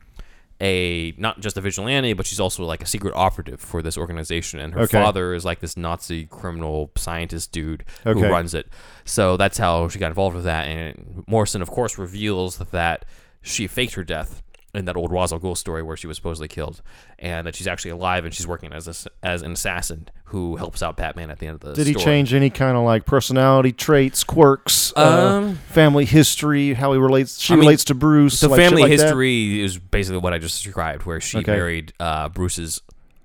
a 0.62 1.14
not 1.18 1.40
just 1.42 1.58
a 1.58 1.62
vigilante, 1.62 2.14
but 2.14 2.26
she's 2.26 2.40
also 2.40 2.64
like 2.64 2.82
a 2.82 2.86
secret 2.86 3.14
operative 3.16 3.60
for 3.60 3.82
this 3.82 3.98
organization. 3.98 4.60
And 4.60 4.74
her 4.74 4.82
Okay. 4.82 5.02
father 5.02 5.34
is 5.34 5.44
like 5.44 5.60
this 5.60 5.76
Nazi 5.76 6.26
criminal 6.26 6.92
scientist 6.96 7.52
dude 7.52 7.84
who 8.04 8.14
runs 8.32 8.54
it. 8.54 8.68
So 9.04 9.36
that's 9.38 9.58
how 9.58 9.90
she 9.90 10.00
got 10.00 10.08
involved 10.08 10.36
with 10.36 10.46
that. 10.46 10.68
And 10.68 11.24
Morrison, 11.28 11.62
of 11.62 11.70
course, 11.70 11.98
reveals 11.98 12.58
that 12.58 13.06
she 13.42 13.68
faked 13.68 13.94
her 13.96 14.04
death 14.04 14.42
in 14.78 14.86
that 14.86 14.96
old 14.98 15.12
Ra's 15.12 15.32
al 15.34 15.40
Ghul 15.40 15.58
story 15.58 15.82
where 15.84 15.98
she 15.98 16.08
was 16.08 16.18
supposedly 16.18 16.48
killed, 16.48 16.82
and 17.20 17.46
that 17.48 17.56
she's 17.56 17.68
actually 17.68 17.92
alive 17.92 18.26
and 18.26 18.34
she's 18.34 18.48
working 18.48 18.74
as 18.74 18.88
a, 18.88 19.26
as 19.26 19.42
an 19.42 19.52
assassin 19.54 20.10
who 20.26 20.56
helps 20.58 20.82
out 20.84 20.98
Batman 20.98 21.30
at 21.30 21.40
the 21.40 21.48
end 21.48 21.56
of 21.56 21.62
the 21.62 21.74
story. 21.76 21.86
Did 21.86 21.98
he 22.00 22.04
change 22.04 22.34
any 22.34 22.50
kind 22.50 22.76
of 22.78 22.84
like 22.84 23.06
personality 23.06 23.72
traits, 23.72 24.24
quirks, 24.24 24.92
uh, 24.96 25.34
Um, 25.36 25.56
family 25.70 26.06
history, 26.06 26.74
how 26.74 26.94
he 26.94 27.00
relates? 27.00 27.40
She 27.40 27.54
I 27.54 27.56
mean, 27.56 27.62
relates 27.66 27.84
to 27.86 27.94
Bruce. 27.96 28.40
The 28.40 28.48
like, 28.50 28.60
family 28.60 28.82
like 28.84 28.92
history 28.92 29.62
is 29.62 29.78
basically 29.78 30.20
what 30.20 30.34
I 30.34 30.38
just 30.40 30.64
described, 30.64 31.06
where 31.06 31.22
she 31.22 31.38
Okay. 31.40 31.52
married 31.52 31.94
uh, 32.00 32.30
Bruce's 32.30 32.82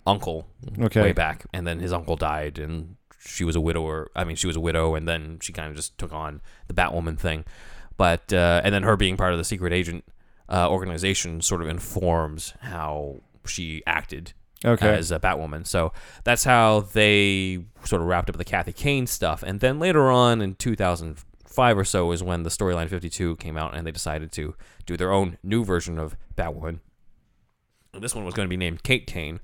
uncle 0.06 0.46
Okay. 0.80 1.00
way 1.02 1.12
back, 1.12 1.44
and 1.52 1.66
then 1.66 1.80
his 1.80 1.92
uncle 1.92 2.16
died, 2.16 2.58
and 2.58 2.96
she 3.18 3.44
was 3.44 3.54
a 3.56 3.60
widower. 3.60 4.10
I 4.16 4.24
mean, 4.24 4.36
she 4.36 4.46
was 4.46 4.56
a 4.56 4.60
widow, 4.60 4.94
and 4.94 5.06
then 5.06 5.38
she 5.40 5.52
kind 5.52 5.68
of 5.68 5.76
just 5.76 5.96
took 5.98 6.12
on 6.12 6.40
the 6.68 6.74
Batwoman 6.74 7.18
thing. 7.18 7.44
But 7.96 8.32
uh, 8.32 8.62
and 8.64 8.74
then 8.74 8.82
her 8.82 8.96
being 8.96 9.16
part 9.18 9.32
of 9.32 9.38
the 9.38 9.44
secret 9.44 9.72
agent 9.74 10.04
uh, 10.50 10.68
organization 10.68 11.40
sort 11.40 11.62
of 11.62 11.68
informs 11.68 12.54
how 12.60 13.20
she 13.46 13.82
acted 13.86 14.32
Okay. 14.64 14.88
as 14.94 15.10
a 15.10 15.18
Batwoman. 15.18 15.66
So 15.66 15.92
that's 16.24 16.44
how 16.44 16.80
they 16.80 17.64
sort 17.84 18.02
of 18.02 18.08
wrapped 18.08 18.28
up 18.28 18.36
the 18.36 18.44
Kathy 18.44 18.72
Kane 18.72 19.06
stuff. 19.06 19.42
And 19.42 19.60
then 19.60 19.78
later 19.78 20.10
on 20.10 20.42
in 20.42 20.54
2005 20.56 21.78
or 21.78 21.84
so 21.84 22.12
is 22.12 22.22
when 22.22 22.42
the 22.42 22.50
storyline 22.50 22.88
52 22.88 23.36
came 23.36 23.56
out 23.56 23.74
and 23.74 23.86
they 23.86 23.90
decided 23.90 24.32
to 24.32 24.54
do 24.86 24.96
their 24.96 25.12
own 25.12 25.38
new 25.42 25.64
version 25.64 25.98
of 25.98 26.16
Batwoman. 26.36 26.80
And 27.94 28.02
this 28.02 28.14
one 28.14 28.24
was 28.24 28.34
going 28.34 28.46
to 28.46 28.50
be 28.50 28.56
named 28.56 28.82
Kate 28.82 29.06
Kane. 29.06 29.40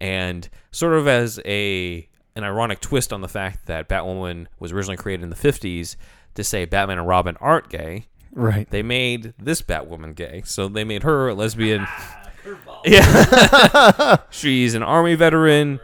And 0.00 0.48
sort 0.70 0.92
of 0.94 1.06
as 1.08 1.40
a 1.44 2.08
an 2.36 2.44
ironic 2.44 2.80
twist 2.80 3.12
on 3.12 3.22
the 3.22 3.28
fact 3.28 3.66
that 3.66 3.88
Batwoman 3.88 4.46
was 4.60 4.70
originally 4.72 4.96
created 4.96 5.24
in 5.24 5.30
the 5.30 5.36
50s 5.36 5.96
to 6.36 6.44
say 6.44 6.64
Batman 6.64 6.98
and 6.98 7.08
Robin 7.08 7.36
aren't 7.40 7.68
gay. 7.68 8.06
Right. 8.32 8.68
They 8.70 8.82
made 8.82 9.34
this 9.38 9.62
Batwoman 9.62 10.14
gay, 10.14 10.42
so 10.44 10.68
they 10.68 10.84
made 10.84 11.02
her 11.02 11.28
a 11.28 11.34
lesbian. 11.34 11.86
Yeah, 12.84 14.16
she's 14.30 14.74
an 14.74 14.82
army 14.82 15.14
veteran, 15.14 15.80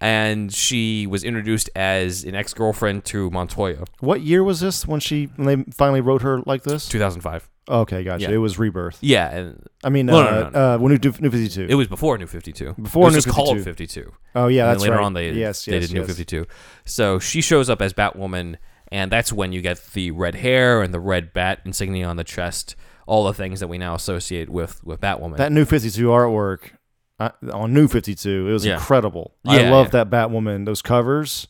and 0.00 0.52
she 0.52 1.06
was 1.06 1.24
introduced 1.24 1.70
as 1.74 2.24
an 2.24 2.34
ex-girlfriend 2.34 3.04
to 3.06 3.30
Montoya, 3.30 3.84
What 4.00 4.20
year 4.20 4.44
was 4.44 4.60
this 4.60 4.86
when 4.86 5.00
she 5.00 5.26
when 5.36 5.64
they 5.64 5.70
finally 5.72 6.00
wrote 6.00 6.22
her 6.22 6.42
like 6.44 6.62
this? 6.64 6.88
2005. 6.88 7.48
Okay, 7.68 8.04
gotcha. 8.04 8.22
Yeah. 8.24 8.30
It 8.30 8.36
was 8.36 8.58
Rebirth. 8.60 8.98
Yeah, 9.00 9.28
and 9.28 9.66
I 9.82 9.88
mean, 9.88 10.06
No, 10.06 10.18
uh, 10.18 10.22
no, 10.22 10.30
no, 10.30 10.50
no. 10.50 10.74
uh, 10.74 10.78
when 10.78 10.92
New, 10.92 10.98
New 11.20 11.30
Fifty 11.30 11.48
Two. 11.48 11.66
it 11.68 11.74
was 11.74 11.88
before 11.88 12.16
New 12.18 12.26
52. 12.26 12.74
Before 12.74 13.02
it 13.02 13.06
was 13.06 13.14
New 13.14 13.20
just 13.22 13.28
called 13.34 13.56
52. 13.58 14.02
52. 14.02 14.12
oh 14.36 14.46
yeah, 14.46 14.64
and 14.64 14.70
that's 14.70 14.82
then 14.82 14.90
later 14.90 14.98
right. 15.00 15.04
on 15.06 15.14
they 15.14 15.30
yes, 15.32 15.64
they 15.64 15.72
yes, 15.78 15.88
did 15.88 15.94
New 15.94 16.04
52. 16.04 16.46
So 16.84 17.18
she 17.18 17.40
shows 17.40 17.68
up 17.68 17.82
as 17.82 17.92
Batwoman, 17.92 18.56
and 18.92 19.10
that's 19.10 19.32
when 19.32 19.52
you 19.52 19.60
get 19.62 19.84
the 19.92 20.10
red 20.10 20.36
hair 20.36 20.82
and 20.82 20.92
the 20.94 21.00
red 21.00 21.32
bat 21.32 21.60
insignia 21.64 22.06
on 22.06 22.16
the 22.16 22.24
chest, 22.24 22.76
all 23.06 23.24
the 23.24 23.32
things 23.34 23.60
that 23.60 23.68
we 23.68 23.78
now 23.78 23.94
associate 23.94 24.48
with 24.48 24.82
with 24.84 25.00
Batwoman. 25.00 25.36
That 25.36 25.52
New 25.52 25.64
Fifty 25.64 25.90
Two 25.90 26.08
artwork 26.08 26.70
uh, 27.18 27.30
on 27.52 27.72
New 27.74 27.88
Fifty 27.88 28.14
Two, 28.14 28.48
it 28.48 28.52
was 28.52 28.64
Yeah. 28.64 28.74
incredible. 28.74 29.34
I 29.46 29.68
love 29.68 29.86
yeah. 29.92 30.04
that 30.04 30.10
Batwoman. 30.10 30.64
Those 30.66 30.82
covers. 30.82 31.46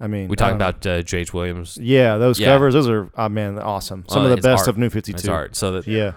I 0.00 0.08
mean, 0.08 0.26
we 0.26 0.34
talking 0.34 0.54
I 0.54 0.56
about 0.56 0.84
uh, 0.84 1.02
J.H. 1.02 1.32
Williams. 1.32 1.78
Yeah, 1.80 2.16
those 2.16 2.40
Yeah. 2.40 2.48
covers. 2.48 2.74
Those 2.74 2.88
are, 2.88 3.08
oh 3.16 3.28
man, 3.28 3.56
awesome. 3.58 4.04
Some 4.08 4.22
Uh, 4.22 4.24
of 4.24 4.30
the 4.30 4.36
best 4.38 4.62
art. 4.62 4.68
of 4.68 4.78
New 4.78 4.90
Fifty 4.90 5.12
Two. 5.12 5.18
It's 5.18 5.28
art. 5.28 5.54
So 5.54 5.72
that 5.72 5.86
Yeah. 5.86 6.12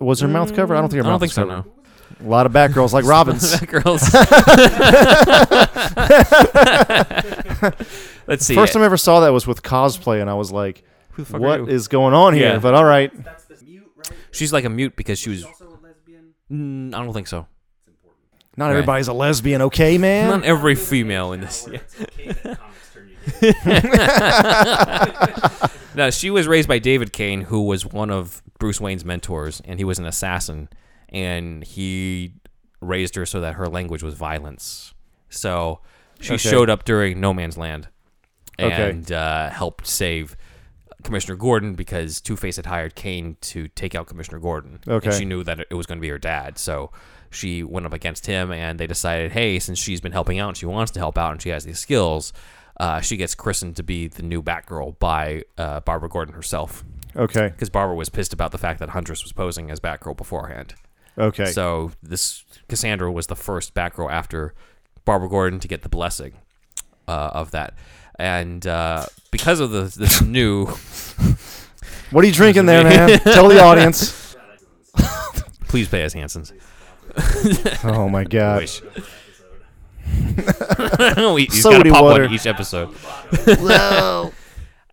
Was 0.00 0.20
her 0.20 0.28
mouth 0.28 0.54
covered? 0.54 0.76
I 0.76 0.80
don't 0.80 0.90
think 0.90 1.02
her 1.04 1.08
I 1.08 1.12
mouth 1.12 1.20
don't 1.20 1.28
think 1.28 1.32
so. 1.32 1.46
covered. 1.46 1.66
No. 1.66 1.79
A 2.22 2.28
lot 2.28 2.44
of 2.46 2.52
Batgirls 2.52 2.92
like 2.92 3.04
Robin's. 3.06 3.58
girls. 3.60 4.02
Let's 8.26 8.46
see. 8.46 8.54
First 8.54 8.72
time 8.72 8.82
I 8.82 8.86
ever 8.86 8.96
saw 8.96 9.20
that 9.20 9.30
was 9.32 9.46
with 9.46 9.62
cosplay, 9.62 10.20
and 10.20 10.30
I 10.30 10.34
was 10.34 10.52
like, 10.52 10.82
Who 11.12 11.24
the 11.24 11.32
fuck 11.32 11.40
are 11.42 11.58
you? 11.58 11.66
is 11.66 11.88
going 11.88 12.14
on 12.14 12.34
here?" 12.34 12.52
Yeah. 12.52 12.58
But 12.58 12.74
all 12.74 12.84
right, 12.84 13.10
That's 13.24 13.44
the 13.44 13.56
mute, 13.64 13.90
right? 13.96 14.12
She's 14.30 14.52
like 14.52 14.64
a 14.64 14.68
mute 14.70 14.94
because 14.96 15.18
she 15.18 15.30
was. 15.30 15.44
Also 15.44 15.68
a 15.68 15.78
lesbian. 15.82 16.34
Mm, 16.50 16.94
I 16.94 17.02
don't 17.04 17.12
think 17.14 17.26
so. 17.26 17.46
not 18.56 18.66
Right. 18.66 18.72
everybody's 18.72 19.08
a 19.08 19.12
lesbian, 19.12 19.62
okay, 19.62 19.98
man? 19.98 20.30
Not 20.30 20.44
every 20.44 20.74
female 20.74 21.32
in 21.32 21.40
this. 21.40 21.68
Yeah. 21.70 21.78
It's 21.78 22.00
okay 22.02 22.32
that 22.32 22.58
comics 22.58 22.94
turn 22.94 23.08
you 23.08 23.16
gay. 25.60 25.66
No, 25.96 26.08
she 26.10 26.30
was 26.30 26.46
raised 26.46 26.68
by 26.68 26.78
David 26.78 27.12
Cain, 27.12 27.40
who 27.42 27.62
was 27.62 27.84
one 27.84 28.10
of 28.10 28.42
Bruce 28.60 28.80
Wayne's 28.80 29.04
mentors, 29.04 29.60
and 29.64 29.80
he 29.80 29.84
was 29.84 29.98
an 29.98 30.06
assassin, 30.06 30.68
and 31.10 31.62
he 31.64 32.34
raised 32.80 33.14
her 33.16 33.26
so 33.26 33.40
that 33.40 33.54
her 33.54 33.66
language 33.68 34.02
was 34.02 34.14
violence. 34.14 34.94
So 35.28 35.80
she 36.20 36.34
Okay. 36.34 36.48
showed 36.50 36.70
up 36.70 36.84
during 36.84 37.20
No 37.20 37.32
Man's 37.34 37.58
Land 37.58 37.88
Okay. 38.58 38.90
and 38.90 39.10
uh, 39.12 39.50
helped 39.50 39.86
save 39.86 40.36
Commissioner 41.02 41.36
Gordon 41.36 41.74
because 41.74 42.20
Two 42.20 42.36
Face 42.36 42.56
had 42.56 42.66
hired 42.66 42.94
Cain 42.94 43.36
to 43.42 43.68
take 43.68 43.94
out 43.94 44.06
Commissioner 44.06 44.38
Gordon. 44.38 44.80
Okay. 44.86 45.08
And 45.08 45.16
she 45.16 45.24
knew 45.24 45.42
that 45.44 45.60
it 45.70 45.74
was 45.74 45.86
going 45.86 45.98
to 45.98 46.02
be 46.02 46.08
her 46.10 46.18
dad, 46.18 46.58
so 46.58 46.90
she 47.30 47.62
went 47.62 47.86
up 47.86 47.92
against 47.92 48.26
him, 48.26 48.50
and 48.52 48.78
they 48.78 48.86
decided, 48.86 49.32
hey, 49.32 49.58
since 49.58 49.78
she's 49.78 50.00
been 50.00 50.12
helping 50.12 50.38
out 50.38 50.48
and 50.48 50.56
she 50.56 50.66
wants 50.66 50.90
to 50.92 50.98
help 50.98 51.16
out 51.16 51.32
and 51.32 51.40
she 51.40 51.48
has 51.50 51.64
these 51.64 51.78
skills, 51.78 52.32
uh, 52.78 53.00
she 53.00 53.16
gets 53.16 53.34
christened 53.34 53.76
to 53.76 53.82
be 53.82 54.08
the 54.08 54.22
new 54.22 54.42
Batgirl 54.42 54.98
by 54.98 55.42
uh, 55.56 55.80
Barbara 55.80 56.08
Gordon 56.08 56.34
herself. 56.34 56.84
Okay, 57.16 57.48
Because 57.48 57.70
Barbara 57.70 57.96
was 57.96 58.08
pissed 58.08 58.32
about 58.32 58.52
the 58.52 58.58
fact 58.58 58.78
that 58.80 58.90
Huntress 58.90 59.22
was 59.22 59.32
posing 59.32 59.70
as 59.70 59.80
Batgirl 59.80 60.16
beforehand. 60.16 60.74
Okay, 61.18 61.46
So 61.46 61.92
this 62.02 62.44
Cassandra 62.68 63.10
was 63.10 63.26
the 63.26 63.36
first 63.36 63.74
Batgirl 63.74 64.10
after 64.10 64.54
Barbara 65.04 65.28
Gordon 65.28 65.60
to 65.60 65.68
get 65.68 65.82
the 65.82 65.88
blessing 65.88 66.34
uh, 67.08 67.30
of 67.32 67.50
that. 67.52 67.74
And 68.18 68.66
uh, 68.66 69.06
because 69.30 69.60
of 69.60 69.70
the, 69.70 69.82
this 69.96 70.20
new 70.22 70.66
what 72.10 72.24
are 72.24 72.26
you 72.26 72.32
drinking 72.32 72.66
there, 72.66 72.84
man? 72.84 73.18
Tell 73.20 73.48
the 73.48 73.62
audience. 73.62 74.36
Please 75.68 75.88
pay 75.88 76.04
us 76.04 76.12
Hansons. 76.12 76.52
Oh 77.84 78.08
my 78.08 78.24
god. 78.24 78.62
Wish. 78.62 78.82
we, 81.34 81.44
he's 81.44 81.62
So 81.62 81.70
got 81.70 81.84
to 81.84 81.90
pop 81.90 82.02
water. 82.02 82.24
one 82.24 82.34
each 82.34 82.46
episode. 82.46 82.92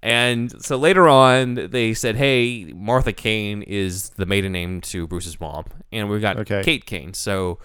And 0.07 0.63
so 0.63 0.77
later 0.77 1.07
on, 1.07 1.55
they 1.71 1.93
said, 1.93 2.15
"Hey, 2.15 2.71
Martha 2.75 3.11
Kane 3.13 3.61
is 3.63 4.09
the 4.11 4.25
maiden 4.25 4.51
name 4.51 4.81
to 4.81 5.05
Bruce's 5.07 5.39
mom, 5.39 5.65
and 5.91 6.09
we've 6.09 6.21
got 6.21 6.37
Okay. 6.37 6.63
Kate 6.63 6.85
Kane. 6.85 7.13
So 7.13 7.59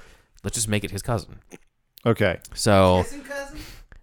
let's 0.44 0.54
just 0.56 0.68
make 0.68 0.84
it 0.84 0.90
his 0.90 1.02
cousin." 1.02 1.38
Okay. 2.04 2.38
So 2.54 3.02
Kissing 3.04 3.22
cousin? 3.22 3.58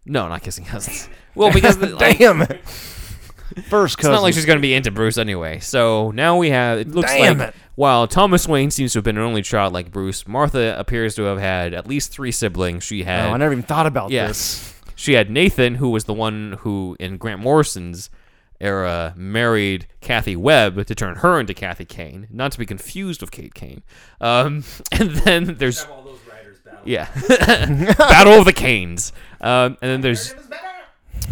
no, 0.05 0.27
not 0.29 0.41
kissing 0.41 0.65
cousins. 0.65 1.09
Well, 1.35 1.53
because 1.53 1.77
the, 1.77 1.87
like, 1.95 2.17
Damn. 2.17 2.39
First 3.69 3.93
It's 3.93 3.95
cousin. 3.97 4.11
not 4.11 4.21
like 4.23 4.33
she's 4.33 4.45
going 4.45 4.57
to 4.57 4.61
be 4.61 4.73
into 4.73 4.91
Bruce 4.91 5.17
anyway. 5.17 5.59
So 5.59 6.11
now 6.11 6.37
we 6.37 6.49
have. 6.49 6.79
It 6.79 6.89
looks 6.89 7.11
Damn 7.11 7.37
like 7.39 7.49
it. 7.49 7.55
while 7.75 8.07
Thomas 8.07 8.47
Wayne 8.47 8.71
seems 8.71 8.93
to 8.93 8.97
have 8.99 9.03
been 9.05 9.17
an 9.17 9.23
only 9.23 9.41
child 9.41 9.71
like 9.73 9.91
Bruce, 9.91 10.27
Martha 10.27 10.77
appears 10.77 11.15
to 11.15 11.23
have 11.23 11.39
had 11.39 11.73
at 11.73 11.87
least 11.87 12.11
three 12.11 12.31
siblings. 12.31 12.83
She 12.83 13.03
had. 13.03 13.29
Oh. 13.29 13.33
I 13.33 13.37
never 13.37 13.53
even 13.53 13.63
thought 13.63 13.85
about 13.85 14.11
Yeah. 14.11 14.27
this. 14.27 14.73
She 14.95 15.13
had 15.13 15.29
Nathan, 15.29 15.75
who 15.75 15.89
was 15.89 16.03
the 16.05 16.13
one 16.13 16.57
who, 16.61 16.97
in 16.99 17.17
Grant 17.17 17.41
Morrison's 17.41 18.09
era, 18.61 19.13
married 19.15 19.87
Kathy 20.01 20.35
Webb 20.35 20.85
to 20.85 20.95
turn 20.95 21.17
her 21.17 21.39
into 21.39 21.53
Kathy 21.53 21.85
Kane, 21.85 22.27
not 22.29 22.51
to 22.53 22.59
be 22.59 22.65
confused 22.65 23.21
with 23.21 23.31
Kate 23.31 23.53
Kane. 23.53 23.83
Um, 24.19 24.63
and 24.91 25.11
then 25.11 25.55
there's 25.57 25.81
Have 25.83 25.91
all 25.91 26.03
those 26.03 26.19
writers 26.29 26.57
battle. 26.59 26.81
yeah, 26.85 27.07
Battle 27.97 28.33
of 28.33 28.45
the 28.45 28.53
Canes. 28.53 29.13
Um, 29.41 29.77
and 29.81 29.91
then 29.91 30.01
there's 30.01 30.33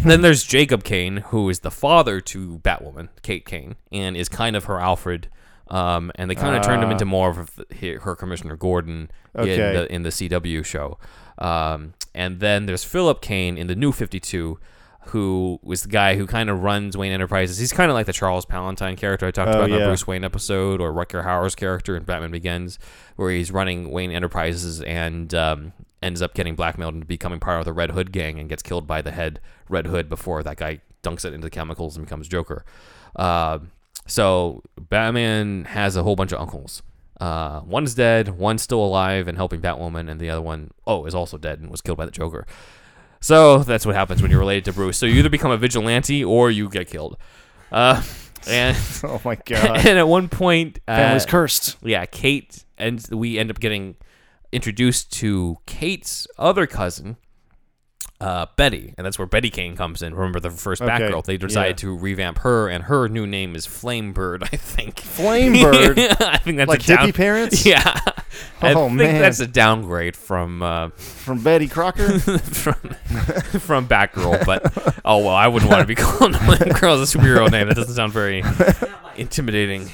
then 0.04 0.20
there's 0.22 0.44
Jacob 0.44 0.84
Kane, 0.84 1.18
who 1.18 1.48
is 1.48 1.60
the 1.60 1.70
father 1.70 2.20
to 2.20 2.58
Batwoman, 2.60 3.08
Kate 3.22 3.44
Kane, 3.44 3.74
and 3.90 4.16
is 4.16 4.28
kind 4.28 4.54
of 4.56 4.64
her 4.64 4.78
Alfred. 4.80 5.28
Um, 5.70 6.12
and 6.14 6.30
they 6.30 6.34
kind 6.34 6.56
of 6.56 6.62
turned 6.62 6.82
him 6.82 6.88
Ah. 6.88 6.92
into 6.92 7.04
more 7.04 7.28
of 7.30 7.50
her 7.80 7.98
her 8.00 8.16
Commissioner 8.16 8.56
Gordon 8.56 9.10
in 9.34 9.44
the 9.44 9.86
in 9.92 10.02
the 10.02 10.10
CW 10.10 10.64
show. 10.64 10.98
Um, 11.38 11.94
and 12.14 12.40
then 12.40 12.66
there's 12.66 12.84
Philip 12.84 13.20
Kane 13.20 13.58
in 13.58 13.66
the 13.66 13.76
New 13.76 13.92
52, 13.92 14.58
who 15.06 15.58
was 15.62 15.82
the 15.82 15.88
guy 15.88 16.16
who 16.16 16.26
kind 16.26 16.50
of 16.50 16.62
runs 16.62 16.96
Wayne 16.96 17.12
Enterprises. 17.12 17.56
He's 17.58 17.72
kind 17.72 17.90
of 17.90 17.94
like 17.94 18.06
the 18.06 18.12
Charles 18.12 18.44
Palantine 18.44 18.96
character 18.96 19.26
I 19.26 19.30
talked 19.30 19.48
Oh, 19.48 19.52
about 19.54 19.64
in 19.70 19.72
yeah. 19.76 19.78
the 19.80 19.84
Bruce 19.86 20.06
Wayne 20.06 20.24
episode, 20.24 20.80
or 20.80 20.92
Rutger 20.92 21.24
Hauer's 21.24 21.54
character 21.54 21.96
in 21.96 22.02
Batman 22.02 22.30
Begins, 22.30 22.78
where 23.16 23.30
he's 23.30 23.50
running 23.50 23.90
Wayne 23.90 24.10
Enterprises 24.10 24.82
and 24.82 25.32
um, 25.34 25.72
ends 26.02 26.20
up 26.20 26.34
getting 26.34 26.54
blackmailed 26.54 26.94
into 26.94 27.06
becoming 27.06 27.40
part 27.40 27.58
of 27.58 27.64
the 27.64 27.72
Red 27.72 27.92
Hood 27.92 28.12
gang 28.12 28.38
and 28.38 28.48
gets 28.48 28.62
killed 28.62 28.86
by 28.86 29.00
the 29.00 29.10
head 29.12 29.40
Red 29.68 29.86
Hood 29.86 30.08
before 30.08 30.42
that 30.42 30.56
guy 30.58 30.80
dunks 31.02 31.24
it 31.24 31.32
into 31.32 31.46
the 31.46 31.50
chemicals 31.50 31.96
and 31.96 32.04
becomes 32.04 32.28
Joker. 32.28 32.64
Uh, 33.16 33.60
so 34.06 34.62
Batman 34.78 35.64
has 35.66 35.96
a 35.96 36.02
whole 36.02 36.16
bunch 36.16 36.32
of 36.32 36.40
uncles. 36.40 36.82
Uh, 37.20 37.62
one's 37.64 37.94
dead, 37.94 38.28
one's 38.38 38.62
still 38.62 38.84
alive 38.84 39.26
and 39.26 39.36
helping 39.36 39.60
Batwoman, 39.60 40.08
and 40.10 40.20
the 40.20 40.30
other 40.30 40.40
one, 40.42 40.70
oh, 40.86 41.04
is 41.06 41.14
also 41.14 41.36
dead 41.36 41.58
and 41.60 41.68
was 41.70 41.80
killed 41.80 41.98
by 41.98 42.04
the 42.04 42.10
Joker. 42.12 42.46
So 43.20 43.58
that's 43.58 43.84
what 43.84 43.94
happens 43.94 44.22
when 44.22 44.30
you're 44.30 44.40
related 44.40 44.64
to 44.66 44.72
Bruce. 44.72 44.96
So 44.98 45.06
you 45.06 45.14
either 45.16 45.28
become 45.30 45.50
a 45.50 45.56
vigilante 45.56 46.24
or 46.24 46.50
you 46.50 46.68
get 46.68 46.88
killed. 46.88 47.16
Uh, 47.72 48.02
and 48.48 48.76
Oh 49.04 49.20
my 49.24 49.34
god. 49.34 49.78
and 49.86 49.98
at 49.98 50.06
one 50.08 50.28
point, 50.28 50.78
uh, 50.88 50.96
Family's 50.96 51.26
cursed. 51.26 51.76
yeah, 51.82 52.06
Kate, 52.06 52.64
and 52.78 53.04
we 53.10 53.38
end 53.38 53.50
up 53.50 53.58
getting 53.60 53.96
introduced 54.52 55.12
to 55.12 55.58
Kate's 55.66 56.26
other 56.38 56.66
cousin, 56.66 57.16
uh, 58.20 58.46
Betty, 58.56 58.94
and 58.96 59.04
that's 59.04 59.18
where 59.18 59.26
Betty 59.26 59.50
Kane 59.50 59.76
comes 59.76 60.00
in. 60.02 60.14
Remember 60.14 60.40
the 60.40 60.50
first 60.50 60.80
Okay, 60.80 60.90
Batgirl? 60.92 61.24
They 61.24 61.36
decided 61.36 61.70
yeah. 61.70 61.88
to 61.88 61.96
revamp 61.96 62.38
her, 62.38 62.68
and 62.68 62.84
her 62.84 63.08
new 63.08 63.26
name 63.26 63.54
is 63.54 63.66
Flamebird, 63.66 64.42
I 64.52 64.56
think. 64.56 64.96
Flamebird. 64.96 66.16
I 66.22 66.38
think 66.38 66.56
that's 66.56 66.68
like 66.68 66.82
a 66.84 66.86
down- 66.86 67.08
hippie 67.08 67.14
parents 67.14 67.66
Yeah, 67.66 67.94
I 68.60 68.74
Oh, 68.74 68.86
think 68.88 68.98
man. 68.98 69.20
that's 69.22 69.40
a 69.40 69.46
downgrade 69.46 70.16
from 70.16 70.62
uh, 70.62 70.88
from 70.96 71.42
Betty 71.42 71.68
Crocker. 71.68 72.18
from 72.20 72.74
from 73.60 73.88
Batgirl. 73.88 74.44
But 74.44 75.00
oh 75.04 75.18
well, 75.18 75.28
I 75.28 75.46
wouldn't 75.48 75.70
want 75.70 75.82
to 75.82 75.86
be 75.86 75.94
called 75.94 76.32
Girl 76.80 77.00
as 77.00 77.14
a 77.14 77.18
superhero 77.18 77.50
name. 77.50 77.68
That 77.68 77.76
doesn't 77.76 77.94
sound 77.94 78.12
very 78.12 78.42
intimidating. 79.16 79.82
Is 79.82 79.90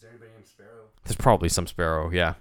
there 0.00 0.10
anybody 0.10 0.30
Sparrow? 0.44 0.68
There's 1.04 1.16
probably 1.16 1.48
some 1.48 1.66
Sparrow, 1.66 2.10
yeah, 2.10 2.34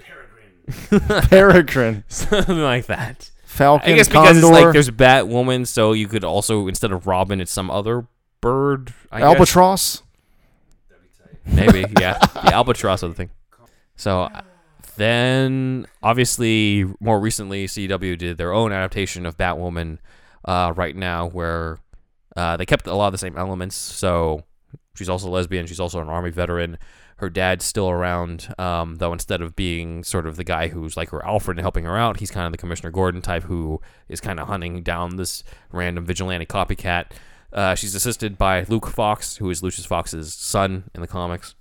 Peregrine. 0.89 1.21
Peregrine. 1.27 2.03
something 2.07 2.59
like 2.59 2.85
that. 2.87 3.31
Falcon. 3.45 3.91
I 3.91 3.95
guess 3.95 4.07
because 4.07 4.39
Condor. 4.39 4.47
it's 4.57 4.63
like 4.65 4.73
there's 4.73 4.89
Batwoman, 4.91 5.65
so 5.67 5.93
you 5.93 6.07
could 6.07 6.23
also 6.23 6.67
instead 6.67 6.91
of 6.91 7.07
Robin, 7.07 7.41
it's 7.41 7.51
some 7.51 7.71
other 7.71 8.05
bird. 8.41 8.93
I 9.11 9.19
guess. 9.19 9.25
Albatross. 9.27 10.03
Maybe, 11.45 11.83
yeah. 11.99 12.19
The 12.19 12.53
albatross 12.53 13.01
other 13.01 13.13
thing. 13.15 13.31
So 13.95 14.29
then, 14.99 15.87
obviously, 16.03 16.85
more 16.99 17.19
recently, 17.19 17.65
CW 17.65 18.17
did 18.17 18.37
their 18.37 18.53
own 18.53 18.71
adaptation 18.71 19.25
of 19.25 19.37
Batwoman 19.37 19.97
uh, 20.45 20.73
right 20.75 20.95
now, 20.95 21.27
where 21.27 21.79
uh, 22.35 22.57
they 22.57 22.65
kept 22.65 22.87
a 22.87 22.93
lot 22.93 23.07
of 23.07 23.11
the 23.13 23.17
same 23.17 23.37
elements. 23.37 23.75
So 23.75 24.43
she's 24.95 25.09
also 25.09 25.29
lesbian. 25.29 25.65
She's 25.65 25.79
also 25.79 25.99
an 25.99 26.09
army 26.09 26.29
veteran. 26.29 26.77
Her 27.17 27.29
dad's 27.29 27.65
still 27.65 27.89
around, 27.89 28.53
um, 28.57 28.95
though 28.95 29.11
instead 29.11 29.41
of 29.41 29.55
being 29.55 30.05
sort 30.05 30.25
of 30.25 30.37
the 30.37 30.45
guy 30.45 30.69
who's 30.69 30.95
like 30.95 31.09
her 31.09 31.25
Alfred 31.25 31.57
and 31.57 31.63
helping 31.63 31.83
her 31.83 31.97
out, 31.97 32.19
he's 32.19 32.31
kind 32.31 32.45
of 32.45 32.53
the 32.53 32.57
Commissioner 32.57 32.91
Gordon 32.91 33.21
type 33.21 33.43
who 33.43 33.81
is 34.07 34.21
kind 34.21 34.39
of 34.39 34.47
hunting 34.47 34.83
down 34.83 35.17
this 35.17 35.43
random 35.71 36.05
vigilante 36.05 36.45
copycat. 36.45 37.07
Uh, 37.51 37.75
she's 37.75 37.93
assisted 37.93 38.37
by 38.37 38.63
Luke 38.69 38.87
Fox, 38.87 39.37
who 39.37 39.49
is 39.49 39.61
Lucius 39.61 39.85
Fox's 39.85 40.33
son 40.33 40.89
in 40.95 41.01
the 41.01 41.07
comics. 41.07 41.55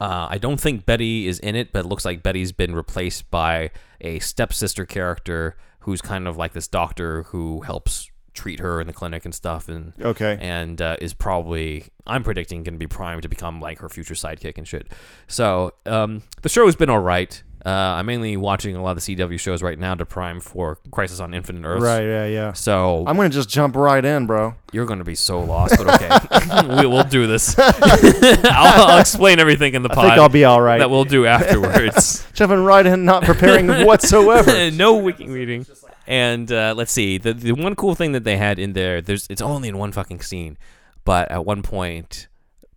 Uh, 0.00 0.26
I 0.30 0.38
don't 0.38 0.60
think 0.60 0.84
Betty 0.86 1.26
is 1.26 1.38
in 1.38 1.56
it, 1.56 1.72
but 1.72 1.80
it 1.84 1.88
looks 1.88 2.04
like 2.04 2.22
Betty's 2.22 2.52
been 2.52 2.74
replaced 2.74 3.30
by 3.30 3.70
a 4.00 4.18
stepsister 4.18 4.84
character 4.86 5.56
who's 5.80 6.00
kind 6.02 6.28
of 6.28 6.36
like 6.36 6.52
this 6.52 6.68
doctor 6.68 7.22
who 7.24 7.62
helps 7.62 8.10
treat 8.32 8.60
her 8.60 8.80
in 8.80 8.86
the 8.86 8.92
clinic 8.92 9.24
and 9.24 9.34
stuff, 9.34 9.68
and 9.68 9.92
Okay. 10.00 10.38
and 10.40 10.80
uh, 10.80 10.96
is 11.00 11.14
probably 11.14 11.86
I'm 12.06 12.22
predicting 12.22 12.62
going 12.62 12.74
to 12.74 12.78
be 12.78 12.86
primed 12.86 13.22
to 13.22 13.28
become 13.28 13.60
like 13.60 13.78
her 13.80 13.88
future 13.88 14.14
sidekick 14.14 14.56
and 14.58 14.66
shit. 14.68 14.88
So 15.26 15.72
um, 15.86 16.22
the 16.42 16.48
show 16.48 16.66
has 16.66 16.76
been 16.76 16.90
all 16.90 17.00
right. 17.00 17.42
Uh, 17.64 17.68
I'm 17.68 18.06
mainly 18.06 18.36
watching 18.38 18.74
a 18.74 18.82
lot 18.82 18.96
of 18.96 19.04
the 19.04 19.16
CW 19.16 19.38
shows 19.38 19.62
right 19.62 19.78
now 19.78 19.94
to 19.94 20.06
prime 20.06 20.40
for 20.40 20.78
Crisis 20.90 21.20
on 21.20 21.34
Infinite 21.34 21.66
Earths. 21.66 21.82
Right. 21.84 22.02
Yeah. 22.02 22.24
Yeah. 22.26 22.52
So 22.54 23.04
I'm 23.06 23.16
gonna 23.16 23.28
just 23.28 23.50
jump 23.50 23.76
right 23.76 24.02
in, 24.04 24.26
bro. 24.26 24.54
you're 24.72 24.86
going 24.86 24.98
to 25.00 25.04
be 25.04 25.14
so 25.14 25.40
lost, 25.40 25.76
but 25.76 26.00
okay, 26.02 26.76
we 26.80 26.86
will 26.86 27.04
do 27.04 27.26
this. 27.26 27.54
I'll, 27.58 28.90
I'll 28.92 28.98
explain 28.98 29.38
everything 29.38 29.74
in 29.74 29.82
the 29.82 29.90
I 29.90 29.94
pod 29.94 30.04
think 30.04 30.18
I'll 30.18 30.28
be 30.30 30.44
all 30.44 30.60
right. 30.62 30.78
that 30.78 30.88
we'll 30.90 31.04
do 31.04 31.26
afterwards. 31.26 32.26
Jumping 32.32 32.64
right 32.64 32.86
in, 32.86 33.04
not 33.04 33.24
preparing 33.24 33.86
whatsoever. 33.86 34.70
no 34.70 34.96
wiki 34.96 35.28
reading. 35.28 35.66
And 36.06 36.50
uh, 36.50 36.74
let's 36.76 36.92
see, 36.92 37.18
the 37.18 37.34
the 37.34 37.52
one 37.52 37.74
cool 37.76 37.94
thing 37.94 38.12
that 38.12 38.24
they 38.24 38.36
had 38.36 38.58
in 38.58 38.72
there, 38.72 39.00
there's 39.02 39.26
it's 39.28 39.42
only 39.42 39.68
in 39.68 39.76
one 39.78 39.92
fucking 39.92 40.22
scene, 40.22 40.56
but 41.04 41.30
at 41.30 41.44
one 41.44 41.62
point, 41.62 42.26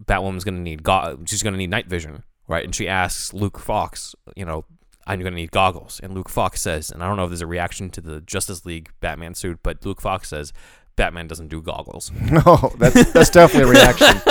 Batwoman's 0.04 0.44
gonna 0.44 0.60
need 0.60 0.84
go- 0.84 1.18
she's 1.26 1.42
gonna 1.42 1.58
need 1.58 1.70
night 1.70 1.88
vision, 1.88 2.24
right? 2.48 2.64
And 2.64 2.74
she 2.74 2.88
asks 2.88 3.34
Luke 3.34 3.60
Fox, 3.60 4.16
you 4.36 4.46
know, 4.46 4.66
I'm 5.06 5.20
gonna 5.20 5.36
need 5.36 5.52
goggles, 5.52 6.00
and 6.02 6.14
Luke 6.14 6.30
Fox 6.30 6.62
says, 6.62 6.90
and 6.90 7.04
I 7.04 7.08
don't 7.08 7.18
know 7.18 7.26
if 7.26 7.30
there's 7.30 7.42
a 7.42 7.48
reaction 7.48 7.90
to 7.92 8.02
the 8.02 8.22
Justice 8.22 8.66
League 8.66 8.90
Batman 9.02 9.36
suit, 9.36 9.60
but 9.64 9.86
Luke 9.86 10.02
Fox 10.02 10.30
says. 10.30 10.54
Batman 10.96 11.26
doesn't 11.26 11.48
do 11.48 11.60
goggles. 11.60 12.12
No, 12.32 12.72
that's 12.78 13.12
that's 13.14 13.32
definitely 13.32 13.68
a 13.68 13.82
reaction. 13.82 14.22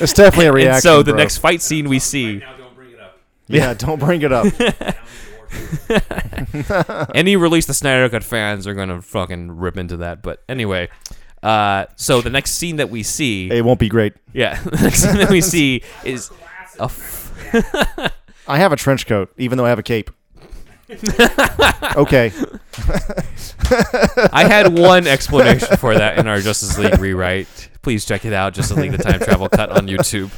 It's 0.00 0.14
definitely 0.14 0.46
a 0.46 0.52
reaction. 0.52 0.72
and 0.76 0.82
so 0.82 1.02
the 1.02 1.12
bro. 1.12 1.18
next 1.18 1.36
fight 1.36 1.60
scene 1.60 1.90
we 1.90 1.98
see, 1.98 2.36
Now 2.38 2.56
don't 2.56 2.74
bring 2.74 2.90
it 2.92 2.98
up. 3.00 3.18
yeah, 3.48 3.74
don't 3.74 3.98
bring 3.98 4.22
it 4.22 4.32
up. 4.32 4.46
any 7.14 7.36
release 7.36 7.66
the 7.66 7.74
Snyder 7.74 8.08
Cut 8.08 8.24
fans 8.24 8.66
are 8.66 8.72
gonna 8.74 9.02
fucking 9.02 9.58
rip 9.58 9.76
into 9.76 9.98
that. 9.98 10.22
But 10.22 10.42
anyway, 10.48 10.88
uh, 11.42 11.86
so 11.96 12.20
the 12.20 12.30
next 12.30 12.52
scene 12.52 12.76
that 12.76 12.90
we 12.90 13.02
see, 13.02 13.50
it 13.50 13.64
won't 13.64 13.78
be 13.78 13.88
great. 13.88 14.14
yeah, 14.32 14.60
the 14.62 14.70
next 14.82 15.00
scene 15.00 15.16
that 15.16 15.30
we 15.30 15.40
see 15.40 15.82
is 16.04 16.30
a 16.80 16.84
f- 16.84 17.25
I 18.48 18.58
have 18.58 18.72
a 18.72 18.76
trench 18.76 19.06
coat, 19.06 19.32
even 19.36 19.58
though 19.58 19.64
I 19.64 19.70
have 19.70 19.78
a 19.78 19.82
cape. 19.82 20.10
okay. 21.96 22.32
I 24.32 24.46
had 24.48 24.78
one 24.78 25.06
explanation 25.06 25.76
for 25.78 25.94
that 25.94 26.18
in 26.18 26.26
our 26.28 26.40
Justice 26.40 26.78
League 26.78 26.98
rewrite. 27.00 27.68
Please 27.82 28.04
check 28.04 28.24
it 28.24 28.32
out, 28.32 28.54
Justice 28.54 28.76
League 28.76 28.92
the 28.92 28.98
Time 28.98 29.18
Travel 29.20 29.48
Cut 29.48 29.70
on 29.70 29.86
YouTube. 29.88 30.30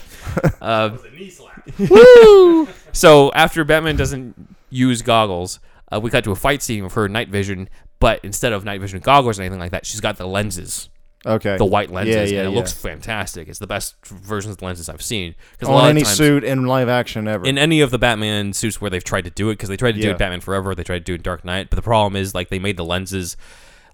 Uh, 0.61 0.89
The 0.89 1.11
knee 1.11 1.31
slap. 1.31 2.75
so 2.93 3.31
after 3.33 3.65
Batman 3.65 3.97
doesn't 3.97 4.57
use 4.71 5.03
goggles, 5.03 5.61
uh, 5.93 6.01
we 6.01 6.11
cut 6.11 6.25
to 6.25 6.31
a 6.31 6.37
fight 6.37 6.63
scene 6.63 6.85
with 6.85 6.95
her 6.95 7.09
night 7.09 7.29
vision, 7.29 7.69
but 8.01 8.21
instead 8.25 8.53
of 8.53 8.65
night 8.65 8.81
vision 8.81 9.01
goggles 9.01 9.39
or 9.39 9.43
anything 9.43 9.61
like 9.61 9.71
that, 9.73 9.85
she's 9.87 10.01
got 10.01 10.17
the 10.17 10.27
lenses. 10.27 10.89
Okay. 11.27 11.57
the 11.57 11.65
white 11.65 11.91
lenses, 11.91 12.15
Yeah, 12.15 12.37
yeah, 12.37 12.41
and 12.41 12.49
it 12.49 12.53
yeah. 12.53 12.57
looks 12.57 12.73
fantastic. 12.73 13.49
It's 13.49 13.59
the 13.59 13.67
best 13.67 13.97
versions 14.07 14.53
of 14.53 14.59
the 14.59 14.65
lenses 14.65 14.89
I've 14.89 15.03
seen. 15.03 15.35
Because 15.53 15.69
a 15.69 15.73
on 15.73 15.79
lot 15.79 15.91
any 15.91 16.03
of 16.03 16.07
times, 16.07 16.17
suit 16.17 16.45
in 16.45 16.67
live 16.67 16.89
action 16.89 17.27
ever. 17.27 17.45
in 17.45 17.59
any 17.59 17.81
of 17.81 17.91
the 17.91 17.99
Batman 17.99 18.53
suits 18.53 18.81
where 18.81 18.89
they've 18.91 19.03
tried 19.03 19.25
to 19.25 19.31
do 19.31 19.51
it, 19.51 19.55
because 19.55 19.69
they 19.69 19.77
tried 19.77 19.97
to 19.97 20.01
do 20.01 20.11
it 20.11 20.19
Batman 20.19 20.41
Forever, 20.41 20.75
they 20.75 20.85
tried 20.85 20.99
to 21.01 21.05
do 21.05 21.15
it 21.15 21.23
Dark 21.23 21.45
Knight, 21.45 21.71
but 21.71 21.77
the 21.77 21.83
problem 21.83 22.15
is 22.17 22.35
like 22.35 22.49
they 22.51 22.59
made 22.61 22.77
the 22.77 22.85
lenses 22.85 23.37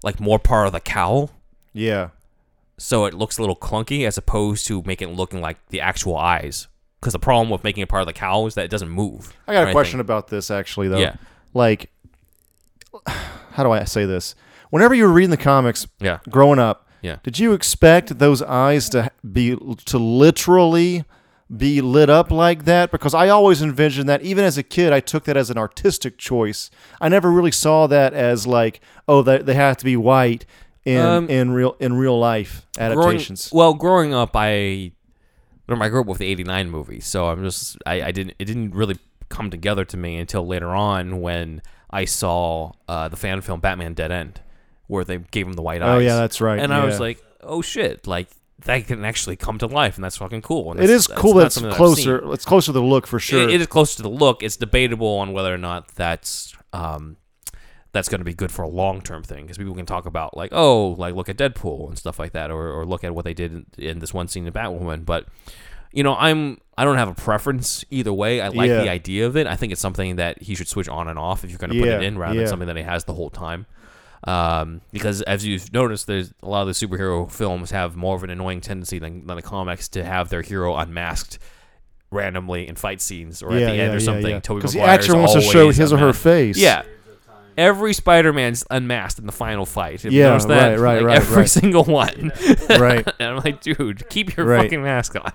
like 0.03 0.19
more 0.19 0.37
part 0.39 0.67
of 0.67 0.73
the 0.73 0.79
cowl, 0.79 1.31
yeah. 1.73 2.09
so 2.77 3.05
it 3.05 3.13
looks 3.15 3.37
a 3.39 3.41
little 3.41 3.55
clunky 3.55 4.05
as 4.05 4.17
opposed 4.19 4.67
to 4.67 4.83
making 4.85 5.09
it 5.09 5.15
looking 5.15 5.41
like 5.41 5.57
the 5.69 5.81
actual 5.81 6.15
eyes. 6.17 6.67
Because 7.01 7.13
the 7.13 7.19
problem 7.19 7.49
with 7.49 7.63
making 7.63 7.81
it 7.83 7.89
part 7.89 8.01
of 8.01 8.07
the 8.07 8.13
cowl 8.13 8.47
is 8.47 8.53
that 8.55 8.65
it 8.65 8.71
doesn't 8.71 8.89
move. 8.89 9.33
I 9.47 9.53
got 9.53 9.67
a 9.67 9.71
question 9.71 9.99
about 9.99 10.27
this 10.27 10.49
actually 10.51 10.87
though. 10.87 10.99
Yeah. 10.99 11.15
Like 11.53 11.91
how 13.07 13.63
do 13.63 13.71
I 13.71 13.83
say 13.85 14.05
this? 14.05 14.35
Whenever 14.69 14.93
you 14.95 15.03
were 15.03 15.13
reading 15.13 15.29
the 15.29 15.37
comics 15.37 15.87
Yeah, 15.99 16.19
growing 16.29 16.59
up, 16.59 16.84
Yeah. 17.05 17.17
did 17.23 17.39
you 17.39 17.53
expect 17.53 18.19
those 18.19 18.41
eyes 18.41 18.89
to 18.89 19.11
be 19.31 19.55
to 19.85 19.97
literally 19.97 21.05
be 21.55 21.81
lit 21.81 22.09
up 22.09 22.31
like 22.31 22.65
that? 22.65 22.91
Because 22.91 23.13
I 23.13 23.29
always 23.29 23.61
envisioned 23.61 24.09
that 24.09 24.21
even 24.23 24.43
as 24.43 24.57
a 24.57 24.63
kid, 24.63 24.91
I 24.91 24.99
took 24.99 25.25
that 25.25 25.37
as 25.37 25.49
an 25.49 25.57
artistic 25.57 26.17
choice. 26.17 26.71
I 26.99 27.09
never 27.09 27.31
really 27.31 27.51
saw 27.51 27.87
that 27.87 28.13
as 28.13 28.47
like, 28.47 28.81
oh, 29.07 29.21
they, 29.21 29.37
they 29.39 29.53
have 29.53 29.77
to 29.77 29.85
be 29.85 29.95
white 29.95 30.45
in 30.83 31.05
Um, 31.05 31.29
in 31.29 31.51
real 31.51 31.75
in 31.79 31.93
real 31.93 32.17
life 32.19 32.65
growing, 32.95 33.17
well, 33.51 33.73
growing 33.73 34.13
up, 34.13 34.31
I 34.35 34.91
I 35.67 35.89
grew 35.89 36.01
up 36.01 36.07
with 36.07 36.19
the 36.19 36.27
'89 36.27 36.69
movie, 36.69 36.99
so 36.99 37.27
I'm 37.27 37.43
just 37.43 37.77
I, 37.85 38.03
I 38.03 38.11
didn't 38.11 38.35
it 38.39 38.45
didn't 38.45 38.75
really 38.75 38.97
come 39.29 39.49
together 39.49 39.83
to 39.85 39.97
me 39.97 40.17
until 40.17 40.45
later 40.45 40.69
on 40.69 41.21
when 41.21 41.61
I 41.89 42.05
saw 42.05 42.73
uh, 42.87 43.07
the 43.07 43.15
fan 43.15 43.41
film 43.41 43.59
Batman 43.59 43.93
Dead 43.93 44.11
End, 44.11 44.41
where 44.87 45.03
they 45.03 45.17
gave 45.17 45.47
him 45.47 45.53
the 45.53 45.61
white 45.61 45.81
eyes. 45.81 45.95
oh 45.95 45.99
yeah, 45.99 46.15
that's 46.17 46.41
right. 46.41 46.59
and 46.59 46.73
I 46.73 46.85
was 46.85 46.95
yeah. 46.95 46.99
like, 47.01 47.23
oh 47.41 47.61
shit, 47.61 48.07
like 48.07 48.27
that 48.65 48.87
can 48.87 49.03
actually 49.05 49.35
come 49.35 49.57
to 49.59 49.67
life, 49.67 49.95
and 49.95 50.03
that's 50.03 50.17
fucking 50.17 50.41
cool. 50.41 50.71
And 50.71 50.79
it 50.79 50.83
that's- 50.87 51.01
is 51.01 51.07
that's 51.07 51.19
cool 51.21 51.33
not 51.33 51.39
that 51.39 51.45
it's 51.47 51.55
something 51.55 51.71
that 51.71 51.81
I've 51.81 51.95
seen. 51.95 52.05
closer. 52.05 52.33
It's 52.33 52.45
closer 52.45 52.65
to 52.67 52.71
the 52.73 52.81
look 52.81 53.05
for 53.07 53.19
sure. 53.19 53.43
It- 53.43 53.55
it 53.55 53.61
is 53.61 53.67
closer 53.67 53.97
to 53.97 54.03
the 54.03 54.09
look. 54.09 54.41
It's 54.43 54.55
debatable 54.57 55.07
on 55.17 55.33
whether 55.33 55.53
or 55.53 55.57
not 55.57 55.89
that's 55.95 56.55
um, 56.73 57.17
that's 57.91 58.09
going 58.09 58.19
to 58.19 58.25
be 58.25 58.33
good 58.33 58.51
for 58.51 58.61
a 58.63 58.67
long 58.67 59.01
term 59.01 59.23
thing 59.23 59.43
because 59.43 59.57
people 59.57 59.75
can 59.75 59.85
talk 59.85 60.05
about 60.05 60.35
like 60.35 60.49
oh 60.53 60.89
like 60.97 61.15
look 61.15 61.29
at 61.29 61.37
Deadpool 61.37 61.87
and 61.89 61.97
stuff 61.97 62.19
like 62.19 62.31
that 62.33 62.51
or, 62.51 62.69
or 62.71 62.85
look 62.85 63.03
at 63.03 63.13
what 63.15 63.23
they 63.25 63.33
did 63.33 63.51
in, 63.53 63.65
in 63.77 63.99
this 63.99 64.13
one 64.13 64.27
scene 64.27 64.45
in 64.47 64.53
Batwoman. 64.53 65.05
But 65.05 65.27
you 65.93 66.03
know 66.03 66.15
I'm 66.15 66.57
I 66.77 66.83
don't 66.83 66.97
have 66.97 67.07
a 67.07 67.13
preference 67.13 67.85
either 67.89 68.11
way. 68.11 68.41
I 68.41 68.49
like 68.49 68.67
Yeah. 68.69 68.81
the 68.81 68.89
idea 68.89 69.25
of 69.27 69.37
it. 69.37 69.47
I 69.47 69.55
think 69.55 69.71
it's 69.71 69.79
something 69.81 70.17
that 70.17 70.41
he 70.41 70.55
should 70.55 70.67
switch 70.67 70.89
on 70.89 71.07
and 71.07 71.17
off 71.17 71.43
if 71.45 71.49
you're 71.51 71.59
going 71.59 71.71
to 71.71 71.79
put 71.79 71.87
Yeah, 71.87 71.97
it 71.97 72.03
in 72.03 72.17
rather 72.17 72.33
yeah. 72.35 72.41
than 72.41 72.49
something 72.49 72.67
that 72.67 72.75
he 72.77 72.83
has 72.83 73.05
the 73.05 73.13
whole 73.13 73.29
time. 73.29 73.65
Um, 74.25 74.81
because 74.91 75.21
as 75.21 75.45
you've 75.45 75.71
noticed, 75.71 76.07
there's 76.07 76.33
a 76.41 76.49
lot 76.49 76.61
of 76.61 76.67
the 76.67 76.73
superhero 76.73 77.31
films 77.31 77.71
have 77.71 77.95
more 77.95 78.15
of 78.15 78.23
an 78.23 78.29
annoying 78.31 78.61
tendency 78.61 78.97
than, 78.99 79.25
than 79.27 79.35
the 79.35 79.41
comics 79.41 79.87
to 79.89 80.03
have 80.03 80.29
their 80.29 80.41
hero 80.41 80.75
unmasked 80.75 81.37
randomly 82.11 82.67
in 82.67 82.75
fight 82.75 83.01
scenes 83.01 83.43
or 83.43 83.51
yeah, 83.51 83.57
at 83.57 83.59
the 83.65 83.71
end 83.71 83.77
yeah, 83.77 83.89
or 83.89 83.93
yeah, 83.93 83.99
something. 83.99 84.55
Because 84.55 84.73
the 84.73 84.81
actor 84.81 85.15
wants 85.15 85.33
to 85.33 85.41
show 85.41 85.69
his 85.71 85.93
or 85.93 85.97
her 85.97 86.13
face. 86.13 86.57
Yeah. 86.57 86.83
Every 87.57 87.93
Spider-Man's 87.93 88.65
unmasked 88.69 89.17
in 89.19 89.27
the 89.27 89.31
final 89.31 89.65
fight. 89.65 90.01
Have 90.01 90.11
Yeah, 90.11 90.31
right, 90.33 90.77
right, 90.77 90.77
Like, 90.77 91.05
right, 91.05 91.15
Every 91.17 91.37
right. 91.37 91.49
single 91.49 91.85
one. 91.85 92.33
right. 92.69 93.07
and 93.19 93.29
I'm 93.29 93.37
like, 93.37 93.61
dude, 93.61 94.09
keep 94.09 94.35
your 94.35 94.45
Right. 94.45 94.63
fucking 94.63 94.83
mask 94.83 95.15
on. 95.15 95.31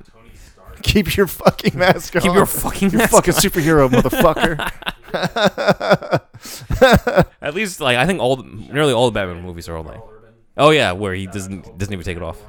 Keep 0.83 1.17
your 1.17 1.27
fucking 1.27 1.79
mask 1.79 2.17
on. 2.17 2.23
Keep 2.23 2.35
your 2.35 2.47
fucking 2.47 2.91
You're 2.91 2.99
mask 2.99 3.13
fucking 3.13 3.35
on. 3.35 3.41
superhero, 3.41 3.89
motherfucker. 3.89 4.59
At 7.43 7.55
least, 7.55 7.81
like, 7.81 7.97
I 7.97 8.07
think 8.07 8.21
all, 8.21 8.37
the, 8.37 8.45
nearly 8.73 8.93
all 8.93 9.11
the 9.11 9.15
Batman 9.15 9.43
movies 9.43 9.69
are 9.69 9.77
all 9.77 9.85
like, 9.85 10.01
oh 10.57 10.71
yeah, 10.71 10.93
where 10.93 11.15
he 11.15 11.27
doesn't 11.27 11.79
doesn't 11.79 11.93
even 11.93 12.05
take 12.05 12.17
it 12.17 12.23
off. 12.23 12.41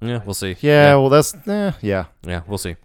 Yeah, 0.00 0.20
we'll 0.24 0.34
see. 0.34 0.56
yeah, 0.60 0.96
well, 0.96 1.08
that's 1.08 1.34
eh, 1.46 1.72
yeah. 1.80 2.06
Yeah, 2.22 2.42
we'll 2.46 2.58
see. 2.58 2.76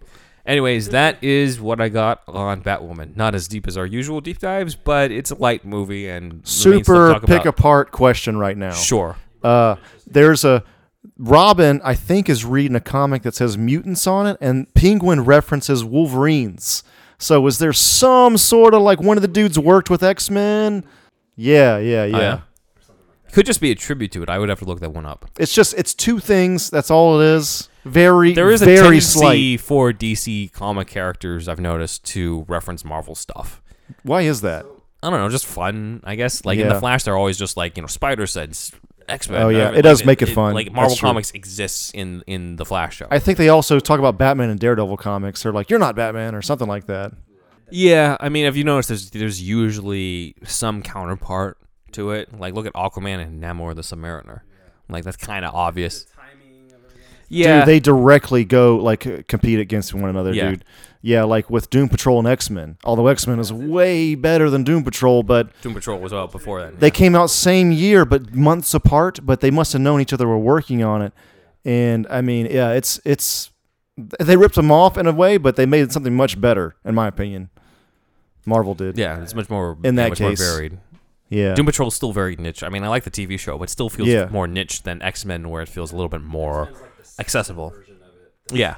Anyways, 0.46 0.90
that 0.90 1.22
is 1.22 1.60
what 1.60 1.78
I 1.80 1.90
got 1.90 2.22
on 2.26 2.62
Batwoman. 2.62 3.16
Not 3.16 3.34
as 3.34 3.48
deep 3.48 3.66
as 3.66 3.76
our 3.76 3.84
usual 3.84 4.22
deep 4.22 4.38
dives, 4.38 4.74
but 4.74 5.10
it's 5.10 5.30
a 5.30 5.34
light 5.34 5.64
movie 5.64 6.08
and 6.08 6.40
Super 6.48 7.20
pick 7.20 7.44
apart 7.44 7.90
question 7.90 8.38
right 8.38 8.56
now. 8.56 8.72
Sure. 8.72 9.16
Uh, 9.42 9.76
there's 10.06 10.46
a 10.46 10.64
Robin, 11.18 11.80
I 11.84 11.94
think, 11.94 12.28
is 12.28 12.44
reading 12.44 12.76
a 12.76 12.80
comic 12.80 13.22
that 13.22 13.34
says 13.34 13.58
mutants 13.58 14.06
on 14.06 14.26
it, 14.26 14.36
and 14.40 14.72
Penguin 14.74 15.24
references 15.24 15.84
Wolverines. 15.84 16.82
So 17.18 17.44
is 17.48 17.58
there 17.58 17.72
some 17.72 18.36
sort 18.38 18.74
of 18.74 18.82
like 18.82 19.00
one 19.00 19.18
of 19.18 19.22
the 19.22 19.28
dudes 19.28 19.58
worked 19.58 19.90
with 19.90 20.02
X 20.02 20.30
Men? 20.30 20.84
Yeah, 21.34 21.78
yeah, 21.78 22.04
yeah. 22.04 22.16
Oh, 22.16 22.20
yeah. 22.20 22.40
Could 23.32 23.46
just 23.46 23.60
be 23.60 23.70
a 23.70 23.74
tribute 23.74 24.12
to 24.12 24.22
it. 24.22 24.28
I 24.28 24.38
would 24.38 24.48
have 24.48 24.60
to 24.60 24.64
look 24.64 24.80
that 24.80 24.92
one 24.92 25.04
up. 25.04 25.28
It's 25.38 25.52
just 25.52 25.74
it's 25.74 25.92
two 25.94 26.18
things. 26.18 26.70
That's 26.70 26.90
all 26.90 27.20
it 27.20 27.24
is. 27.24 27.68
Very, 27.84 28.32
There 28.34 28.50
is 28.50 28.60
a 28.62 28.66
very 28.66 28.80
tendency 29.00 29.56
slight. 29.56 29.60
for 29.60 29.92
DC 29.92 30.52
comic 30.52 30.88
characters 30.88 31.48
I've 31.48 31.60
noticed 31.60 32.04
to 32.06 32.44
reference 32.48 32.84
Marvel 32.84 33.14
stuff. 33.14 33.62
Why 34.02 34.22
is 34.22 34.42
that? 34.42 34.66
I 35.02 35.10
don't 35.10 35.20
know, 35.20 35.28
just 35.28 35.46
fun, 35.46 36.00
I 36.04 36.14
guess. 36.16 36.44
Like 36.44 36.58
in 36.58 36.68
the 36.68 36.78
Flash, 36.80 37.04
they're 37.04 37.16
always 37.16 37.38
just 37.38 37.56
like 37.56 37.76
you 37.76 37.82
know 37.82 37.86
Spider 37.86 38.26
sense, 38.26 38.72
X 39.08 39.28
Men. 39.28 39.42
Oh, 39.42 39.48
yeah. 39.48 39.70
It 39.72 39.82
does 39.82 40.04
make 40.04 40.22
it 40.22 40.26
fun. 40.26 40.54
Like 40.54 40.72
Marvel 40.72 40.90
That's 40.90 40.98
true. 41.00 41.08
Comics 41.08 41.30
exists 41.32 41.90
in 41.94 42.22
in 42.26 42.56
the 42.56 42.64
Flash 42.64 42.96
show. 42.96 43.06
I 43.10 43.18
think 43.18 43.38
they 43.38 43.48
also 43.48 43.80
talk 43.80 43.98
about 43.98 44.18
Batman 44.18 44.50
and 44.50 44.58
Daredevil 44.60 44.96
comics. 44.98 45.42
They're 45.42 45.52
like, 45.52 45.70
"You're 45.70 45.78
not 45.78 45.96
Batman" 45.96 46.34
or 46.34 46.42
something 46.42 46.68
like 46.68 46.86
that. 46.86 47.12
Yeah, 47.70 48.16
I 48.20 48.28
mean, 48.30 48.46
if 48.46 48.56
you 48.56 48.64
notice, 48.64 48.86
there's 48.88 49.10
there's 49.10 49.42
usually 49.42 50.34
some 50.44 50.82
counterpart 50.82 51.58
to 51.92 52.12
it. 52.12 52.38
Like, 52.38 52.54
look 52.54 52.66
at 52.66 52.72
Aquaman 52.74 53.20
and 53.22 53.42
Namor 53.42 53.74
the 53.74 53.82
Submariner. 53.82 54.40
Like, 54.88 55.04
that's 55.04 55.16
kind 55.18 55.44
of 55.44 55.54
obvious. 55.54 56.06
Timing 56.16 56.66
of 56.68 56.84
everything. 56.84 57.02
Yeah. 57.28 57.58
Dude, 57.60 57.68
they 57.68 57.80
directly 57.80 58.44
go 58.46 58.76
like 58.76 59.26
compete 59.28 59.58
against 59.60 59.92
one 59.92 60.08
another, 60.08 60.32
Yeah. 60.32 60.50
dude. 60.50 60.64
Yeah, 61.00 61.22
like 61.24 61.48
with 61.48 61.70
Doom 61.70 61.88
Patrol 61.88 62.18
and 62.18 62.26
X 62.26 62.50
Men. 62.50 62.76
Although 62.84 63.06
X 63.06 63.26
Men 63.26 63.38
is 63.38 63.52
way 63.52 64.14
better 64.16 64.50
than 64.50 64.64
Doom 64.64 64.82
Patrol, 64.84 65.22
but 65.22 65.48
Doom 65.62 65.74
Patrol 65.74 65.98
was 66.00 66.12
out 66.12 66.32
before 66.32 66.60
then. 66.60 66.76
they 66.78 66.90
came 66.90 67.14
out 67.14 67.30
same 67.30 67.70
year 67.70 68.04
but 68.04 68.34
months 68.34 68.74
apart. 68.74 69.20
But 69.22 69.40
they 69.40 69.50
must 69.50 69.72
have 69.74 69.82
known 69.82 70.00
each 70.00 70.12
other 70.12 70.26
were 70.26 70.38
working 70.38 70.82
on 70.82 71.02
it. 71.02 71.12
And 71.64 72.06
I 72.10 72.20
mean, 72.20 72.46
yeah, 72.50 72.72
it's 72.72 73.00
it's 73.04 73.50
they 73.96 74.36
ripped 74.36 74.54
them 74.56 74.70
off 74.72 74.96
in 74.98 75.06
a 75.06 75.12
way, 75.12 75.36
but 75.38 75.56
they 75.56 75.66
made 75.66 75.92
something 75.92 76.14
much 76.14 76.40
better, 76.40 76.74
in 76.84 76.94
my 76.94 77.06
opinion. 77.08 77.50
Marvel 78.46 78.74
did. 78.74 78.96
yeah, 78.96 79.20
it's 79.22 79.34
much 79.34 79.50
more 79.50 79.76
In 79.84 79.96
that 79.96 80.08
much 80.10 80.18
case. 80.18 80.40
more 80.40 80.54
varied. 80.56 80.78
Yeah. 81.28 81.54
Doom 81.54 81.66
Patrol 81.66 81.88
is 81.88 81.94
still 81.94 82.12
very 82.12 82.34
niche. 82.36 82.62
I 82.62 82.70
mean, 82.70 82.82
I 82.82 82.88
like 82.88 83.04
the 83.04 83.10
TV 83.10 83.38
show, 83.38 83.58
but 83.58 83.64
it 83.64 83.70
still 83.70 83.90
feels 83.90 84.08
Yeah. 84.08 84.28
more 84.30 84.46
niche 84.48 84.82
than 84.84 85.02
X 85.02 85.24
Men, 85.26 85.50
where 85.50 85.60
it 85.62 85.68
feels 85.68 85.92
a 85.92 85.96
little 85.96 86.08
bit 86.08 86.22
more 86.22 86.70
accessible. 87.18 87.74
Yeah, 88.50 88.76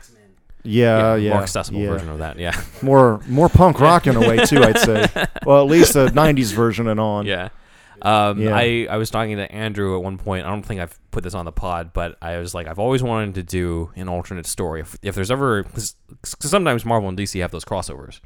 yeah, 0.62 1.14
yeah. 1.16 1.30
more 1.30 1.42
accessible 1.42 1.80
yeah. 1.80 1.90
version 1.90 2.08
of 2.08 2.18
that. 2.18 2.38
Yeah, 2.38 2.60
More 2.82 3.20
more 3.26 3.48
punk 3.48 3.80
rock 3.80 4.06
in 4.06 4.16
a 4.16 4.20
way 4.20 4.44
too, 4.44 4.62
I'd 4.62 4.78
say. 4.78 5.06
Well, 5.46 5.62
at 5.62 5.70
least 5.70 5.94
the 5.94 6.08
'90s 6.08 6.52
version 6.52 6.88
and 6.88 7.00
on. 7.00 7.26
yeah. 7.26 7.48
Um, 8.02 8.40
Yeah. 8.40 8.54
I, 8.54 8.86
I 8.90 8.96
was 8.96 9.10
talking 9.10 9.36
to 9.36 9.50
Andrew 9.52 9.96
at 9.96 10.02
one 10.02 10.18
point. 10.18 10.46
I 10.46 10.50
don't 10.50 10.62
think 10.62 10.80
I've 10.80 10.98
put 11.10 11.22
this 11.24 11.34
on 11.34 11.44
the 11.44 11.52
pod, 11.52 11.92
but 11.92 12.16
I 12.22 12.38
was 12.38 12.54
like, 12.54 12.66
I've 12.66 12.78
always 12.78 13.02
wanted 13.02 13.34
to 13.34 13.42
do 13.42 13.90
an 13.94 14.08
alternate 14.08 14.46
story. 14.46 14.80
If, 14.80 14.96
if 15.02 15.14
there's 15.14 15.30
ever, 15.30 15.64
because 15.64 15.96
sometimes 16.24 16.84
Marvel 16.84 17.08
and 17.08 17.18
DC 17.18 17.40
have 17.40 17.50
those 17.50 17.64
crossovers. 17.64 18.20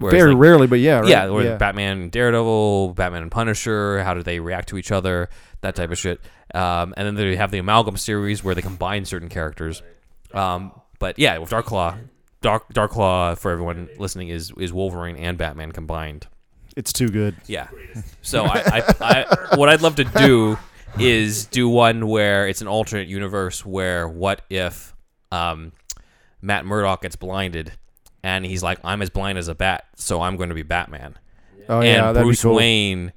Very 0.00 0.32
like, 0.32 0.40
rarely, 0.40 0.66
but 0.68 0.78
yeah, 0.78 1.00
right? 1.00 1.08
Yeah, 1.08 1.28
or 1.28 1.42
yeah. 1.42 1.56
Batman 1.56 2.02
and 2.02 2.12
Daredevil, 2.12 2.94
Batman 2.94 3.22
and 3.22 3.30
Punisher, 3.32 4.02
how 4.04 4.14
do 4.14 4.22
they 4.22 4.38
react 4.38 4.68
to 4.68 4.78
each 4.78 4.92
other, 4.92 5.28
that 5.60 5.74
type 5.74 5.90
of 5.90 5.98
shit. 5.98 6.20
Um, 6.54 6.94
and 6.96 7.06
then 7.06 7.14
they 7.16 7.34
have 7.36 7.50
the 7.50 7.58
Amalgam 7.58 7.96
series 7.96 8.44
where 8.44 8.54
they 8.54 8.62
combine 8.62 9.04
certain 9.04 9.28
characters. 9.28 9.82
Um, 10.32 10.72
but 10.98 11.18
yeah, 11.18 11.38
with 11.38 11.50
Darkclaw, 11.50 11.98
Dark 12.40 12.72
Darkclaw 12.72 13.36
for 13.38 13.50
everyone 13.50 13.88
listening 13.98 14.28
is 14.28 14.52
is 14.58 14.72
Wolverine 14.72 15.16
and 15.16 15.36
Batman 15.38 15.72
combined. 15.72 16.26
It's 16.76 16.92
too 16.92 17.08
good. 17.08 17.34
Yeah. 17.46 17.68
So 18.22 18.44
I, 18.44 18.62
I, 18.80 18.94
I 19.00 19.56
what 19.56 19.68
I'd 19.68 19.82
love 19.82 19.96
to 19.96 20.04
do 20.04 20.56
is 20.98 21.46
do 21.46 21.68
one 21.68 22.06
where 22.08 22.46
it's 22.46 22.60
an 22.60 22.68
alternate 22.68 23.08
universe 23.08 23.66
where 23.66 24.08
what 24.08 24.42
if 24.48 24.94
um, 25.32 25.72
Matt 26.40 26.64
Murdock 26.64 27.02
gets 27.02 27.16
blinded 27.16 27.72
and 28.22 28.44
he's 28.44 28.62
like, 28.62 28.78
I'm 28.84 29.02
as 29.02 29.10
blind 29.10 29.38
as 29.38 29.48
a 29.48 29.54
bat, 29.54 29.84
so 29.96 30.20
I'm 30.20 30.36
going 30.36 30.48
to 30.50 30.54
be 30.54 30.62
Batman 30.62 31.16
Oh 31.68 31.78
and 31.80 31.86
yeah, 31.86 32.12
that'd 32.12 32.22
Bruce 32.24 32.42
be 32.42 32.48
cool. 32.48 32.56
Wayne 32.56 33.12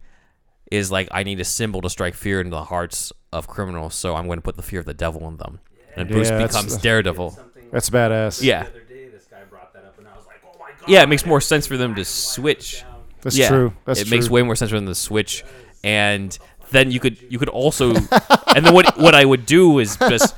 is 0.71 0.91
like, 0.91 1.07
I 1.11 1.23
need 1.23 1.39
a 1.39 1.45
symbol 1.45 1.81
to 1.81 1.89
strike 1.89 2.15
fear 2.15 2.39
into 2.39 2.51
the 2.51 2.63
hearts 2.65 3.13
of 3.31 3.47
criminals, 3.47 3.95
so 3.95 4.15
I'm 4.15 4.25
going 4.25 4.39
to 4.39 4.43
put 4.43 4.57
the 4.57 4.61
fear 4.61 4.79
of 4.79 4.85
the 4.85 4.93
devil 4.93 5.27
in 5.27 5.37
them. 5.37 5.59
And 5.95 6.09
Bruce 6.09 6.29
Yeah, 6.29 6.45
becomes 6.45 6.77
Daredevil. 6.81 7.37
That's 7.71 7.89
badass. 7.89 8.41
Yeah, 8.43 8.63
The 8.63 8.69
other 8.69 8.79
day, 8.81 9.07
this 9.09 9.25
guy 9.25 9.43
brought 9.49 9.73
that 9.73 9.85
up, 9.85 9.97
and 9.97 10.07
I 10.07 10.15
was 10.15 10.25
like, 10.27 10.41
oh 10.45 10.57
my 10.59 10.71
god. 10.79 10.89
yeah, 10.89 11.03
it 11.03 11.09
makes 11.09 11.25
more 11.25 11.41
sense 11.41 11.65
for 11.67 11.77
them 11.77 11.95
to 11.95 12.05
switch. 12.05 12.83
That's 13.21 13.37
yeah, 13.37 13.49
true. 13.49 13.73
That's 13.85 14.01
it 14.01 14.07
true. 14.07 14.17
makes 14.17 14.29
way 14.29 14.41
more 14.41 14.55
sense 14.55 14.71
for 14.71 14.77
them 14.77 14.87
to 14.87 14.95
switch, 14.95 15.43
and 15.83 16.37
then 16.71 16.91
you 16.91 16.99
could 16.99 17.17
you 17.29 17.39
could 17.39 17.49
also, 17.49 17.93
and 18.55 18.65
then 18.65 18.73
what 18.73 18.97
what 18.97 19.15
I 19.15 19.23
would 19.25 19.45
do 19.45 19.79
is 19.79 19.95
just 19.97 20.35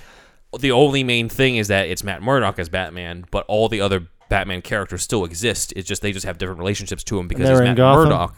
the 0.60 0.72
only 0.72 1.04
main 1.04 1.30
thing 1.30 1.58
is 1.58 1.70
that 1.70 1.88
it's 1.88 2.04
Matt 2.04 2.22
Murdock 2.22 2.60
as 2.60 2.70
Batman, 2.70 3.26
but 3.32 3.46
all 3.48 3.70
the 3.70 3.82
other 3.82 4.08
Batman 4.30 4.62
characters 4.62 5.02
still 5.02 5.26
exist. 5.26 5.74
It's 5.76 5.88
just 5.88 6.02
they 6.02 6.12
just 6.12 6.26
have 6.26 6.38
different 6.38 6.60
relationships 6.60 7.04
to 7.06 7.20
him 7.20 7.28
because 7.28 7.46
they're 7.46 7.62
it's 7.62 7.68
Matt 7.70 7.78
Gotham? 7.78 8.10
Murdock. 8.10 8.36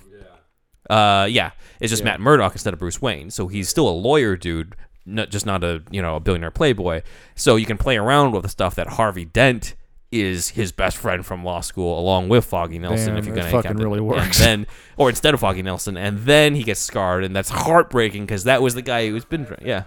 Uh, 0.89 1.27
yeah, 1.29 1.51
it's 1.79 1.89
just 1.89 2.03
Matt 2.03 2.19
Murdock 2.21 2.51
instead 2.51 2.73
of 2.73 2.79
Bruce 2.79 3.01
Wayne. 3.01 3.31
So 3.31 3.47
he's 3.47 3.69
still 3.69 3.89
a 3.89 3.91
lawyer 3.91 4.35
dude, 4.35 4.75
not 5.05 5.29
just 5.29 5.45
not 5.45 5.63
a 5.63 5.83
you 5.91 6.01
know 6.01 6.15
a 6.15 6.19
billionaire 6.19 6.51
playboy. 6.51 7.01
So 7.35 7.55
you 7.55 7.65
can 7.65 7.77
play 7.77 7.97
around 7.97 8.31
with 8.31 8.43
the 8.43 8.49
stuff 8.49 8.75
that 8.75 8.87
Harvey 8.87 9.25
Dent 9.25 9.75
is 10.11 10.49
his 10.49 10.71
best 10.71 10.95
friend 10.97 11.25
from 11.25 11.43
law 11.43 11.59
school, 11.59 11.99
along 11.99 12.29
with 12.29 12.45
Foggy 12.45 12.79
Nelson. 12.79 13.07
Damn, 13.09 13.17
if 13.17 13.25
you're 13.25 13.35
gonna 13.35 13.49
fucking 13.51 13.77
really 13.77 13.97
And 13.99 14.07
works. 14.07 14.39
then, 14.39 14.65
or 14.97 15.09
instead 15.09 15.33
of 15.33 15.39
Foggy 15.41 15.61
Nelson, 15.61 15.97
and 15.97 16.19
then 16.19 16.55
he 16.55 16.63
gets 16.63 16.79
scarred, 16.79 17.23
and 17.23 17.35
that's 17.35 17.49
heartbreaking 17.49 18.25
because 18.25 18.45
that 18.45 18.61
was 18.61 18.75
the 18.75 18.81
guy 18.81 19.09
who's 19.09 19.25
been 19.25 19.45
yeah, 19.61 19.83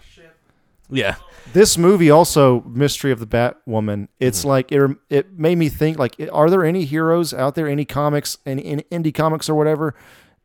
yeah. 0.91 1.17
This 1.55 1.79
movie 1.79 2.11
also 2.11 2.61
Mystery 2.63 3.11
of 3.11 3.21
the 3.21 3.27
Batwoman. 3.27 4.09
It's 4.21 4.41
Mm-hmm. 4.41 4.49
like 4.49 4.73
it, 4.73 4.97
it 5.09 5.39
made 5.39 5.57
me 5.57 5.71
think 5.71 5.99
like 5.99 6.15
are 6.31 6.51
there 6.51 6.65
any 6.65 6.85
heroes 6.85 7.33
out 7.33 7.55
there 7.55 7.67
any 7.69 7.87
comics 7.87 8.37
any, 8.45 8.65
any 8.67 8.83
indie 8.91 9.15
comics 9.15 9.49
or 9.49 9.55
whatever 9.55 9.95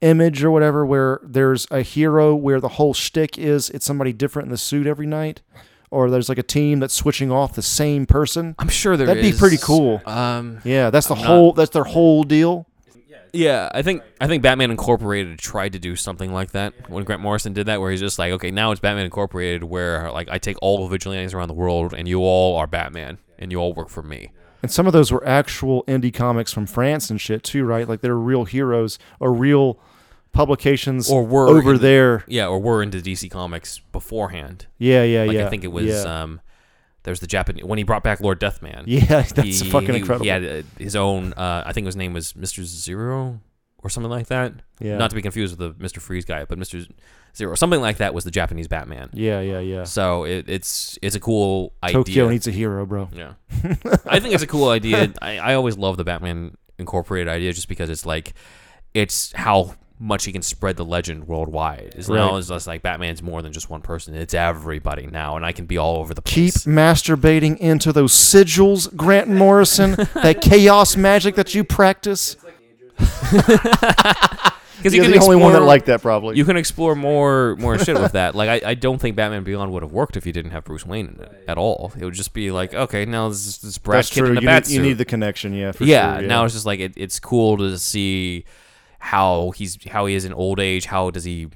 image 0.03 0.43
or 0.43 0.51
whatever 0.51 0.85
where 0.85 1.19
there's 1.23 1.65
a 1.71 1.81
hero 1.81 2.35
where 2.35 2.59
the 2.59 2.67
whole 2.67 2.93
shtick 2.93 3.37
is 3.37 3.69
it's 3.71 3.85
somebody 3.85 4.11
different 4.13 4.45
in 4.47 4.51
the 4.51 4.57
suit 4.57 4.85
every 4.85 5.07
night 5.07 5.41
or 5.89 6.09
there's 6.09 6.27
like 6.29 6.37
a 6.37 6.43
team 6.43 6.79
that's 6.79 6.93
switching 6.93 7.31
off 7.31 7.53
the 7.53 7.61
same 7.61 8.05
person. 8.05 8.55
I'm 8.59 8.67
sure 8.69 8.97
there 8.97 9.05
That'd 9.07 9.23
be 9.23 9.31
pretty 9.31 9.57
cool. 9.57 10.01
Um, 10.05 10.59
Yeah, 10.63 10.89
that's 10.89 11.07
the 11.07 11.15
not- 11.15 11.25
whole 11.25 11.53
that's 11.53 11.71
their 11.71 11.83
whole 11.83 12.23
deal. 12.23 12.67
Yeah, 13.35 13.69
I 13.73 13.81
think 13.81 14.03
I 14.21 14.27
think 14.27 14.43
Batman 14.43 14.69
Incorporated 14.69 15.39
tried 15.39 15.73
to 15.73 15.79
do 15.79 15.95
something 15.95 16.31
like 16.31 16.51
that 16.51 16.87
when 16.87 17.03
Grant 17.03 17.19
Morrison 17.21 17.51
did 17.53 17.65
that, 17.65 17.81
where 17.81 17.89
he's 17.89 17.99
just 17.99 18.19
like, 18.19 18.31
okay, 18.33 18.51
now 18.51 18.71
it's 18.71 18.79
Batman 18.79 19.05
Incorporated, 19.05 19.63
where 19.63 20.11
like 20.11 20.29
I 20.29 20.37
take 20.37 20.57
all 20.61 20.83
the 20.83 20.87
vigilantes 20.89 21.33
around 21.33 21.47
the 21.47 21.55
world, 21.55 21.95
and 21.95 22.07
you 22.07 22.19
all 22.21 22.55
are 22.57 22.67
Batman, 22.67 23.17
and 23.39 23.51
you 23.51 23.57
all 23.57 23.73
work 23.73 23.89
for 23.89 24.03
me. 24.03 24.29
And 24.61 24.71
some 24.71 24.85
of 24.85 24.93
those 24.93 25.11
were 25.11 25.27
actual 25.27 25.83
indie 25.87 26.13
comics 26.13 26.53
from 26.53 26.67
France 26.67 27.09
and 27.09 27.19
shit 27.19 27.43
too, 27.43 27.65
right? 27.65 27.89
Like 27.89 28.01
they're 28.01 28.15
real 28.15 28.45
heroes 28.45 28.99
or 29.19 29.33
real 29.33 29.79
publications 30.33 31.09
Or 31.09 31.23
were 31.25 31.47
over 31.47 31.75
in 31.75 31.81
there. 31.81 32.23
Yeah, 32.27 32.47
or 32.47 32.59
were 32.59 32.83
into 32.83 32.97
DC 32.99 33.31
Comics 33.31 33.79
beforehand. 33.91 34.65
Yeah, 34.77 35.03
yeah, 35.03 35.23
Like 35.23 35.37
yeah. 35.37 35.47
I 35.47 35.49
think 35.49 35.63
it 35.63 35.71
was 35.71 35.85
Yeah, 35.85 36.21
um, 36.23 36.41
there's 37.03 37.19
the 37.21 37.27
Japanese 37.27 37.63
when 37.63 37.77
he 37.77 37.83
brought 37.83 38.03
back 38.03 38.19
Lord 38.19 38.39
Deathman. 38.39 38.83
yeah 38.87 39.21
that's 39.21 39.59
he, 39.61 39.69
fucking 39.69 39.89
he- 39.93 39.99
incredible. 39.99 40.23
He 40.25 40.29
had 40.29 40.43
uh, 40.45 40.61
his 40.77 40.95
own. 40.95 41.33
Uh, 41.33 41.63
I 41.65 41.71
think 41.73 41.85
his 41.85 41.95
name 41.95 42.13
was 42.13 42.35
Mister 42.35 42.63
Zero 42.63 43.39
or 43.77 43.89
something 43.89 44.09
like 44.11 44.27
that. 44.27 44.53
yeah. 44.79 44.97
Not 44.97 45.09
to 45.09 45.15
be 45.15 45.21
confused 45.21 45.57
with 45.57 45.75
the 45.75 45.81
Mister 45.81 45.99
Freeze 45.99 46.25
guy, 46.25 46.45
but 46.45 46.57
Mister 46.57 46.81
Zero, 47.35 47.55
something 47.55 47.81
like 47.81 47.97
that 47.97 48.13
was 48.13 48.23
the 48.23 48.31
Japanese 48.31 48.67
Batman. 48.67 49.09
yeah, 49.13 49.41
yeah, 49.41 49.59
yeah. 49.59 49.83
So 49.85 50.23
it, 50.23 50.45
it's 50.47 50.97
it's 51.01 51.15
a 51.15 51.19
cool 51.19 51.73
idea. 51.83 51.93
Tokyo 52.03 52.29
needs 52.29 52.47
a 52.47 52.51
hero, 52.51 52.85
bro. 52.85 53.09
Yeah, 53.13 53.33
I 54.05 54.19
think 54.19 54.33
it's 54.35 54.43
a 54.43 54.47
cool 54.47 54.69
idea. 54.69 55.11
I, 55.21 55.37
I 55.39 55.53
always 55.55 55.77
love 55.77 55.97
the 55.97 56.03
Batman 56.03 56.55
Incorporated 56.79 57.27
idea 57.27 57.51
just 57.51 57.67
because 57.67 57.89
it's 57.89 58.05
like 58.05 58.33
it's 58.93 59.31
how 59.33 59.75
much 60.03 60.25
he 60.25 60.31
can 60.33 60.41
spread 60.41 60.75
the 60.75 60.83
legend 60.85 61.27
worldwide. 61.27 61.93
It's 61.95 62.09
now 62.09 62.31
Right. 62.31 62.37
it's 62.39 62.49
just 62.49 62.67
like 62.67 62.81
Batman's 62.81 63.23
more 63.23 63.41
than 63.41 63.53
just 63.53 63.69
one 63.69 63.81
person. 63.81 64.13
It's 64.15 64.33
everybody 64.33 65.07
now, 65.07 65.35
and 65.37 65.45
I 65.45 65.51
can 65.53 65.65
be 65.65 65.77
all 65.77 65.97
over 65.97 66.13
the 66.13 66.21
place. 66.21 66.63
Keep 66.65 66.73
masturbating 66.73 67.57
into 67.57 67.93
those 67.93 68.11
sigils, 68.13 68.93
Grant 68.95 69.29
Morrison. 69.29 69.91
that 70.13 70.41
chaos 70.41 70.95
magic 70.97 71.35
that 71.35 71.55
you 71.55 71.63
practice. 71.63 72.35
Because 74.77 74.95
You're 74.95 75.07
the 75.07 75.19
only 75.19 75.37
one 75.37 75.53
that 75.53 75.61
liked 75.61 75.85
that, 75.85 76.01
probably. 76.01 76.35
You 76.35 76.43
can 76.43 76.57
explore 76.57 76.93
more 76.93 77.55
more 77.55 77.79
shit 77.79 77.97
with 77.97 78.11
that. 78.13 78.35
Like 78.35 78.49
I, 78.49 78.71
I 78.71 78.73
don't 78.73 78.99
think 78.99 79.15
Batman 79.15 79.45
Beyond 79.45 79.71
would 79.71 79.81
have 79.81 79.93
worked 79.93 80.17
if 80.17 80.25
you 80.25 80.33
didn't 80.33 80.51
have 80.51 80.65
Bruce 80.65 80.85
Wayne 80.85 81.07
in 81.07 81.23
it 81.23 81.45
at 81.47 81.57
all. 81.57 81.93
It 81.97 82.03
would 82.03 82.13
just 82.15 82.33
be 82.33 82.51
like, 82.51 82.73
okay, 82.73 83.05
now 83.05 83.29
this 83.29 83.47
is 83.47 83.57
this 83.59 83.77
Brad 83.77 83.99
That's 83.99 84.09
kid 84.09 84.21
true. 84.21 84.29
in 84.31 84.41
You 84.41 84.45
bat 84.45 84.67
need, 84.67 84.75
you 84.75 84.81
need 84.81 84.97
the 84.97 85.05
connection, 85.05 85.53
yeah. 85.53 85.71
For 85.71 85.85
yeah, 85.85 86.19
sure, 86.19 86.27
now 86.27 86.43
it's 86.43 86.53
just 86.53 86.65
like 86.65 86.81
it, 86.81 86.91
it's 86.97 87.17
cool 87.21 87.55
to 87.59 87.79
see 87.79 88.43
how 89.03 89.51
he's 89.51 89.77
how 89.89 90.05
he 90.05 90.15
is 90.15 90.23
in 90.25 90.33
old 90.33 90.59
age. 90.59 90.85
How 90.85 91.11
does 91.11 91.25
he 91.25 91.49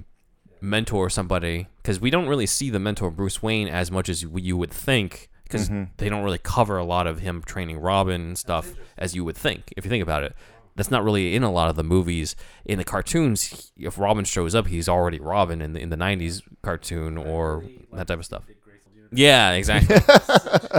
mentor 0.61 1.09
somebody? 1.09 1.67
Because 1.77 1.99
we 1.99 2.09
don't 2.09 2.27
really 2.27 2.45
see 2.45 2.69
the 2.69 2.79
mentor 2.79 3.09
Bruce 3.11 3.41
Wayne 3.41 3.67
as 3.67 3.89
much 3.89 4.09
as 4.09 4.23
you 4.23 4.57
would 4.57 4.71
think. 4.71 5.29
Because 5.43 5.69
Mm-hmm. 5.69 5.91
they 5.95 6.09
don't 6.09 6.23
really 6.25 6.39
cover 6.39 6.77
a 6.77 6.83
lot 6.83 7.07
of 7.07 7.19
him 7.19 7.41
training 7.41 7.77
Robin 7.79 8.19
and 8.19 8.37
stuff 8.37 8.73
as 8.97 9.15
you 9.15 9.23
would 9.23 9.37
think. 9.37 9.73
If 9.77 9.85
you 9.85 9.89
think 9.89 10.03
about 10.03 10.23
it, 10.23 10.35
that's 10.75 10.91
not 10.91 11.05
really 11.05 11.35
in 11.35 11.41
a 11.43 11.49
lot 11.51 11.69
of 11.69 11.77
the 11.77 11.85
movies. 11.85 12.35
In 12.65 12.77
the 12.79 12.83
cartoons, 12.83 13.71
if 13.77 13.97
Robin 13.97 14.25
shows 14.25 14.53
up, 14.53 14.67
he's 14.67 14.89
already 14.89 15.19
Robin 15.21 15.61
in 15.61 15.71
the 15.71 15.79
in 15.79 15.89
the 15.89 15.95
'90s 15.95 16.41
cartoon 16.61 17.17
or 17.17 17.63
that 17.93 18.07
type 18.07 18.19
of 18.19 18.25
stuff. 18.25 18.43
Yeah, 19.11 19.51
exactly. 19.53 19.97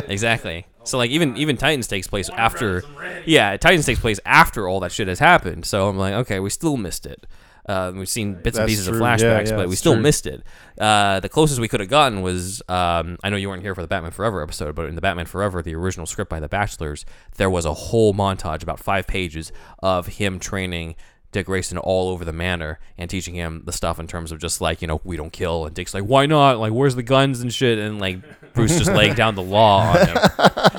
exactly. 0.09 0.67
So 0.85 0.99
like 0.99 1.11
even 1.11 1.37
even 1.37 1.57
Titans 1.57 1.87
takes 1.87 2.07
place 2.07 2.31
after 2.31 2.83
Yeah, 3.27 3.57
Titans 3.57 3.87
takes 3.87 4.01
place 4.01 4.21
after 4.25 4.69
all 4.69 4.81
that 4.81 4.93
shit 4.93 5.09
has 5.09 5.19
happened. 5.19 5.67
So 5.67 5.89
I'm 5.89 5.99
like, 5.99 6.15
okay, 6.15 6.41
we 6.41 6.51
still 6.51 6.77
missed 6.77 7.07
it. 7.07 7.27
Uh, 7.69 7.93
we've 7.95 8.09
seen 8.09 8.33
bits 8.33 8.57
and 8.57 8.63
That's 8.63 8.71
pieces 8.73 8.89
of 8.89 8.95
true. 8.95 9.03
Yeah, 9.05 9.17
flashbacks, 9.19 9.51
yeah, 9.51 9.57
but 9.57 9.69
we 9.69 9.77
still 9.77 9.93
true. 9.93 10.03
missed 10.03 10.27
it. 10.27 10.43
Uh, 10.81 11.21
the 11.21 11.29
closest 11.29 11.61
we 11.61 11.69
could 11.69 11.81
have 11.81 11.91
gotten 11.91 12.23
was 12.23 12.63
um, 12.67 13.19
I 13.23 13.29
know 13.29 13.37
you 13.37 13.51
weren't 13.51 13.61
here 13.63 13.75
for 13.75 13.83
the 13.83 13.89
Batman 13.89 14.11
Forever 14.11 14.43
episode, 14.43 14.75
but 14.75 14.89
in 14.89 14.95
the 14.95 15.03
Batman 15.03 15.27
Forever, 15.27 15.61
the 15.61 15.75
original 15.75 16.07
script 16.07 16.31
by 16.31 16.41
the 16.41 16.49
Batchlers, 16.49 17.05
there 17.37 17.51
was 17.51 17.67
a 17.67 17.75
whole 17.75 18.15
montage, 18.15 18.63
about 18.63 18.81
five 18.81 19.07
pages, 19.07 19.53
of 19.81 20.07
him 20.07 20.39
training 20.39 20.97
Dick 21.31 21.47
Grayson 21.47 21.77
all 21.79 22.09
over 22.09 22.25
the 22.25 22.33
manor 22.33 22.79
and 22.97 23.11
teaching 23.11 23.35
him 23.35 23.63
the 23.67 23.73
stuff 23.73 24.01
in 24.01 24.07
terms 24.07 24.33
of 24.33 24.39
just 24.39 24.61
like 24.61 24.81
you 24.81 24.89
know 24.89 25.01
we 25.05 25.17
don't 25.17 25.33
kill, 25.33 25.67
and 25.67 25.75
Dick's 25.75 25.93
like 25.95 26.05
why 26.05 26.27
not? 26.27 26.59
Like 26.59 26.73
where's 26.73 26.95
the 26.95 27.03
guns 27.03 27.41
and 27.41 27.53
shit, 27.53 27.79
and 27.79 28.01
like 28.01 28.19
Bruce 28.55 28.79
just 28.79 28.91
laying 28.91 29.15
down 29.15 29.35
the 29.35 29.43
law 29.43 29.81
on 29.93 30.07
him. 30.09 30.17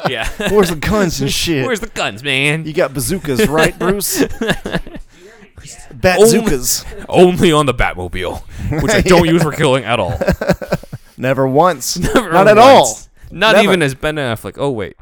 Yeah, 0.10 0.28
Where's 0.52 0.70
the 0.70 0.76
guns 0.76 1.22
and 1.22 1.30
shit? 1.32 1.66
where's 1.68 1.82
the 1.82 1.88
guns, 1.88 2.24
man? 2.24 2.66
you 2.66 2.74
got 2.74 2.96
bazookas, 2.96 3.48
right, 3.48 3.78
Bruce? 3.78 4.24
Bazookas. 5.94 6.86
Only 7.08 7.52
on 7.52 7.66
the 7.66 7.74
Batmobile, 7.74 8.42
which 8.82 8.92
I 8.92 9.02
don't 9.02 9.28
use 9.28 9.44
for 9.44 9.52
killing 9.52 9.84
at 9.84 10.00
all. 10.00 10.18
Never 11.18 11.48
once. 11.48 11.98
Never 11.98 12.32
Not 12.32 12.48
at 12.48 12.58
all. 12.58 12.84
once. 12.86 13.10
Not 13.32 13.54
Never. 13.56 13.64
even 13.68 13.82
as 13.84 13.94
Ben 13.94 14.16
Affleck. 14.16 14.56
Oh 14.58 14.72
wait. 14.72 14.96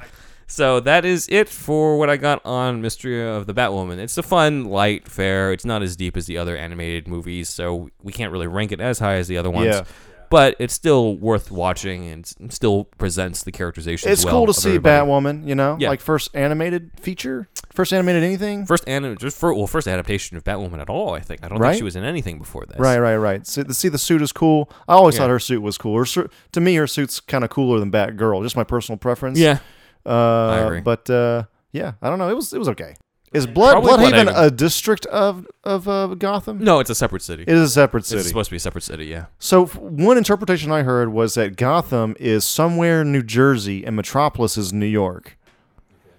So 0.50 0.80
that 0.80 1.04
is 1.06 1.28
it 1.30 1.50
for 1.50 1.98
what 1.98 2.10
I 2.10 2.16
got 2.18 2.44
on 2.46 2.82
Mystery 2.82 3.22
of 3.28 3.48
the 3.48 3.54
Batwoman. 3.54 3.98
It's 3.98 4.18
a 4.18 4.24
fun, 4.24 4.64
light 4.66 5.08
fare. 5.08 5.52
It's 5.52 5.66
not 5.66 5.84
as 5.84 5.96
deep 5.98 6.16
as 6.16 6.26
the 6.26 6.38
other 6.38 6.56
animated 6.56 7.08
movies, 7.08 7.50
so 7.50 7.90
we 8.02 8.14
can't 8.14 8.32
really 8.32 8.48
rank 8.48 8.72
it 8.72 8.80
as 8.80 9.00
high 9.00 9.16
as 9.16 9.28
the 9.28 9.38
other 9.38 9.50
ones. 9.50 9.68
Yeah. 9.76 9.84
But 10.30 10.56
it's 10.60 10.74
still 10.74 11.16
worth 11.16 11.52
watching 11.52 12.08
and 12.08 12.34
still 12.54 12.86
presents 12.98 13.44
the 13.44 13.52
characterization. 13.52 14.12
It's 14.12 14.26
well 14.26 14.34
cool 14.34 14.48
to 14.48 14.54
see 14.54 14.70
everybody. 14.76 15.06
Batwoman. 15.10 15.48
You 15.48 15.56
know, 15.56 15.78
Yeah. 15.80 15.88
like 15.90 16.02
first 16.02 16.30
animated 16.34 16.92
feature, 17.00 17.48
first 17.74 17.94
animated 17.94 18.24
anything. 18.24 18.66
First 18.66 18.84
anim- 18.88 19.18
just 19.18 19.38
for 19.38 19.54
well, 19.54 19.68
first 19.68 19.88
adaptation 19.88 20.36
of 20.36 20.44
Batwoman 20.44 20.82
at 20.82 20.90
all. 20.90 21.14
I 21.14 21.22
think 21.22 21.46
I 21.46 21.48
don't 21.48 21.60
Right? 21.60 21.70
think 21.72 21.78
she 21.80 21.84
was 21.86 21.96
in 21.96 22.04
anything 22.04 22.40
before 22.40 22.66
this. 22.66 22.78
Right, 22.78 23.00
right, 23.00 23.16
right. 23.16 23.48
See, 23.48 23.64
the, 23.64 23.74
see, 23.74 23.88
the 23.88 23.98
suit 23.98 24.22
is 24.22 24.34
cool. 24.34 24.70
I 24.88 24.96
always 24.96 25.16
Yeah. 25.16 25.22
thought 25.22 25.30
her 25.30 25.40
suit 25.40 25.62
was 25.62 25.78
cool. 25.78 25.98
Her 25.98 26.28
to 26.52 26.60
me, 26.62 26.76
her 26.76 26.88
suit's 26.88 27.22
kind 27.22 27.46
of 27.46 27.50
cooler 27.50 27.80
than 27.80 27.90
Batgirl. 27.90 28.44
Just 28.44 28.58
my 28.58 28.66
personal 28.66 28.98
preference. 28.98 29.40
Yeah. 29.40 29.60
Uh, 30.06 30.64
agree. 30.66 30.82
But 30.82 31.10
uh, 31.10 31.44
yeah, 31.72 31.94
I 32.02 32.10
don't 32.10 32.20
know. 32.20 32.30
It 32.30 32.36
was 32.36 32.54
it 32.54 32.60
was 32.60 32.70
okay. 32.70 32.96
Is 33.34 33.46
Blood 33.46 33.74
Probably 33.74 33.92
Blüdhaven 34.12 34.28
Blüdhaven. 34.28 34.46
a 34.46 34.50
district 34.52 35.06
of 35.08 35.46
of 35.66 35.88
uh, 35.90 36.08
Gotham? 36.16 36.60
No, 36.64 36.80
it's 36.80 36.90
a 36.90 36.96
separate 36.96 37.22
city. 37.22 37.44
It 37.44 37.50
is 37.50 37.62
a 37.62 37.70
separate 37.70 38.06
city. 38.06 38.20
It's 38.22 38.30
supposed 38.30 38.48
to 38.48 38.52
be 38.54 38.58
a 38.58 38.60
separate 38.62 38.84
city. 38.84 39.06
Yeah. 39.08 39.26
So 39.38 39.64
f- 39.64 39.76
one 39.76 40.18
interpretation 40.18 40.72
I 40.72 40.84
heard 40.84 41.10
was 41.12 41.34
that 41.34 41.58
Gotham 41.58 42.16
is 42.22 42.46
somewhere 42.46 43.02
in 43.02 43.12
New 43.12 43.22
Jersey 43.24 43.84
and 43.86 43.96
Metropolis 43.98 44.58
is 44.58 44.72
New 44.72 44.86
York. 44.86 45.38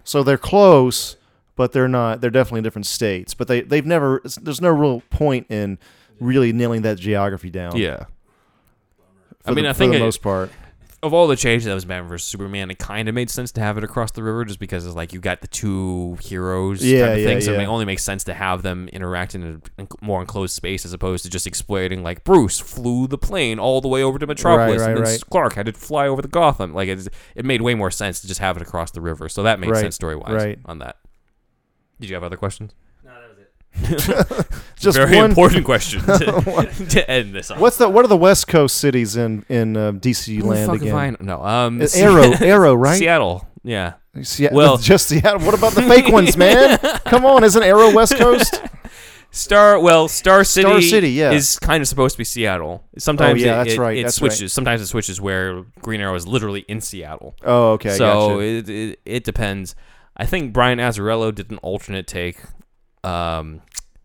So 0.04 0.22
they're 0.22 0.36
close, 0.36 1.16
but 1.56 1.72
they're 1.72 1.88
not. 1.88 2.20
They're 2.20 2.30
definitely 2.30 2.58
in 2.58 2.64
different 2.64 2.86
states. 2.86 3.32
But 3.32 3.48
they 3.48 3.62
they've 3.62 3.86
never. 3.86 4.18
it's- 4.18 4.36
There's 4.36 4.60
no 4.60 4.70
real 4.70 5.02
point 5.08 5.46
in 5.48 5.78
really 6.20 6.52
nailing 6.52 6.82
that 6.82 6.98
geography 6.98 7.48
down. 7.48 7.76
Yeah. 7.76 8.04
For 9.44 9.50
I 9.52 9.54
mean, 9.54 9.64
the, 9.64 9.70
I 9.70 9.72
for 9.72 9.78
think 9.78 9.92
the 9.92 9.98
it- 9.98 10.00
most 10.00 10.20
part. 10.20 10.50
Of 11.02 11.14
all 11.14 11.28
the 11.28 11.36
changes 11.36 11.66
that 11.66 11.74
was 11.74 11.84
Batman 11.84 12.08
versus 12.08 12.26
Superman, 12.28 12.70
it 12.70 12.78
kind 12.78 13.08
of 13.08 13.14
made 13.14 13.30
sense 13.30 13.52
to 13.52 13.60
have 13.60 13.78
it 13.78 13.84
across 13.84 14.10
the 14.10 14.22
river, 14.22 14.44
just 14.44 14.58
because 14.58 14.84
it's 14.84 14.96
like 14.96 15.12
you 15.12 15.20
got 15.20 15.40
the 15.42 15.46
two 15.46 16.18
heroes 16.20 16.84
Yeah, 16.84 17.02
kind 17.06 17.12
of 17.12 17.18
yeah, 17.20 17.26
thing. 17.26 17.40
So 17.40 17.52
yeah. 17.52 17.60
it 17.62 17.66
only 17.66 17.84
makes 17.84 18.02
sense 18.02 18.24
to 18.24 18.34
have 18.34 18.62
them 18.62 18.88
interact 18.88 19.34
in 19.36 19.62
a 19.78 19.86
more 20.00 20.20
enclosed 20.20 20.54
space 20.54 20.84
as 20.84 20.92
opposed 20.92 21.22
to 21.24 21.30
just 21.30 21.46
exploiting 21.46 22.02
like 22.02 22.24
Bruce 22.24 22.58
flew 22.58 23.06
the 23.06 23.18
plane 23.18 23.58
all 23.60 23.80
the 23.80 23.88
way 23.88 24.02
over 24.02 24.18
to 24.18 24.26
Metropolis, 24.26 24.80
right, 24.80 24.88
and 24.88 24.96
then 24.96 25.04
right. 25.04 25.22
Clark 25.30 25.52
had 25.54 25.66
to 25.66 25.72
fly 25.72 26.08
over 26.08 26.20
to 26.20 26.28
Gotham. 26.28 26.74
Like 26.74 26.88
it, 26.88 27.06
it 27.36 27.44
made 27.44 27.62
way 27.62 27.74
more 27.76 27.90
sense 27.92 28.20
to 28.22 28.26
just 28.26 28.40
have 28.40 28.56
it 28.56 28.62
across 28.62 28.90
the 28.90 29.00
river. 29.00 29.28
So 29.28 29.44
that 29.44 29.60
makes 29.60 29.72
Right, 29.72 29.82
sense 29.82 29.94
story 29.94 30.16
wise 30.16 30.32
right. 30.32 30.58
on 30.64 30.80
that. 30.80 30.96
Did 32.00 32.10
you 32.10 32.14
have 32.14 32.24
other 32.24 32.36
questions? 32.36 32.74
No, 33.04 33.10
that 33.12 33.28
was 33.28 33.38
it. 33.38 33.52
Just 34.76 34.96
Very 34.96 35.16
one. 35.16 35.30
important 35.30 35.64
question 35.64 36.00
to, 36.02 36.68
to 36.90 37.10
end 37.10 37.34
this 37.34 37.50
on. 37.50 37.58
What's 37.60 37.76
the 37.78 37.88
what 37.88 38.04
are 38.04 38.08
the 38.08 38.16
West 38.16 38.46
Coast 38.48 38.76
cities 38.78 39.16
in 39.16 39.44
in 39.48 39.76
uh, 39.76 39.92
DC 39.92 40.36
Who 40.40 40.48
land 40.50 40.72
again? 40.72 41.16
I- 41.20 41.24
No, 41.24 41.42
um, 41.42 41.82
Arrow, 41.94 42.32
Arrow, 42.40 42.74
right? 42.74 42.98
Seattle. 42.98 43.46
Yeah. 43.64 43.94
Se- 44.22 44.50
Well- 44.52 44.76
just 44.78 45.08
Seattle. 45.08 45.40
What 45.40 45.54
about 45.54 45.72
the 45.74 45.82
fake 45.82 46.08
ones, 46.08 46.36
man? 46.36 46.78
Come 47.06 47.24
on, 47.26 47.44
isn't 47.44 47.62
Arrow 47.62 47.92
West 47.92 48.16
Coast? 48.16 48.62
Star 49.30 49.78
well, 49.78 50.08
Star 50.08 50.42
City, 50.42 50.66
Star 50.68 50.80
City, 50.80 51.10
yeah. 51.10 51.32
is 51.32 51.58
kind 51.58 51.82
of 51.82 51.86
supposed 51.88 52.14
to 52.14 52.18
be 52.18 52.24
Seattle. 52.24 52.82
Sometimes 52.96 53.42
Oh, 53.42 53.46
yeah, 53.46 53.52
it, 53.60 53.64
that's 53.64 53.74
it- 53.74 53.78
right, 53.78 53.98
It 53.98 54.02
that's 54.04 54.22
right. 54.22 54.32
switches. 54.32 54.52
Sometimes 54.52 54.80
it 54.80 54.86
switches 54.86 55.20
where 55.20 55.64
Green 55.82 56.00
Arrow 56.00 56.14
is 56.14 56.26
literally 56.26 56.60
in 56.60 56.80
Seattle. 56.80 57.36
Oh, 57.44 57.72
okay. 57.72 57.90
so 57.96 58.28
gotcha. 58.36 58.40
it, 58.40 58.68
it 58.68 59.00
it 59.04 59.24
depends. 59.24 59.74
I 60.16 60.24
think 60.24 60.52
Brian 60.52 60.78
Azzarello 60.78 61.32
did 61.34 61.50
an 61.50 61.58
alternate 61.58 62.06
take, 62.06 62.38
um, 63.08 63.62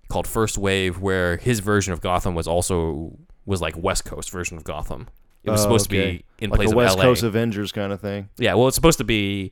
called 0.10 0.28
First 0.28 0.58
Wave, 0.58 1.00
where 1.00 1.38
his 1.38 1.60
version 1.60 1.94
of 1.94 2.02
Gotham 2.02 2.36
was 2.36 2.48
also 2.48 3.18
was 3.46 3.62
like 3.62 3.76
West 3.78 4.06
Coast 4.06 4.32
version 4.32 4.58
of 4.58 4.64
Gotham. 4.64 5.08
It 5.44 5.52
was 5.52 5.60
Oh, 5.62 5.64
supposed 5.64 5.86
to 5.86 5.90
be 5.90 6.24
in 6.40 6.50
like 6.50 6.58
place 6.60 6.72
a 6.72 6.76
West 6.76 6.94
of 6.94 7.00
LA. 7.00 7.04
Coast 7.04 7.24
Avengers 7.24 7.72
kind 7.72 7.92
of 7.92 8.00
thing. 8.00 8.30
yeah, 8.38 8.54
well, 8.54 8.68
it's 8.68 8.76
supposed 8.76 8.98
to 9.00 9.04
be. 9.04 9.52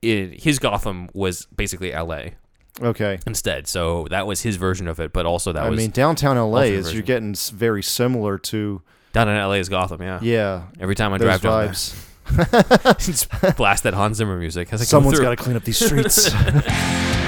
In, 0.00 0.32
his 0.32 0.58
Gotham 0.58 1.08
was 1.14 1.46
basically 1.46 1.92
L.A. 1.92 2.32
Okay. 2.80 3.18
instead, 3.26 3.68
so 3.68 4.06
that 4.10 4.26
was 4.26 4.42
his 4.42 4.56
version 4.56 4.88
of 4.88 4.98
it. 4.98 5.12
But 5.12 5.26
also 5.26 5.52
that 5.52 5.62
I 5.64 5.68
was 5.68 5.78
I 5.78 5.82
mean, 5.82 5.90
downtown 5.90 6.36
LA 6.36 6.62
is 6.62 6.92
you're 6.92 7.02
getting 7.02 7.34
very 7.34 7.82
similar 7.82 8.38
to 8.38 8.82
down 9.12 9.28
in 9.28 9.36
L.A. 9.36 9.58
is 9.58 9.68
Gotham. 9.68 10.02
Yeah, 10.02 10.18
yeah 10.22 10.62
Every 10.80 10.94
time 10.96 11.12
I 11.12 11.18
those 11.18 11.26
drive 11.26 11.40
down 11.42 11.68
vibes. 11.68 13.40
there, 13.40 13.52
blast 13.52 13.82
that 13.84 13.94
Hans 13.94 14.16
Zimmer 14.16 14.36
music. 14.38 14.68
Someone's 14.70 15.18
go 15.18 15.24
got 15.24 15.30
to 15.30 15.36
clean 15.36 15.56
up 15.56 15.64
these 15.64 15.84
streets. 15.84 16.32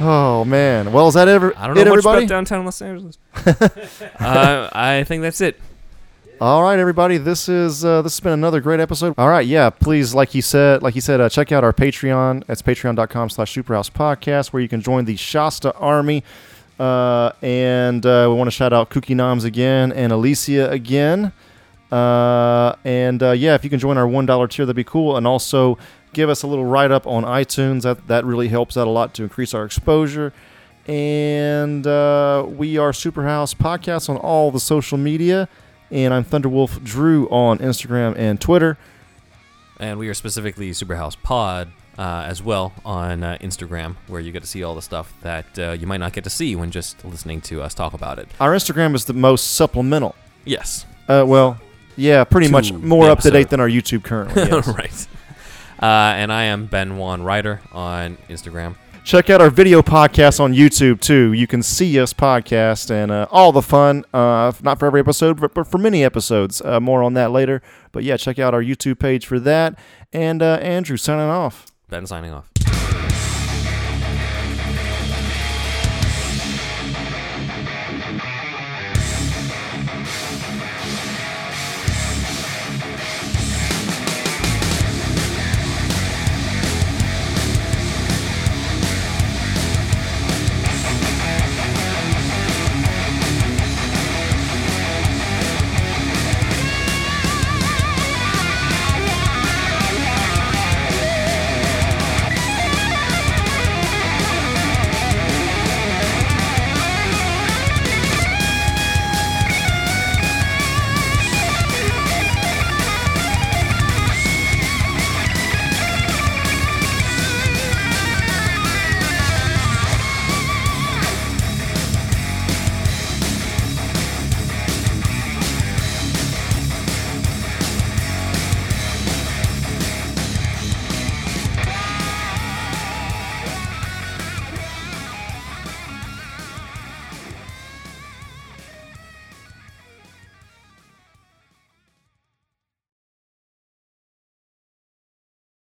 oh 0.00 0.44
man. 0.44 0.92
Well, 0.92 1.08
is 1.08 1.14
that 1.14 1.28
ever 1.28 1.56
I 1.56 1.66
don't 1.66 1.76
know 1.76 1.82
it, 1.82 1.84
much 1.84 1.92
everybody? 1.92 2.24
about 2.24 2.28
downtown 2.28 2.64
Los 2.64 2.80
Angeles. 2.82 3.18
uh, 3.46 4.68
I 4.72 5.04
think 5.06 5.22
that's 5.22 5.40
it. 5.40 5.60
All 6.40 6.62
right, 6.62 6.78
everybody. 6.78 7.16
This 7.16 7.48
is 7.48 7.84
uh, 7.84 8.02
this 8.02 8.14
has 8.16 8.20
been 8.20 8.32
another 8.32 8.60
great 8.60 8.80
episode. 8.80 9.14
All 9.16 9.28
right, 9.28 9.46
yeah. 9.46 9.70
Please, 9.70 10.14
like 10.14 10.30
he 10.30 10.40
said, 10.40 10.82
like 10.82 10.94
he 10.94 11.00
said, 11.00 11.20
uh, 11.20 11.28
check 11.28 11.52
out 11.52 11.62
our 11.62 11.72
Patreon. 11.72 12.44
That's 12.46 12.60
patreon.com/slash 12.60 13.54
Superhouse 13.54 13.90
Podcast, 13.90 14.52
where 14.52 14.60
you 14.60 14.68
can 14.68 14.80
join 14.80 15.04
the 15.04 15.16
Shasta 15.16 15.72
Army. 15.74 16.24
Uh, 16.78 17.30
and 17.40 18.04
uh, 18.04 18.26
we 18.28 18.34
want 18.34 18.48
to 18.48 18.50
shout 18.50 18.72
out 18.72 18.90
Kookie 18.90 19.14
Noms 19.14 19.44
again 19.44 19.92
and 19.92 20.12
Alicia 20.12 20.70
again. 20.70 21.32
Uh, 21.92 22.74
and 22.84 23.22
uh, 23.22 23.30
yeah, 23.30 23.54
if 23.54 23.62
you 23.62 23.70
can 23.70 23.78
join 23.78 23.96
our 23.96 24.08
one 24.08 24.26
dollar 24.26 24.48
tier, 24.48 24.66
that'd 24.66 24.74
be 24.74 24.82
cool. 24.82 25.16
And 25.16 25.26
also 25.28 25.78
give 26.14 26.30
us 26.30 26.42
a 26.42 26.46
little 26.46 26.64
write 26.64 26.90
up 26.90 27.06
on 27.06 27.24
iTunes. 27.24 27.82
That 27.82 28.06
that 28.08 28.24
really 28.24 28.48
helps 28.48 28.76
out 28.76 28.86
a 28.86 28.90
lot 28.90 29.12
to 29.14 29.22
increase 29.22 29.52
our 29.52 29.64
exposure. 29.64 30.32
And 30.86 31.86
uh, 31.86 32.46
we 32.46 32.78
are 32.78 32.92
Superhouse 32.92 33.54
Podcast 33.54 34.08
on 34.08 34.16
all 34.16 34.50
the 34.50 34.60
social 34.60 34.98
media. 34.98 35.48
And 35.90 36.12
I'm 36.12 36.24
Thunderwolf 36.24 36.82
Drew 36.82 37.28
on 37.28 37.58
Instagram 37.58 38.16
and 38.16 38.40
Twitter. 38.40 38.76
And 39.78 39.98
we 39.98 40.08
are 40.08 40.14
specifically 40.14 40.70
Superhouse 40.70 41.20
Pod 41.20 41.72
uh, 41.98 42.24
as 42.26 42.42
well 42.42 42.72
on 42.84 43.22
uh, 43.22 43.38
Instagram, 43.40 43.96
where 44.08 44.20
you 44.20 44.32
get 44.32 44.42
to 44.42 44.48
see 44.48 44.62
all 44.62 44.74
the 44.74 44.82
stuff 44.82 45.12
that 45.22 45.58
uh, 45.58 45.72
you 45.72 45.86
might 45.86 45.98
not 45.98 46.12
get 46.12 46.24
to 46.24 46.30
see 46.30 46.56
when 46.56 46.70
just 46.70 47.04
listening 47.04 47.40
to 47.42 47.62
us 47.62 47.74
talk 47.74 47.92
about 47.92 48.18
it. 48.18 48.28
Our 48.40 48.54
Instagram 48.54 48.94
is 48.94 49.04
the 49.04 49.12
most 49.12 49.54
supplemental. 49.54 50.14
Yes. 50.44 50.86
Uh, 51.08 51.24
well, 51.26 51.58
yeah, 51.96 52.24
pretty 52.24 52.48
much 52.48 52.72
more 52.72 53.10
up 53.10 53.20
to 53.20 53.30
date 53.30 53.50
than 53.50 53.60
our 53.60 53.68
YouTube 53.68 54.04
currently. 54.04 54.42
yes. 54.50 54.66
right. 54.68 55.08
Uh, 55.84 56.14
and 56.16 56.32
I 56.32 56.44
am 56.44 56.64
Ben 56.64 56.96
Juan 56.96 57.22
Ryder 57.22 57.60
on 57.70 58.16
Instagram. 58.30 58.76
Check 59.04 59.28
out 59.28 59.42
our 59.42 59.50
video 59.50 59.82
podcast 59.82 60.40
on 60.40 60.54
YouTube 60.54 60.98
too. 60.98 61.34
You 61.34 61.46
can 61.46 61.62
see 61.62 62.00
us 62.00 62.14
podcast 62.14 62.90
and 62.90 63.12
uh, 63.12 63.26
all 63.30 63.52
the 63.52 63.60
fun. 63.60 64.02
Uh, 64.14 64.50
not 64.62 64.78
for 64.78 64.86
every 64.86 65.00
episode, 65.00 65.38
but, 65.38 65.52
but 65.52 65.66
for 65.66 65.76
many 65.76 66.02
episodes. 66.02 66.62
Uh, 66.62 66.80
more 66.80 67.02
on 67.02 67.12
that 67.12 67.32
later. 67.32 67.60
But 67.92 68.02
yeah, 68.02 68.16
check 68.16 68.38
out 68.38 68.54
our 68.54 68.62
YouTube 68.62 68.98
page 68.98 69.26
for 69.26 69.38
that. 69.40 69.78
And 70.10 70.40
uh, 70.40 70.54
Andrew 70.62 70.96
signing 70.96 71.28
off. 71.28 71.66
Ben 71.90 72.06
signing 72.06 72.32
off. 72.32 72.53